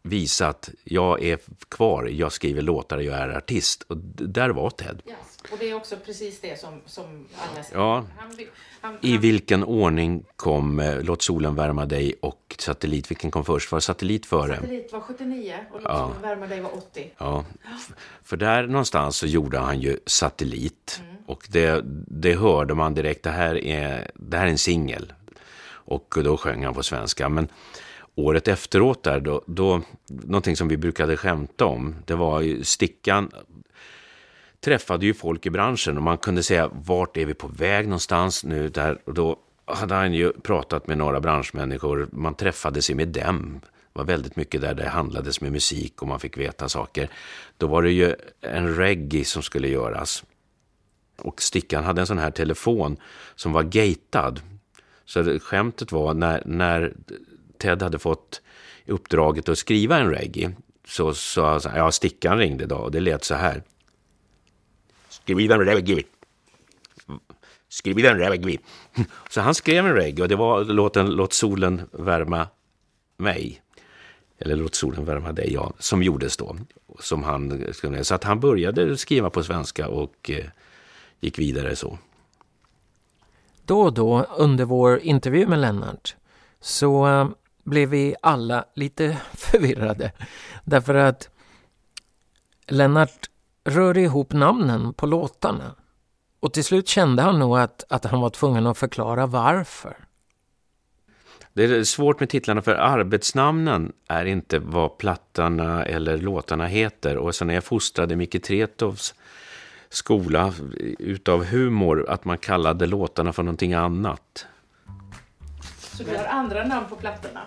visa 0.01 0.47
att 0.47 0.69
jag 0.83 1.23
är 1.23 1.39
kvar, 1.69 2.05
jag 2.05 2.31
skriver 2.31 2.61
låtar, 2.61 2.97
jag 2.97 3.17
är 3.17 3.29
artist. 3.29 3.83
Och 3.83 3.97
där 3.97 4.49
var 4.49 4.69
Ted. 4.69 5.01
Yes. 5.05 5.17
Och 5.51 5.57
det 5.59 5.69
är 5.69 5.73
också 5.73 5.95
precis 6.05 6.41
det 6.41 6.59
som, 6.59 6.81
som 6.85 7.25
alla 7.37 7.63
säger. 7.63 7.81
Ja. 7.81 8.05
Han, 8.17 8.37
han, 8.81 8.97
I 9.01 9.17
vilken 9.17 9.63
ordning 9.63 10.23
kom 10.35 10.79
eh, 10.79 11.01
Låt 11.01 11.21
solen 11.21 11.55
värma 11.55 11.85
dig 11.85 12.13
och 12.21 12.55
Satellit? 12.59 13.11
Vilken 13.11 13.31
kom 13.31 13.45
först? 13.45 13.71
Var 13.71 13.79
Satellit 13.79 14.25
före? 14.25 14.55
Satellit 14.55 14.93
var 14.93 15.01
79 15.01 15.55
och 15.71 15.81
Låt 15.81 15.91
ja. 15.91 16.07
solen 16.07 16.21
värma 16.21 16.47
dig 16.47 16.61
var 16.61 16.77
80. 16.77 17.11
Ja. 17.17 17.45
För 18.23 18.37
där 18.37 18.67
någonstans 18.67 19.17
så 19.17 19.27
gjorde 19.27 19.57
han 19.59 19.79
ju 19.79 19.97
Satellit. 20.05 21.01
Mm. 21.03 21.15
Och 21.25 21.47
det, 21.49 21.81
det 22.07 22.35
hörde 22.35 22.73
man 22.73 22.93
direkt, 22.93 23.23
det 23.23 23.31
här 23.31 23.63
är, 23.63 24.11
det 24.15 24.37
här 24.37 24.45
är 24.45 24.49
en 24.49 24.57
singel. 24.57 25.13
Och 25.89 26.17
då 26.23 26.37
sjöng 26.37 26.65
han 26.65 26.73
på 26.73 26.83
svenska. 26.83 27.29
Men 27.29 27.47
året 28.25 28.47
efteråt 28.47 29.03
där, 29.03 29.19
då, 29.19 29.43
då, 29.47 29.81
någonting 30.07 30.55
som 30.55 30.67
vi 30.67 30.77
brukade 30.77 31.17
skämta 31.17 31.65
om, 31.65 31.95
det 32.05 32.15
var 32.15 32.41
ju 32.41 32.63
Stickan 32.63 33.31
träffade 34.61 35.05
ju 35.05 35.13
folk 35.13 35.45
i 35.45 35.49
branschen 35.49 35.97
och 35.97 36.03
man 36.03 36.17
kunde 36.17 36.43
säga 36.43 36.69
vart 36.73 37.17
är 37.17 37.25
vi 37.25 37.33
på 37.33 37.47
väg 37.47 37.85
någonstans 37.85 38.43
nu 38.43 38.69
där 38.69 38.97
och 39.05 39.13
då 39.13 39.39
hade 39.65 39.95
han 39.95 40.13
ju 40.13 40.31
pratat 40.31 40.87
med 40.87 40.97
några 40.97 41.19
branschmänniskor, 41.19 42.09
man 42.11 42.35
träffade 42.35 42.81
sig 42.81 42.95
med 42.95 43.07
dem. 43.07 43.59
Det 43.63 43.99
var 43.99 44.05
väldigt 44.05 44.35
mycket 44.35 44.61
där 44.61 44.73
det 44.73 44.89
handlades 44.89 45.41
med 45.41 45.51
musik 45.51 46.01
och 46.01 46.07
man 46.07 46.19
fick 46.19 46.37
veta 46.37 46.69
saker. 46.69 47.09
Då 47.57 47.67
var 47.67 47.83
det 47.83 47.91
ju 47.91 48.15
en 48.41 48.75
reggae 48.75 49.25
som 49.25 49.43
skulle 49.43 49.67
göras. 49.67 50.23
Och 51.17 51.41
Stickan 51.41 51.83
hade 51.83 52.01
en 52.01 52.07
sån 52.07 52.17
här 52.17 52.31
telefon 52.31 52.97
som 53.35 53.53
var 53.53 53.63
gatad. 53.63 54.41
Så 55.05 55.39
skämtet 55.39 55.91
var 55.91 56.13
när, 56.13 56.43
när 56.45 56.93
Ted 57.59 57.81
hade 57.81 57.99
fått 57.99 58.41
uppdraget 58.87 59.49
att 59.49 59.57
skriva 59.57 59.97
en 59.97 60.09
reggae 60.09 60.51
så 60.87 61.13
sa 61.13 61.59
han, 61.63 61.75
ja, 61.75 61.91
Stickan 61.91 62.37
ringde 62.37 62.65
då 62.65 62.75
och 62.75 62.91
det 62.91 62.99
lät 62.99 63.23
så 63.23 63.35
här. 63.35 63.63
Skriv 65.09 65.51
en 65.51 65.65
reggae. 65.65 66.03
Skriv 67.69 68.05
en 68.05 68.17
reggae. 68.17 68.57
Så 69.29 69.41
han 69.41 69.55
skrev 69.55 69.85
en 69.85 69.93
reggae 69.93 70.23
och 70.23 70.29
det 70.29 70.35
var 70.35 70.63
låten 70.63 71.11
Låt 71.11 71.33
solen 71.33 71.81
värma 71.91 72.47
mig. 73.17 73.61
Eller 74.39 74.55
Låt 74.55 74.75
solen 74.75 75.05
värma 75.05 75.31
dig, 75.31 75.53
ja, 75.53 75.73
som 75.79 76.03
gjordes 76.03 76.37
då. 76.37 76.55
Som 76.99 77.23
han, 77.23 77.63
så 78.01 78.15
att 78.15 78.23
han 78.23 78.39
började 78.39 78.97
skriva 78.97 79.29
på 79.29 79.43
svenska 79.43 79.87
och 79.87 80.29
eh, 80.29 80.45
gick 81.19 81.39
vidare 81.39 81.75
så. 81.75 81.97
Då 83.65 83.81
och 83.81 83.93
då 83.93 84.23
under 84.37 84.65
vår 84.65 84.99
intervju 84.99 85.47
med 85.47 85.59
Lennart 85.59 86.15
så 86.61 87.07
eh, 87.07 87.29
blev 87.69 87.89
vi 87.89 88.15
alla 88.21 88.65
lite 88.73 89.17
förvirrade. 89.33 90.11
Därför 90.63 90.95
att 90.95 91.29
Lennart 92.67 93.29
rörde 93.63 94.01
ihop 94.01 94.33
namnen 94.33 94.93
på 94.93 95.05
låtarna. 95.05 95.75
Och 96.39 96.53
till 96.53 96.63
slut 96.63 96.87
kände 96.87 97.21
han 97.21 97.39
nog 97.39 97.57
att, 97.57 97.83
att 97.89 98.05
han 98.05 98.21
var 98.21 98.29
tvungen 98.29 98.67
att 98.67 98.77
förklara 98.77 99.25
varför. 99.25 99.97
Det 101.53 101.63
är 101.63 101.83
svårt 101.83 102.19
med 102.19 102.29
titlarna 102.29 102.61
för 102.61 102.75
arbetsnamnen 102.75 103.91
är 104.07 104.25
inte 104.25 104.59
vad 104.59 104.97
plattarna 104.97 105.85
eller 105.85 106.17
låtarna 106.17 106.67
heter. 106.67 107.17
Och 107.17 107.35
sen 107.35 107.49
är 107.49 107.53
jag 107.53 107.63
fostrad 107.63 108.11
i 108.11 108.15
Micke 108.15 108.43
Tretovs 108.43 109.15
skola 109.89 110.53
utav 110.99 111.45
humor 111.45 112.05
att 112.09 112.25
man 112.25 112.37
kallade 112.37 112.85
låtarna 112.85 113.33
för 113.33 113.43
någonting 113.43 113.73
annat. 113.73 114.45
Så 115.99 116.05
du 116.05 116.17
har 116.17 116.25
andra 116.25 116.63
namn 116.63 116.85
på 116.89 116.95
plattorna? 116.95 117.39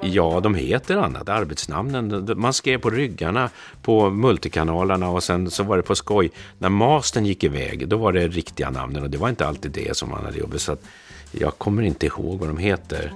Ja, 0.00 0.40
de 0.40 0.54
heter 0.54 0.96
annat. 0.96 1.28
Arbetsnamnen. 1.28 2.30
Man 2.36 2.52
skrev 2.52 2.78
på 2.78 2.90
ryggarna 2.90 3.50
på 3.82 4.10
multikanalerna 4.10 5.08
och 5.08 5.22
sen 5.22 5.50
så 5.50 5.62
var 5.62 5.76
det 5.76 5.82
på 5.82 5.94
skoj. 5.94 6.30
När 6.58 6.68
mastern 6.68 7.26
gick 7.26 7.44
iväg, 7.44 7.88
då 7.88 7.96
var 7.96 8.12
det 8.12 8.28
riktiga 8.28 8.70
namnen 8.70 9.02
och 9.02 9.10
det 9.10 9.18
var 9.18 9.28
inte 9.28 9.46
alltid 9.46 9.70
det 9.70 9.96
som 9.96 10.10
man 10.10 10.24
hade 10.24 10.38
jobbat. 10.38 10.60
Så 10.60 10.72
att 10.72 10.84
jag 11.30 11.58
kommer 11.58 11.82
inte 11.82 12.06
ihåg 12.06 12.38
vad 12.38 12.48
de 12.48 12.58
heter. 12.58 13.12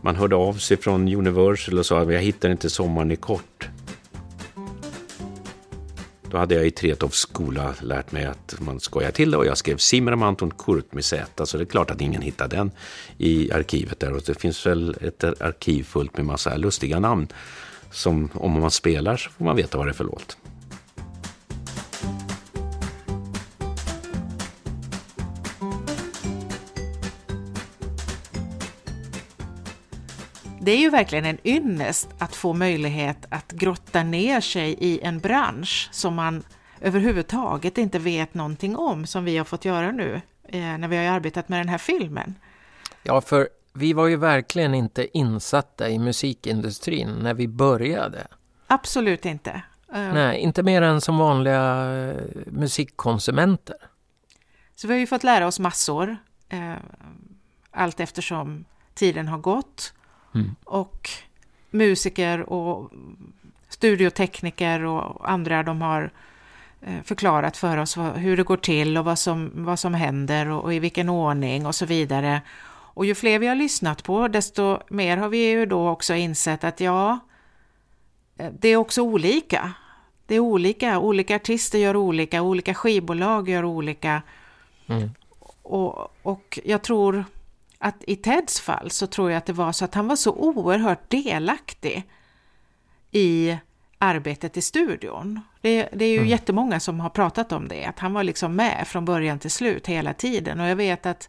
Man 0.00 0.16
hörde 0.16 0.36
av 0.36 0.54
sig 0.54 0.76
från 0.76 1.14
Universal 1.14 1.78
och 1.78 1.86
sa 1.86 2.00
att 2.00 2.12
jag 2.12 2.20
hittar 2.20 2.48
inte 2.48 2.70
Sommaren 2.70 3.10
i 3.10 3.16
kort. 3.16 3.68
Då 6.36 6.40
hade 6.40 6.54
jag 6.54 6.66
i 6.66 6.70
Tretows 6.70 7.14
skola 7.14 7.74
lärt 7.80 8.12
mig 8.12 8.24
att 8.24 8.54
man 8.58 8.80
skojar 8.80 9.10
till 9.10 9.30
det 9.30 9.36
och 9.36 9.46
jag 9.46 9.58
skrev 9.58 9.76
Simram 9.76 10.22
Anton 10.22 10.50
Kurt 10.50 10.92
med 10.92 11.04
Z. 11.04 11.46
Så 11.46 11.56
det 11.56 11.62
är 11.62 11.66
klart 11.66 11.90
att 11.90 12.00
ingen 12.00 12.22
hittar 12.22 12.48
den 12.48 12.70
i 13.18 13.52
arkivet 13.52 14.00
där. 14.00 14.12
Och 14.12 14.22
det 14.26 14.40
finns 14.40 14.66
väl 14.66 14.96
ett 15.00 15.24
arkiv 15.24 15.82
fullt 15.84 16.16
med 16.16 16.26
massa 16.26 16.56
lustiga 16.56 16.98
namn. 16.98 17.28
Som 17.90 18.30
om 18.34 18.60
man 18.60 18.70
spelar 18.70 19.16
så 19.16 19.30
får 19.30 19.44
man 19.44 19.56
veta 19.56 19.78
vad 19.78 19.86
det 19.86 19.90
är 19.90 19.94
för 19.94 20.04
låt. 20.04 20.36
Det 30.66 30.72
är 30.72 30.78
ju 30.78 30.90
verkligen 30.90 31.24
en 31.24 31.38
ynnest 31.44 32.08
att 32.18 32.36
få 32.36 32.52
möjlighet 32.52 33.26
att 33.28 33.52
grotta 33.52 34.02
ner 34.02 34.40
sig 34.40 34.76
i 34.80 35.00
en 35.00 35.18
bransch 35.18 35.88
som 35.92 36.14
man 36.14 36.42
överhuvudtaget 36.80 37.78
inte 37.78 37.98
vet 37.98 38.34
någonting 38.34 38.76
om, 38.76 39.06
som 39.06 39.24
vi 39.24 39.36
har 39.36 39.44
fått 39.44 39.64
göra 39.64 39.92
nu 39.92 40.20
eh, 40.48 40.60
när 40.60 40.88
vi 40.88 40.96
har 40.96 41.04
arbetat 41.04 41.48
med 41.48 41.60
den 41.60 41.68
här 41.68 41.78
filmen. 41.78 42.34
Ja, 43.02 43.20
för 43.20 43.48
vi 43.72 43.92
var 43.92 44.06
ju 44.06 44.16
verkligen 44.16 44.74
inte 44.74 45.18
insatta 45.18 45.88
i 45.88 45.98
musikindustrin 45.98 47.08
när 47.08 47.34
vi 47.34 47.48
började. 47.48 48.26
Absolut 48.66 49.24
inte. 49.24 49.50
Uh, 49.94 50.14
Nej, 50.14 50.38
inte 50.38 50.62
mer 50.62 50.82
än 50.82 51.00
som 51.00 51.18
vanliga 51.18 51.84
uh, 51.94 52.20
musikkonsumenter. 52.46 53.76
Så 54.74 54.88
vi 54.88 54.94
har 54.94 55.00
ju 55.00 55.06
fått 55.06 55.24
lära 55.24 55.46
oss 55.46 55.58
massor 55.58 56.16
uh, 56.52 56.74
allt 57.70 58.00
eftersom 58.00 58.64
tiden 58.94 59.28
har 59.28 59.38
gått. 59.38 59.92
Mm. 60.36 60.54
Och 60.64 61.10
musiker 61.70 62.52
och 62.52 62.90
studiotekniker 63.68 64.84
och 64.84 65.30
andra 65.30 65.62
de 65.62 65.82
har 65.82 66.10
eh, 66.80 67.02
förklarat 67.04 67.56
för 67.56 67.76
oss 67.76 67.96
hur 68.14 68.36
det 68.36 68.42
går 68.42 68.56
till 68.56 68.98
och 68.98 69.04
vad 69.04 69.18
som, 69.18 69.50
vad 69.54 69.78
som 69.78 69.94
händer 69.94 70.48
och, 70.48 70.74
i 70.74 70.78
vilken 70.78 71.08
ordning 71.08 71.66
och 71.66 71.74
så 71.74 71.86
vidare. 71.86 72.42
Och 72.96 73.06
ju 73.06 73.14
fler 73.14 73.38
vi 73.38 73.46
har 73.46 73.54
lyssnat 73.54 74.02
på, 74.02 74.28
desto 74.28 74.78
mer 74.88 75.16
har 75.16 75.28
vi 75.28 75.50
ju 75.50 75.66
då 75.66 75.88
också 75.88 76.14
insett 76.14 76.64
att 76.64 76.80
ja, 76.80 77.18
eh, 78.38 78.50
det 78.58 78.68
är 78.68 78.76
också 78.76 79.02
olika. 79.02 79.72
Det 80.26 80.34
är 80.34 80.40
olika, 80.40 80.98
olika 80.98 81.36
artister 81.36 81.78
gör 81.78 81.96
olika, 81.96 82.42
olika 82.42 82.74
skivbolag 82.74 83.48
gör 83.48 83.64
olika. 83.64 84.22
Mm. 84.86 85.10
Och, 85.62 86.12
och 86.22 86.58
jag 86.64 86.82
tror 86.82 87.24
att 87.78 88.04
i 88.06 88.16
Teds 88.16 88.60
fall 88.60 88.90
så 88.90 89.06
tror 89.06 89.30
jag 89.30 89.38
att 89.38 89.46
det 89.46 89.52
var 89.52 89.72
så 89.72 89.84
att 89.84 89.94
han 89.94 90.08
var 90.08 90.16
så 90.16 90.32
oerhört 90.32 91.10
delaktig 91.10 92.04
i 93.10 93.56
arbetet 93.98 94.56
i 94.56 94.62
studion. 94.62 95.40
Det, 95.60 95.88
det 95.92 96.04
är 96.04 96.10
ju 96.10 96.16
mm. 96.16 96.28
jättemånga 96.28 96.80
som 96.80 97.00
har 97.00 97.10
pratat 97.10 97.52
om 97.52 97.68
det, 97.68 97.84
att 97.84 97.98
han 97.98 98.12
var 98.12 98.22
liksom 98.22 98.56
med 98.56 98.84
från 98.86 99.04
början 99.04 99.38
till 99.38 99.50
slut 99.50 99.86
hela 99.86 100.12
tiden. 100.12 100.60
Och 100.60 100.66
jag 100.66 100.76
vet 100.76 101.06
att 101.06 101.28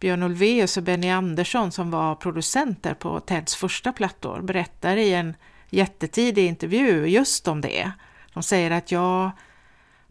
Björn 0.00 0.22
Ulvaeus 0.22 0.76
och 0.76 0.82
Benny 0.82 1.10
Andersson 1.10 1.72
som 1.72 1.90
var 1.90 2.14
producenter 2.14 2.94
på 2.94 3.20
Teds 3.20 3.56
första 3.56 3.92
plattor 3.92 4.40
berättar 4.40 4.96
i 4.96 5.14
en 5.14 5.34
jättetidig 5.70 6.46
intervju 6.46 7.06
just 7.06 7.48
om 7.48 7.60
det. 7.60 7.90
De 8.34 8.42
säger 8.42 8.70
att 8.70 8.92
ja, 8.92 9.30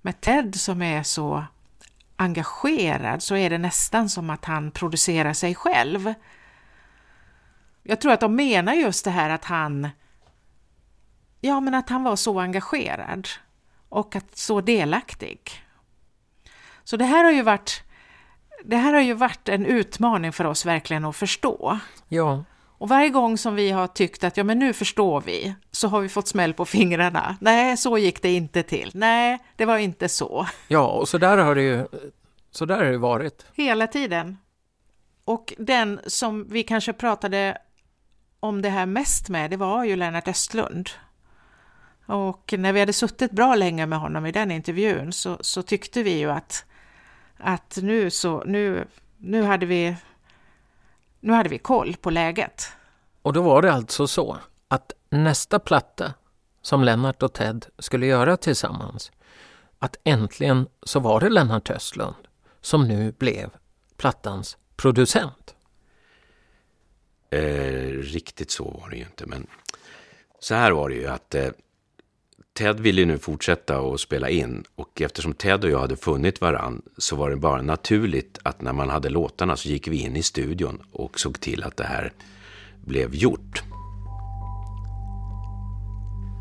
med 0.02 0.22
Ted 0.22 0.56
som 0.56 0.82
är 0.82 1.04
så 1.04 1.44
engagerad 2.18 3.24
så 3.24 3.36
är 3.36 3.50
det 3.50 3.58
nästan 3.58 4.10
som 4.10 4.30
att 4.30 4.46
han 4.46 4.72
producerar 4.72 5.34
sig 5.34 5.56
själv. 5.56 6.14
Jag 7.84 8.02
tror 8.02 8.12
att 8.12 8.20
de 8.20 8.36
menar 8.36 8.74
just 8.74 9.06
det 9.06 9.12
här 9.12 9.30
att 9.30 9.46
han 9.46 9.90
Ja, 11.42 11.60
men 11.60 11.74
att 11.74 11.90
han 11.90 12.04
var 12.04 12.16
så 12.16 12.40
engagerad 12.40 13.28
och 13.90 14.16
att 14.16 14.38
så 14.38 14.62
delaktig. 14.62 15.40
Så 16.84 16.98
det 16.98 17.06
här 17.06 17.24
har 17.24 17.32
ju 17.32 17.42
varit 17.42 17.84
det 18.64 18.78
här 18.78 18.94
har 18.94 19.02
ju 19.02 19.14
varit 19.14 19.50
en 19.50 19.66
utmaning 19.66 20.34
för 20.34 20.46
oss 20.46 20.66
verkligen 20.66 21.06
att 21.06 21.16
förstå. 21.16 21.80
Ja. 22.08 22.44
Och 22.78 22.90
varje 22.90 23.10
gång 23.10 23.38
som 23.38 23.56
vi 23.56 23.72
har 23.72 23.88
tyckt 23.88 24.24
att 24.24 24.38
ja, 24.38 24.44
men 24.44 24.60
nu 24.60 24.74
förstår 24.74 25.22
vi, 25.22 25.56
så 25.72 25.88
har 25.88 26.02
vi 26.02 26.10
fått 26.10 26.28
smäll 26.28 26.54
på 26.54 26.66
fingrarna. 26.66 27.38
Nej, 27.42 27.78
så 27.78 27.98
gick 27.98 28.22
det 28.22 28.34
inte 28.34 28.64
till. 28.64 28.92
Nej, 28.94 29.40
det 29.56 29.66
var 29.66 29.78
inte 29.78 30.10
så. 30.10 30.48
Ja, 30.68 30.88
och 30.88 31.10
så 31.10 31.18
där 31.18 31.38
har 31.38 31.56
det 31.56 31.62
ju 31.62 31.88
så 32.52 32.66
där 32.66 32.78
har 32.78 32.92
det 32.92 32.98
varit. 32.98 33.46
Hela 33.54 33.88
tiden. 33.88 34.38
Och 35.26 35.54
den 35.58 36.00
som 36.08 36.50
vi 36.50 36.64
kanske 36.64 36.94
pratade 36.94 37.58
om 38.40 38.62
det 38.62 38.70
här 38.70 38.86
mest 38.86 39.30
med, 39.30 39.52
det 39.52 39.58
var 39.58 39.84
ju 39.84 39.96
Lennart 39.96 40.28
Östlund. 40.28 40.90
Och 42.06 42.54
när 42.58 42.74
vi 42.74 42.80
hade 42.80 42.94
suttit 42.94 43.32
bra 43.32 43.56
länge 43.56 43.86
med 43.86 44.00
honom 44.00 44.26
i 44.26 44.32
den 44.32 44.52
intervjun 44.52 45.12
så, 45.12 45.38
så 45.42 45.62
tyckte 45.62 46.04
vi 46.04 46.20
ju 46.20 46.32
att, 46.32 46.66
att 47.38 47.78
nu, 47.82 48.10
så, 48.10 48.44
nu, 48.44 48.88
nu, 49.18 49.44
hade 49.44 49.66
vi, 49.66 49.96
nu 51.20 51.34
hade 51.34 51.50
vi 51.50 51.58
koll 51.58 51.96
på 52.02 52.10
läget. 52.10 52.68
Och 53.22 53.34
då 53.34 53.42
var 53.42 53.62
det 53.62 53.74
alltså 53.74 54.08
så 54.08 54.38
att 54.68 54.92
nästa 55.10 55.60
platta 55.60 56.14
som 56.62 56.84
Lennart 56.84 57.24
och 57.24 57.34
Ted 57.34 57.66
skulle 57.80 58.06
göra 58.06 58.38
tillsammans, 58.38 59.12
att 59.80 59.96
äntligen 60.04 60.68
så 60.84 61.00
var 61.00 61.20
det 61.20 61.30
Lennart 61.30 61.70
Östlund 61.70 62.16
som 62.62 62.88
nu 62.88 63.12
blev 63.12 63.50
plattans 63.98 64.58
producent. 64.76 65.56
Eh, 67.30 67.92
riktigt 67.92 68.52
så 68.52 68.64
var 68.64 68.90
det 68.90 68.96
ju 68.96 69.04
inte, 69.04 69.26
men 69.26 69.48
så 70.40 70.56
här 70.56 70.72
var 70.72 70.90
det 70.90 70.96
ju 70.96 71.08
att 71.08 71.36
eh, 71.36 71.50
Ted 72.58 72.80
ville 72.80 73.06
nu 73.06 73.18
fortsätta 73.18 73.80
att 73.80 74.00
spela 74.00 74.30
in 74.30 74.64
och 74.76 75.02
eftersom 75.02 75.34
Ted 75.34 75.64
och 75.64 75.70
jag 75.70 75.80
hade 75.80 75.96
funnit 75.96 76.42
varann 76.42 76.82
så 76.98 77.16
var 77.16 77.30
det 77.30 77.36
bara 77.36 77.62
naturligt 77.62 78.40
att 78.44 78.62
när 78.62 78.74
man 78.74 78.90
hade 78.90 79.10
låtarna 79.10 79.56
så 79.56 79.70
gick 79.70 79.88
vi 79.88 79.98
in 79.98 80.16
i 80.16 80.24
studion 80.24 80.82
och 80.92 81.20
såg 81.20 81.40
till 81.40 81.64
att 81.64 81.78
det 81.78 81.84
här 81.84 82.14
blev 82.86 83.16
gjort. 83.16 83.64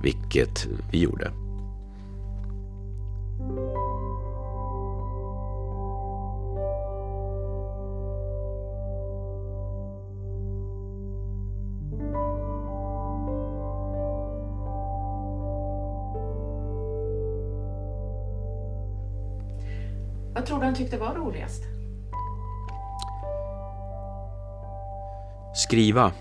Vilket 0.03 0.67
vi 0.93 0.99
gjorde. 0.99 1.33
Vad 20.47 20.51
tror 20.51 20.61
du 20.61 20.67
han 20.67 20.75
tyckte 20.75 20.99
var 20.99 21.15
roligast? 21.15 21.63
Skriva. 25.55 26.13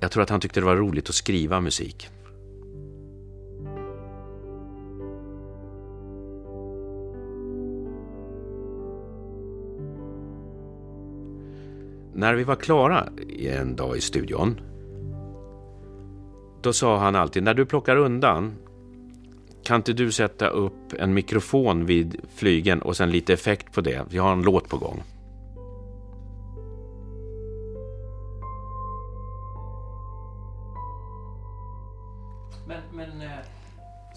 Jag 0.00 0.10
tror 0.10 0.22
att 0.22 0.30
han 0.30 0.40
tyckte 0.40 0.60
det 0.60 0.66
var 0.66 0.76
roligt 0.76 1.08
att 1.08 1.14
skriva 1.14 1.60
musik. 1.60 2.08
När 12.14 12.34
vi 12.34 12.44
var 12.44 12.56
klara 12.56 13.08
en 13.38 13.76
dag 13.76 13.96
i 13.96 14.00
studion 14.00 14.60
då 16.62 16.72
sa 16.72 16.98
han 16.98 17.16
alltid, 17.16 17.42
när 17.42 17.54
du 17.54 17.66
plockar 17.66 17.96
undan 17.96 18.54
kan 19.68 19.76
inte 19.76 19.92
du 19.92 20.12
sätta 20.12 20.48
upp 20.48 20.92
en 20.98 21.14
mikrofon 21.14 21.86
vid 21.86 22.16
flygen 22.36 22.82
och 22.82 22.96
sen 22.96 23.10
lite 23.10 23.32
effekt 23.32 23.72
på 23.72 23.80
det? 23.80 24.06
Vi 24.10 24.18
har 24.18 24.32
en 24.32 24.42
låt 24.42 24.68
på 24.68 24.78
gång. 24.78 25.02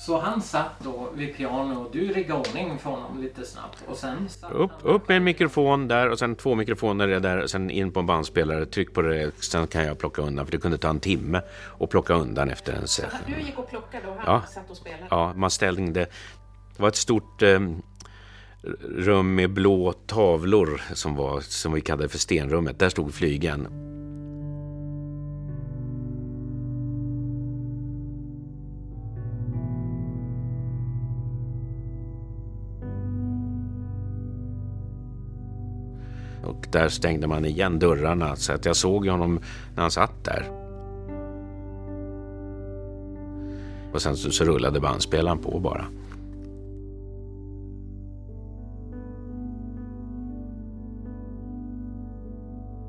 Så 0.06 0.20
han 0.20 0.42
satt 0.42 0.80
då 0.80 1.10
vid 1.14 1.38
piano 1.38 1.82
och 1.82 1.92
du 1.92 2.14
riggade 2.14 2.40
ordning 2.40 2.80
för 2.80 2.90
honom 2.90 3.22
lite 3.22 3.46
snabbt 3.46 3.84
och 3.88 3.98
sen 3.98 4.30
upp, 4.52 4.72
upp 4.82 5.08
med 5.08 5.18
en 5.18 5.24
mikrofon 5.24 5.88
där 5.88 6.10
och 6.10 6.20
sen 6.20 6.36
två 6.36 6.56
mikrofoner 6.56 7.08
där 7.08 7.38
och 7.38 7.50
sen 7.50 7.70
in 7.70 7.92
på 7.92 8.00
en 8.00 8.06
bandspelare. 8.06 8.66
Tryck 8.66 8.94
på 8.94 9.02
det, 9.02 9.32
sen 9.44 9.68
kan 9.68 9.86
jag 9.86 10.00
plocka 10.00 10.22
undan 10.22 10.46
för 10.46 10.52
det 10.52 10.58
kunde 10.58 10.78
ta 10.78 10.90
en 10.90 11.00
timme 11.00 11.42
att 11.80 11.90
plocka 11.90 12.14
undan 12.14 12.50
efter 12.50 12.74
en 12.74 12.88
session. 12.88 13.20
Du 13.28 13.42
gick 13.42 13.60
och 13.60 13.70
plockade 13.70 14.08
och 14.08 14.16
han 14.16 14.24
ja. 14.26 14.44
satt 14.54 14.70
och 14.70 14.78
spelade? 14.78 15.08
Ja, 15.10 15.34
man 15.36 15.52
ställde 15.52 15.92
det. 15.92 16.06
Det 16.76 16.82
var 16.82 16.88
ett 16.88 16.96
stort 16.96 17.42
eh, 17.42 17.60
rum 18.98 19.36
med 19.36 19.50
blå 19.50 19.94
tavlor 19.94 20.82
som, 20.94 21.16
var, 21.16 21.42
som 21.42 21.74
vi 21.74 21.82
kallade 21.82 22.10
för 22.10 22.18
stenrummet. 22.18 22.80
Där 22.80 22.90
stod 22.90 23.14
flygen. 23.14 23.91
Där 36.72 36.90
stängde 36.90 37.28
man 37.28 37.46
igen 37.46 37.80
dörrarna 37.80 38.36
så 38.36 38.54
att 38.54 38.66
jag 38.66 38.76
såg 38.76 39.08
honom 39.08 39.40
när 39.76 39.82
han 39.82 39.92
satt 39.92 40.24
där. 40.24 40.52
Och 43.94 44.02
sen 44.02 44.18
så, 44.18 44.32
så 44.32 44.44
rullade 44.44 44.80
bandspelaren 44.80 45.38
på 45.40 45.60
bara. 45.60 45.86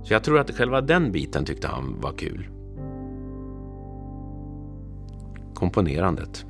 Så 0.02 0.12
jag 0.12 0.24
tror 0.24 0.38
att 0.38 0.50
själva 0.50 0.80
den 0.80 1.12
biten 1.12 1.44
tyckte 1.44 1.68
han 1.68 2.00
var 2.00 2.12
kul. 2.12 2.48
Komponerandet. 5.54 6.46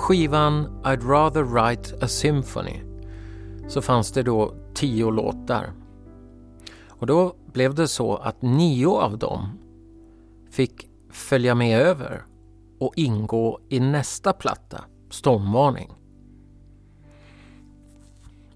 Skivan 0.00 0.82
I'd 0.82 1.02
rather 1.02 1.42
write 1.42 2.04
a 2.04 2.08
symphony 2.08 2.82
så 3.68 3.82
fanns 3.82 4.12
det 4.12 4.22
då 4.22 4.54
tio 4.74 5.10
låtar. 5.10 5.72
Och 6.88 7.06
då 7.06 7.34
blev 7.52 7.74
det 7.74 7.88
så 7.88 8.16
att 8.16 8.42
nio 8.42 8.88
av 8.88 9.18
dem 9.18 9.58
fick 10.50 10.88
följa 11.10 11.54
med 11.54 11.80
över 11.80 12.24
och 12.78 12.92
ingå 12.96 13.60
i 13.68 13.80
nästa 13.80 14.32
platta, 14.32 14.84
Stormvarning. 15.10 15.92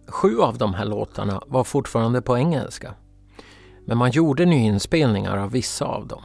Sju 0.07 0.40
av 0.40 0.59
de 0.59 0.74
här 0.74 0.84
låtarna 0.84 1.42
var 1.47 1.64
fortfarande 1.64 2.22
på 2.22 2.38
engelska. 2.38 2.95
Men 3.86 3.99
man 3.99 4.11
gjorde 4.11 4.45
nyinspelningar 4.45 5.36
av 5.36 5.51
vissa 5.51 5.84
av 5.84 6.07
dem. 6.07 6.22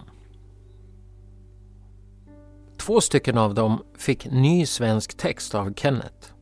Två 2.90 3.02
stycken 3.02 3.38
av 3.38 3.54
dem 3.54 3.84
fick 3.98 4.32
ny 4.32 4.66
svensk 4.66 5.18
text 5.18 5.56
av 5.56 5.74
Kenneth. 5.74 6.34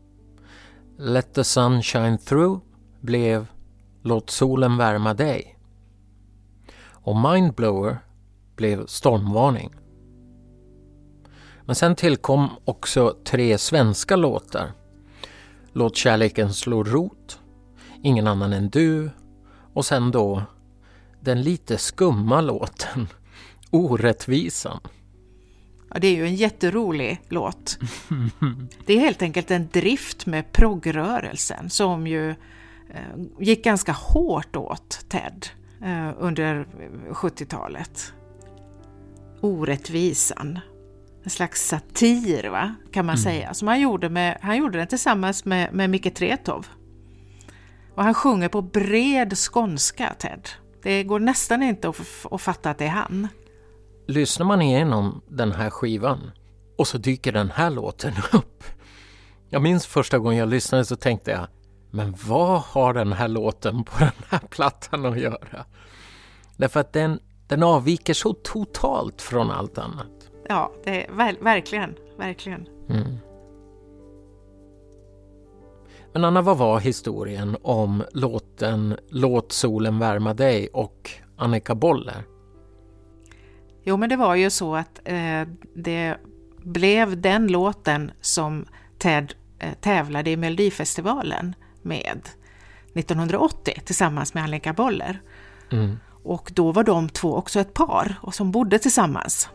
Let 0.97 1.33
the 1.33 1.43
sun 1.43 1.83
shine 1.83 2.17
through 2.17 2.61
blev 3.01 3.47
Låt 4.03 4.29
solen 4.29 4.77
värma 4.77 5.13
dig. 5.13 5.57
Och 6.89 7.15
Mindblower 7.15 7.97
blev 8.55 8.85
Stormvarning. 8.85 9.75
Men 11.65 11.75
sen 11.75 11.95
tillkom 11.95 12.49
också 12.65 13.17
tre 13.25 13.57
svenska 13.57 14.15
låtar. 14.15 14.71
Låt 15.73 15.95
kärleken 15.95 16.53
slå 16.53 16.83
rot, 16.83 17.39
Ingen 18.03 18.27
annan 18.27 18.53
än 18.53 18.69
du 18.69 19.09
och 19.73 19.85
sen 19.85 20.11
då 20.11 20.43
den 21.19 21.41
lite 21.41 21.77
skumma 21.77 22.41
låten 22.41 23.07
Orättvisan. 23.71 24.79
Ja, 25.93 25.99
det 25.99 26.07
är 26.07 26.15
ju 26.15 26.25
en 26.25 26.35
jätterolig 26.35 27.21
låt. 27.29 27.79
Det 28.85 28.93
är 28.93 28.99
helt 28.99 29.21
enkelt 29.21 29.51
en 29.51 29.67
drift 29.67 30.25
med 30.25 30.51
proggrörelsen 30.51 31.69
som 31.69 32.07
ju 32.07 32.29
eh, 32.29 33.17
gick 33.39 33.63
ganska 33.63 33.91
hårt 33.91 34.55
åt 34.55 35.05
Ted 35.09 35.47
eh, 35.83 36.09
under 36.17 36.65
70-talet. 37.09 38.13
Orättvisan. 39.41 40.59
En 41.23 41.29
slags 41.29 41.67
satir, 41.67 42.49
va? 42.49 42.75
kan 42.91 43.05
man 43.05 43.15
mm. 43.15 43.23
säga. 43.23 43.53
Som 43.53 43.67
han 43.67 43.81
gjorde, 43.81 44.09
med, 44.09 44.37
han 44.41 44.57
gjorde 44.57 44.77
den 44.77 44.87
tillsammans 44.87 45.45
med, 45.45 45.73
med 45.73 45.89
Micke 45.89 46.15
Tretov. 46.15 46.67
Och 47.95 48.03
han 48.03 48.13
sjunger 48.13 48.49
på 48.49 48.61
bred 48.61 49.37
skånska, 49.37 50.13
Ted. 50.19 50.49
Det 50.83 51.03
går 51.03 51.19
nästan 51.19 51.63
inte 51.63 51.89
att, 51.89 52.25
att 52.31 52.41
fatta 52.41 52.69
att 52.69 52.77
det 52.77 52.85
är 52.85 52.89
han. 52.89 53.27
Lyssnar 54.07 54.45
man 54.45 54.61
igenom 54.61 55.21
den 55.27 55.51
här 55.51 55.69
skivan 55.69 56.31
och 56.77 56.87
så 56.87 56.97
dyker 56.97 57.31
den 57.31 57.51
här 57.51 57.69
låten 57.69 58.13
upp. 58.33 58.63
Jag 59.49 59.61
minns 59.61 59.85
första 59.85 60.19
gången 60.19 60.37
jag 60.37 60.49
lyssnade 60.49 60.85
så 60.85 60.95
tänkte 60.95 61.31
jag, 61.31 61.47
men 61.91 62.15
vad 62.27 62.61
har 62.61 62.93
den 62.93 63.13
här 63.13 63.27
låten 63.27 63.83
på 63.83 63.93
den 63.99 64.11
här 64.29 64.39
plattan 64.39 65.05
att 65.05 65.19
göra? 65.19 65.65
Därför 66.57 66.79
att 66.79 66.93
den, 66.93 67.19
den 67.47 67.63
avviker 67.63 68.13
så 68.13 68.33
totalt 68.33 69.21
från 69.21 69.51
allt 69.51 69.77
annat. 69.77 70.31
Ja, 70.49 70.71
det 70.83 71.05
är, 71.05 71.11
ver 71.11 71.37
verkligen, 71.41 71.95
verkligen. 72.17 72.67
Mm. 72.89 73.17
Men 76.13 76.25
Anna, 76.25 76.41
vad 76.41 76.57
var 76.57 76.79
historien 76.79 77.57
om 77.61 78.03
låten 78.13 78.97
Låt 79.09 79.51
solen 79.51 79.99
värma 79.99 80.33
dig 80.33 80.67
och 80.67 81.11
Annika 81.37 81.75
Boller? 81.75 82.23
Jo, 83.87 83.97
men 83.97 84.09
det 84.09 84.15
var 84.15 84.35
ju 84.35 84.49
så 84.49 84.75
att 84.75 84.99
eh, 85.03 85.47
det 85.75 86.17
blev 86.57 87.21
den 87.21 87.47
låten 87.47 88.11
som 88.21 88.65
Ted 88.97 89.33
eh, 89.59 89.73
tävlade 89.73 90.29
i 90.29 90.37
Melodifestivalen 90.37 91.55
med 91.81 92.29
1980 92.93 93.81
tillsammans 93.85 94.33
med 94.33 94.43
Annika 94.43 94.73
Boller. 94.73 95.21
Mm. 95.71 95.99
Och 96.23 96.51
då 96.53 96.71
var 96.71 96.83
de 96.83 97.09
två 97.09 97.35
också 97.35 97.59
ett 97.59 97.73
par 97.73 98.15
och 98.21 98.35
som 98.35 98.51
bodde 98.51 98.79
tillsammans. 98.79 99.49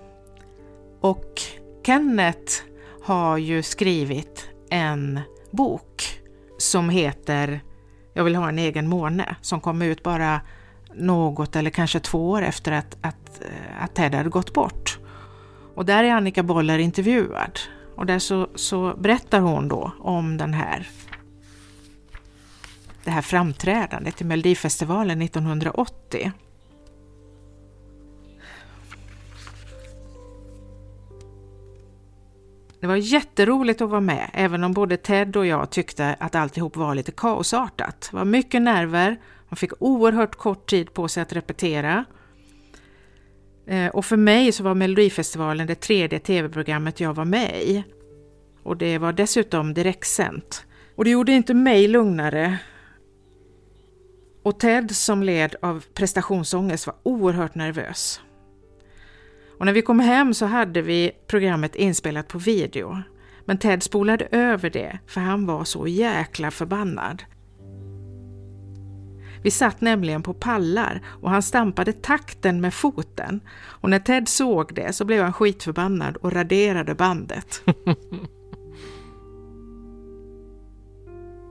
Och 1.01 1.41
Kenneth 1.87 2.53
har 3.03 3.39
ju 3.39 3.63
skrivit 3.63 4.49
en 4.71 5.21
bok 5.51 6.21
som 6.59 6.91
heter 6.91 7.61
Jag 8.15 8.25
vill 8.25 8.37
ha 8.37 8.49
en 8.49 8.59
egen 8.59 8.89
måne 8.89 9.37
som 9.41 9.61
kom 9.61 9.83
ut 9.83 10.03
bara 10.03 10.41
något 10.95 11.57
eller 11.57 11.71
kanske 11.71 12.01
två 12.01 12.31
år 12.31 12.43
efter 12.43 12.73
att, 12.73 12.97
att, 13.01 13.43
eh, 13.43 13.85
att 13.85 13.95
Ted 13.95 14.15
hade 14.15 14.29
gått 14.29 14.53
bort. 14.53 14.99
Och 15.75 15.85
där 15.85 16.05
är 16.05 16.11
Annika 16.11 16.43
Boller 16.43 16.79
intervjuad 16.79 17.59
och 17.97 18.07
där 18.07 18.19
så, 18.19 18.49
så 18.55 18.95
berättar 18.99 19.41
hon 19.41 19.69
då 19.69 19.93
om 19.99 20.37
den 20.37 20.55
här 20.55 20.89
det 23.05 23.11
här 23.11 23.23
framträdandet 23.23 24.21
i 24.21 24.25
Melodifestivalen 24.25 25.23
1980. 25.23 26.33
Det 32.81 32.87
var 32.87 32.97
jätteroligt 32.97 33.81
att 33.81 33.91
vara 33.91 34.01
med, 34.01 34.31
även 34.33 34.65
om 34.65 34.73
både 34.73 34.97
Ted 34.97 35.37
och 35.37 35.47
jag 35.47 35.71
tyckte 35.71 36.17
att 36.21 36.35
alltihop 36.35 36.77
var 36.77 36.95
lite 36.95 37.13
kaosartat. 37.13 38.09
Det 38.11 38.17
var 38.17 38.25
mycket 38.25 38.63
nerver, 38.63 39.17
man 39.53 39.57
fick 39.57 39.83
oerhört 39.83 40.35
kort 40.35 40.71
tid 40.71 40.95
på 40.95 41.09
sig 41.09 41.23
att 41.23 41.33
repetera. 41.33 42.05
Eh, 43.67 43.87
och 43.87 44.05
för 44.05 44.17
mig 44.17 44.53
så 44.53 44.63
var 44.63 44.75
Melodifestivalen 44.75 45.67
det 45.67 45.75
tredje 45.75 46.19
tv-programmet 46.19 47.01
jag 47.01 47.15
var 47.15 47.25
med 47.25 47.63
i. 47.63 47.85
Och 48.63 48.77
det 48.77 48.99
var 48.99 49.13
dessutom 49.13 49.75
direktsänt. 49.75 50.67
Och 50.97 51.05
det 51.05 51.11
gjorde 51.11 51.33
inte 51.33 51.55
mig 51.55 51.89
lugnare. 51.89 52.59
Och 54.43 54.61
Ted 54.61 54.91
som 54.91 55.23
led 55.23 55.57
av 55.63 55.85
prestationsångest 55.95 56.87
var 56.87 56.97
oerhört 57.03 57.55
nervös. 57.55 58.21
Och 59.59 59.67
när 59.67 59.73
vi 59.73 59.83
kom 59.83 60.01
hem 60.01 60.35
så 60.35 60.47
hade 60.47 60.83
vi 60.83 61.13
programmet 61.27 61.75
inspelat 61.75 62.29
på 62.29 62.39
video. 62.39 63.03
Men 63.45 63.59
Ted 63.59 63.83
spolade 63.83 64.29
över 64.31 64.71
det 64.71 64.99
för 65.07 65.21
han 65.21 65.47
var 65.47 65.65
så 65.65 65.87
jäkla 65.87 66.51
förbannad. 66.51 67.23
Vi 69.43 69.51
satt 69.51 69.81
nämligen 69.81 70.23
på 70.23 70.35
pallar 70.35 71.03
och 71.07 71.31
han 71.31 71.43
stampade 71.43 71.93
takten 71.93 72.61
med 72.61 72.75
foten. 72.75 73.41
Och 73.65 73.91
när 73.91 73.99
Ted 73.99 74.29
såg 74.29 74.75
det 74.75 74.93
så 74.93 75.05
blev 75.05 75.23
han 75.23 75.33
skitförbannad 75.33 76.17
och 76.17 76.33
raderade 76.33 76.95
bandet. 76.95 77.63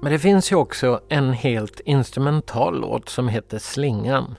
Men 0.02 0.12
det 0.12 0.20
finns 0.20 0.52
ju 0.52 0.56
också 0.56 1.02
en 1.10 1.34
helt 1.34 1.80
instrumental 1.86 2.82
låt 2.82 3.10
som 3.10 3.28
heter 3.28 3.60
Slingan. 3.60 4.36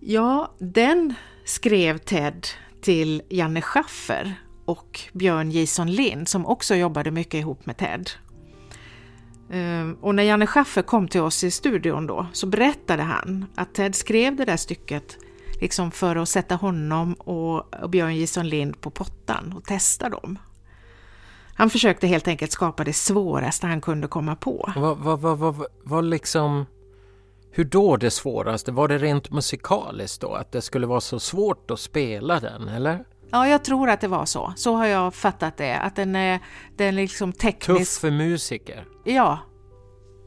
Ja, 0.00 0.54
den 0.58 1.14
skrev 1.44 1.98
Ted 1.98 2.46
till 2.80 3.22
Janne 3.28 3.62
Schaffer 3.62 4.34
och 4.64 5.00
Björn 5.12 5.50
Jason 5.50 5.92
Lind 5.92 6.28
som 6.28 6.46
också 6.46 6.74
jobbade 6.74 7.10
mycket 7.10 7.34
ihop 7.34 7.66
med 7.66 7.76
Ted. 7.76 8.10
Ehm, 9.50 9.96
och 10.00 10.14
när 10.14 10.22
Janne 10.22 10.46
Schaffer 10.46 10.82
kom 10.82 11.08
till 11.08 11.20
oss 11.20 11.44
i 11.44 11.50
studion 11.50 12.06
då 12.06 12.26
så 12.32 12.46
berättade 12.46 13.02
han 13.02 13.46
att 13.54 13.74
Ted 13.74 13.94
skrev 13.94 14.36
det 14.36 14.44
där 14.44 14.56
stycket 14.56 15.18
liksom 15.60 15.90
för 15.90 16.16
att 16.16 16.28
sätta 16.28 16.54
honom 16.54 17.14
och 17.14 17.90
Björn 17.90 18.16
Jason 18.16 18.48
Lind 18.48 18.80
på 18.80 18.90
pottan 18.90 19.54
och 19.56 19.64
testa 19.64 20.08
dem. 20.08 20.38
Han 21.54 21.70
försökte 21.70 22.06
helt 22.06 22.28
enkelt 22.28 22.52
skapa 22.52 22.84
det 22.84 22.92
svåraste 22.92 23.66
han 23.66 23.80
kunde 23.80 24.08
komma 24.08 24.36
på. 24.36 24.72
Vad, 24.76 24.98
vad, 24.98 25.20
vad, 25.20 25.38
vad, 25.38 25.66
vad 25.84 26.04
liksom 26.04 26.66
hur 27.52 27.64
då 27.64 27.96
det 27.96 28.10
svåraste? 28.10 28.72
Var 28.72 28.88
det 28.88 28.98
rent 28.98 29.30
musikaliskt 29.30 30.20
då? 30.20 30.34
Att 30.34 30.52
det 30.52 30.62
skulle 30.62 30.86
vara 30.86 31.00
så 31.00 31.20
svårt 31.20 31.70
att 31.70 31.80
spela 31.80 32.40
den, 32.40 32.68
eller? 32.68 33.04
Ja, 33.32 33.48
jag 33.48 33.64
tror 33.64 33.90
att 33.90 34.00
det 34.00 34.08
var 34.08 34.24
så. 34.24 34.52
Så 34.56 34.76
har 34.76 34.86
jag 34.86 35.14
fattat 35.14 35.56
det. 35.56 35.78
Att 35.78 35.96
den 35.96 36.16
är, 36.16 36.40
den 36.76 36.88
är 36.88 36.92
liksom 36.92 37.32
teknisk... 37.32 37.78
Tuff 37.78 38.00
för 38.00 38.10
musiker. 38.10 38.84
Ja, 39.04 39.38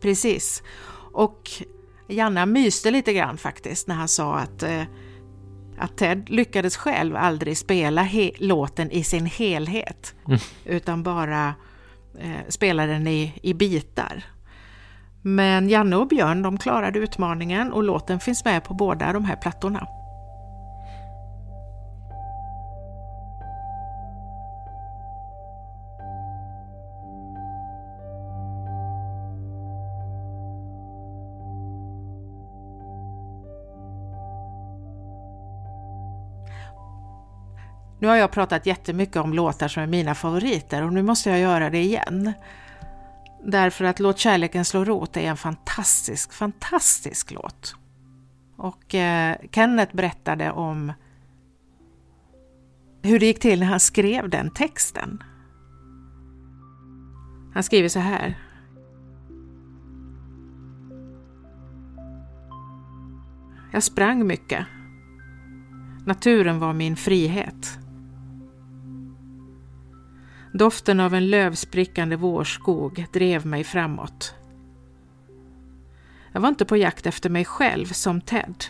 precis. 0.01 0.63
Och 1.13 1.49
Janna 2.07 2.45
myste 2.45 2.91
lite 2.91 3.13
grann 3.13 3.37
faktiskt 3.37 3.87
när 3.87 3.95
han 3.95 4.07
sa 4.07 4.35
att, 4.35 4.63
eh, 4.63 4.83
att 5.77 5.97
Ted 5.97 6.29
lyckades 6.29 6.77
själv 6.77 7.15
aldrig 7.15 7.57
spela 7.57 8.07
låten 8.37 8.91
i 8.91 9.03
sin 9.03 9.25
helhet. 9.25 10.15
Mm. 10.27 10.39
Utan 10.65 11.03
bara 11.03 11.53
eh, 12.19 12.49
spela 12.49 12.85
den 12.85 13.07
i, 13.07 13.33
i 13.41 13.53
bitar. 13.53 14.23
Men 15.21 15.69
Janne 15.69 15.95
och 15.95 16.07
Björn 16.07 16.41
de 16.41 16.57
klarade 16.57 16.99
utmaningen 16.99 17.73
och 17.73 17.83
låten 17.83 18.19
finns 18.19 18.45
med 18.45 18.63
på 18.63 18.73
båda 18.73 19.13
de 19.13 19.25
här 19.25 19.35
plattorna. 19.35 19.87
Nu 38.03 38.09
har 38.09 38.15
jag 38.15 38.31
pratat 38.31 38.65
jättemycket 38.65 39.15
om 39.15 39.33
låtar 39.33 39.67
som 39.67 39.83
är 39.83 39.87
mina 39.87 40.15
favoriter 40.15 40.81
och 40.81 40.93
nu 40.93 41.03
måste 41.03 41.29
jag 41.29 41.39
göra 41.39 41.69
det 41.69 41.81
igen. 41.81 42.33
Därför 43.43 43.85
att 43.85 43.99
Låt 43.99 44.19
kärleken 44.19 44.65
slå 44.65 44.85
rot 44.85 45.17
är 45.17 45.21
en 45.21 45.37
fantastisk, 45.37 46.33
fantastisk 46.33 47.31
låt. 47.31 47.75
Och 48.57 48.95
eh, 48.95 49.37
Kenneth 49.51 49.95
berättade 49.95 50.51
om 50.51 50.93
hur 53.01 53.19
det 53.19 53.25
gick 53.25 53.39
till 53.39 53.59
när 53.59 53.67
han 53.67 53.79
skrev 53.79 54.29
den 54.29 54.49
texten. 54.49 55.23
Han 57.53 57.63
skriver 57.63 57.89
så 57.89 57.99
här. 57.99 58.37
Jag 63.73 63.83
sprang 63.83 64.27
mycket. 64.27 64.65
Naturen 66.05 66.59
var 66.59 66.73
min 66.73 66.95
frihet. 66.95 67.82
Doften 70.53 70.99
av 70.99 71.13
en 71.13 71.29
lövsprickande 71.29 72.15
vårskog 72.15 73.05
drev 73.13 73.45
mig 73.45 73.63
framåt. 73.63 74.35
Jag 76.31 76.41
var 76.41 76.49
inte 76.49 76.65
på 76.65 76.77
jakt 76.77 77.05
efter 77.05 77.29
mig 77.29 77.45
själv 77.45 77.85
som 77.85 78.21
Ted. 78.21 78.63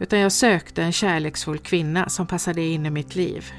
Utan 0.00 0.18
jag 0.18 0.32
sökte 0.32 0.82
en 0.82 0.92
kärleksfull 0.92 1.58
kvinna 1.58 2.08
som 2.08 2.26
passade 2.26 2.62
in 2.62 2.86
i 2.86 2.90
mitt 2.90 3.14
liv. 3.14 3.52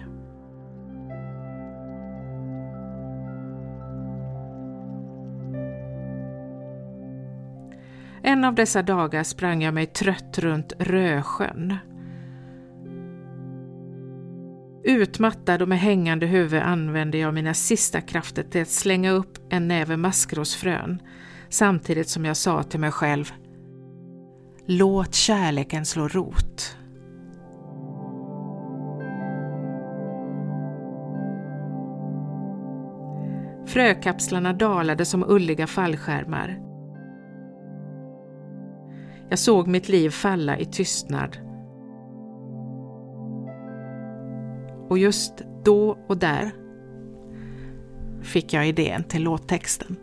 En 8.24 8.44
av 8.44 8.56
dessa 8.56 8.84
dagar 8.84 9.24
sprang 9.24 9.64
jag 9.64 9.74
mig 9.74 9.86
trött 9.86 10.40
runt 10.40 10.74
Rösjön. 10.80 11.78
Utmattad 14.86 15.62
och 15.62 15.68
med 15.68 15.80
hängande 15.80 16.26
huvud 16.26 16.62
använde 16.62 17.18
jag 17.18 17.34
mina 17.34 17.54
sista 17.54 18.02
krafter 18.02 18.44
till 18.44 18.62
att 18.62 18.70
slänga 18.70 19.12
upp 19.12 19.38
en 19.50 19.68
näve 19.68 19.98
maskrosfrön 19.98 21.02
samtidigt 21.50 22.10
som 22.10 22.26
jag 22.26 22.38
sa 22.38 22.64
till 22.64 22.80
mig 22.80 22.92
själv 22.92 23.32
Låt 24.66 25.14
kärleken 25.14 25.86
slå 25.86 26.08
rot. 26.08 26.78
Frökapslarna 33.66 34.54
dalade 34.54 35.06
som 35.06 35.24
ulliga 35.28 35.68
fallskärmar. 35.68 36.60
Jag 39.30 39.40
såg 39.40 39.68
mitt 39.68 39.90
liv 39.90 40.10
falla 40.10 40.58
i 40.58 40.66
tystnad. 40.66 41.53
Och 44.94 45.00
just 45.00 45.42
då 45.64 45.98
och 46.08 46.18
där 46.18 46.52
fick 48.22 48.54
jag 48.54 48.68
idén 48.68 49.04
till 49.04 49.24
låttexten. 49.24 49.96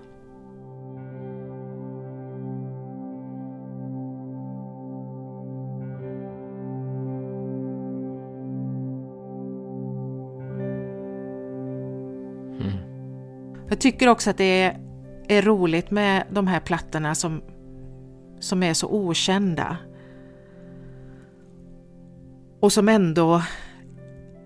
Jag 13.69 13.81
tycker 13.81 14.09
också 14.09 14.31
att 14.31 14.39
det 14.39 14.63
är, 14.63 14.81
är 15.29 15.43
roligt 15.43 15.91
med 15.91 16.27
de 16.31 16.47
här 16.47 16.61
plattorna 16.61 17.15
som, 17.15 17.43
som 18.41 18.63
är 18.63 18.75
så 18.75 18.89
okända. 18.89 19.77
Och 22.61 22.73
som 22.73 22.89
ändå 22.89 23.43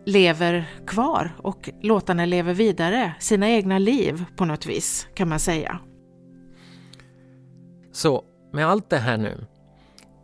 lever 0.06 0.64
kvar 0.86 1.36
och 1.38 1.70
låtarna 1.82 2.24
lever 2.24 2.54
vidare, 2.54 3.14
sina 3.20 3.48
egna 3.48 3.78
liv 3.78 4.24
på 4.36 4.44
något 4.44 4.66
vis 4.66 5.08
kan 5.14 5.28
man 5.28 5.40
säga. 5.40 5.78
Så 7.92 8.24
med 8.52 8.66
allt 8.66 8.90
det 8.90 8.98
här 8.98 9.16
nu, 9.16 9.46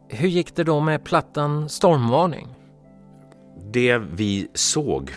hur 0.08 0.28
gick 0.28 0.56
det 0.56 0.64
då 0.64 0.80
med 0.80 1.04
plattan 1.04 1.68
Stormvarning? 1.68 2.48
Det 3.72 3.98
vi 3.98 4.48
såg 4.54 5.10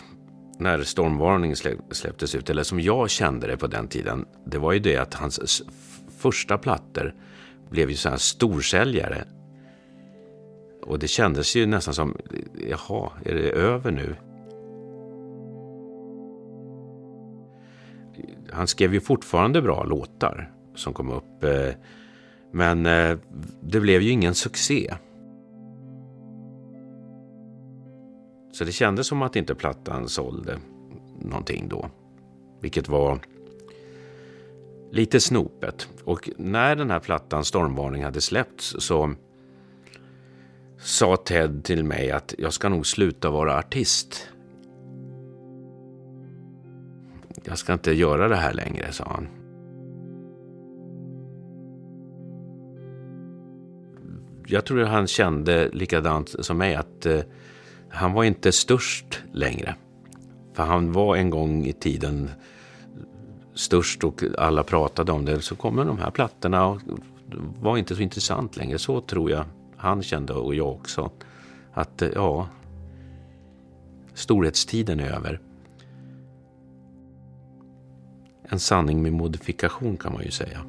när 0.60 0.84
Stormvarning 0.84 1.56
släpptes 1.92 2.36
ut, 2.36 2.50
eller 2.50 2.64
som 2.64 2.80
jag 2.80 3.10
kände 3.10 3.48
det 3.48 3.58
på 3.58 3.68
den 3.68 3.88
tiden, 3.88 4.26
det 4.46 4.58
var 4.58 4.74
ju 4.74 4.80
det 4.80 4.98
att 4.98 5.14
hans 5.14 5.64
första 6.18 6.58
plattor 6.58 7.16
blev 7.70 7.90
ju 7.90 7.96
så 7.96 8.10
här 8.10 8.18
storsäljare. 8.18 9.26
Och 10.84 11.00
det 11.00 11.08
kändes 11.08 11.56
ju 11.56 11.66
nästan 11.66 11.94
som, 11.94 12.18
jaha, 12.70 13.12
är 13.26 13.34
det 13.34 13.50
över 13.50 13.92
nu? 13.92 14.16
Han 18.54 18.68
skrev 18.68 18.94
ju 18.94 19.02
fortfarande 19.02 19.62
bra 19.62 19.84
låtar 19.84 20.52
som 20.76 20.94
kom 20.94 21.10
upp. 21.12 21.44
Eh, 21.44 21.74
men 22.52 22.86
eh, 22.86 23.18
det 23.62 23.80
blev 23.80 24.02
ju 24.02 24.10
ingen 24.10 24.36
succé. 24.36 24.94
Så 28.52 28.64
det 28.64 28.72
kändes 28.72 29.08
som 29.08 29.22
att 29.22 29.36
inte 29.36 29.56
plattan 29.56 30.10
sålde 30.10 30.58
någonting 31.22 31.68
då. 31.70 31.90
Vilket 32.62 32.88
var 32.88 33.20
lite 34.92 35.20
snopet. 35.20 35.88
Och 36.04 36.30
när 36.38 36.76
den 36.76 36.92
här 36.92 37.00
plattan 37.00 37.46
Stormvarning 37.46 38.04
hade 38.04 38.22
släppts 38.22 38.76
så 38.80 39.14
sa 40.78 41.16
Ted 41.16 41.64
till 41.64 41.84
mig 41.84 42.12
att 42.12 42.34
jag 42.38 42.54
ska 42.54 42.70
nog 42.70 42.88
sluta 42.88 43.30
vara 43.30 43.58
artist. 43.58 44.30
Jag 47.46 47.58
ska 47.58 47.74
inte 47.74 47.92
göra 47.92 48.28
det 48.28 48.36
här 48.36 48.54
längre, 48.54 48.92
sa 48.92 49.04
han. 49.04 49.28
Jag 54.48 54.66
tror 54.66 54.82
att 54.82 54.90
han 54.90 55.08
kände 55.08 55.70
likadant 55.70 56.36
som 56.40 56.58
mig 56.58 56.76
att 56.76 57.06
eh, 57.06 57.20
han 57.90 58.14
var 58.14 58.24
inte 58.24 58.52
störst 58.52 59.24
längre. 59.32 59.76
För 60.54 60.64
han 60.64 60.92
var 60.92 61.16
en 61.16 61.30
gång 61.30 61.66
i 61.66 61.74
tiden 61.74 62.30
störst 63.54 64.04
och 64.04 64.24
alla 64.38 64.64
pratade 64.64 65.12
om 65.12 65.26
det. 65.26 65.42
Så 65.42 65.56
kommer 65.56 65.86
de 65.86 65.98
här 65.98 66.12
plattorna 66.12 66.68
och 66.68 66.82
var 67.62 67.78
inte 67.78 67.96
så 67.96 68.02
intressant 68.02 68.58
längre. 68.58 68.78
Så 68.78 69.02
tror 69.02 69.32
jag 69.32 69.46
han 69.78 70.04
kände 70.04 70.34
och 70.34 70.56
jag 70.56 70.72
också. 70.72 71.12
Att 71.74 72.02
eh, 72.02 72.10
ja, 72.16 72.48
storhetstiden 74.14 75.00
är 75.00 75.12
över. 75.12 75.40
En 78.54 78.60
sanning 78.60 79.02
med 79.02 79.14
modifikation 79.14 79.98
kan 79.98 80.14
man 80.14 80.24
ju 80.24 80.32
säga. 80.32 80.60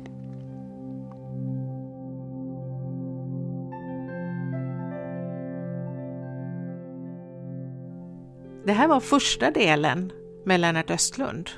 Det 8.67 8.73
här 8.73 8.89
var 8.89 9.01
första 9.01 9.51
delen 9.51 10.13
med 10.45 10.61
Lennart 10.61 10.91
Östlund. 10.91 11.51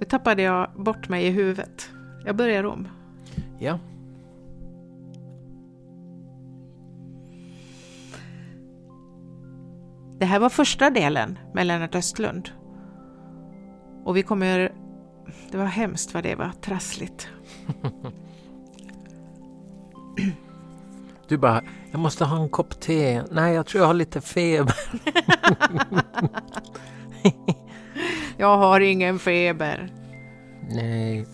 Nu 0.00 0.06
tappade 0.08 0.42
jag 0.42 0.70
bort 0.76 1.08
mig 1.08 1.26
i 1.26 1.30
huvudet. 1.30 1.90
Jag 2.26 2.36
börjar 2.36 2.64
om. 2.64 2.88
Ja. 3.58 3.78
Det 10.18 10.26
här 10.26 10.38
var 10.38 10.48
första 10.48 10.90
delen 10.90 11.38
med 11.54 11.66
Lennart 11.66 11.94
Östlund. 11.94 12.50
Och 14.04 14.16
vi 14.16 14.22
kommer... 14.22 14.72
Det 15.50 15.58
var 15.58 15.64
hemskt 15.64 16.14
vad 16.14 16.22
det 16.22 16.34
var 16.34 16.50
trassligt. 16.60 17.28
Du 21.28 21.38
bara, 21.38 21.62
jag 21.90 22.00
måste 22.00 22.24
ha 22.24 22.42
en 22.42 22.48
kopp 22.48 22.80
te. 22.80 23.22
Nej, 23.30 23.54
jag 23.54 23.66
tror 23.66 23.80
jag 23.80 23.86
har 23.86 23.94
lite 23.94 24.20
feber. 24.20 24.74
jag 28.36 28.56
har 28.56 28.80
ingen 28.80 29.18
feber. 29.18 29.92
Nej. 30.70 31.26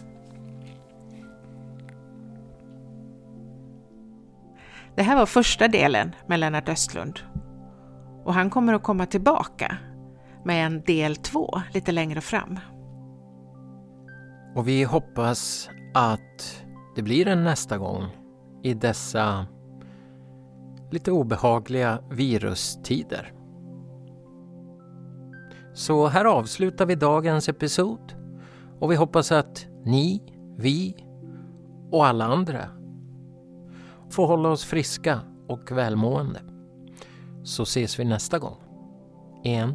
Det 4.95 5.03
här 5.03 5.17
var 5.17 5.27
första 5.27 5.69
delen 5.69 6.15
med 6.27 6.41
Lennart 6.41 6.69
Östlund. 6.69 7.21
Och 8.25 8.35
han 8.35 8.51
kommer 8.51 8.75
att 8.75 8.83
komma 8.83 9.07
tillbaka 9.07 9.77
med 10.45 10.67
en 10.67 10.83
del 10.83 11.17
två 11.17 11.61
lite 11.75 11.93
längre 11.93 12.21
fram. 12.21 12.59
Och 14.57 14.69
vi 14.69 14.85
hoppas 14.85 15.71
att 15.95 16.65
det 16.97 17.03
blir 17.03 17.29
en 17.29 17.45
nästa 17.45 17.79
gång 17.79 18.05
i 18.63 18.75
dessa 18.75 19.47
lite 20.91 21.13
obehagliga 21.13 22.03
virustider. 22.11 23.33
Så 25.75 26.07
här 26.07 26.25
avslutar 26.25 26.87
vi 26.87 26.95
dagens 26.95 27.49
episod 27.49 28.15
och 28.81 28.93
vi 28.93 28.97
hoppas 28.97 29.33
att 29.33 29.67
ni, 29.85 30.23
vi 30.59 31.07
och 31.91 32.07
alla 32.07 32.25
andra 32.25 32.69
får 34.11 34.27
hålla 34.27 34.49
oss 34.49 34.65
friska 34.65 35.21
och 35.49 35.73
välmående. 35.73 36.41
så 37.43 37.63
ses 37.63 37.99
vi 37.99 38.05
nästa 38.05 38.39
gång. 38.39 38.57
En, 39.45 39.75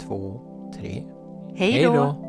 två, 0.00 0.40
tre. 0.74 1.02
Hej 1.54 1.84
då! 1.84 2.25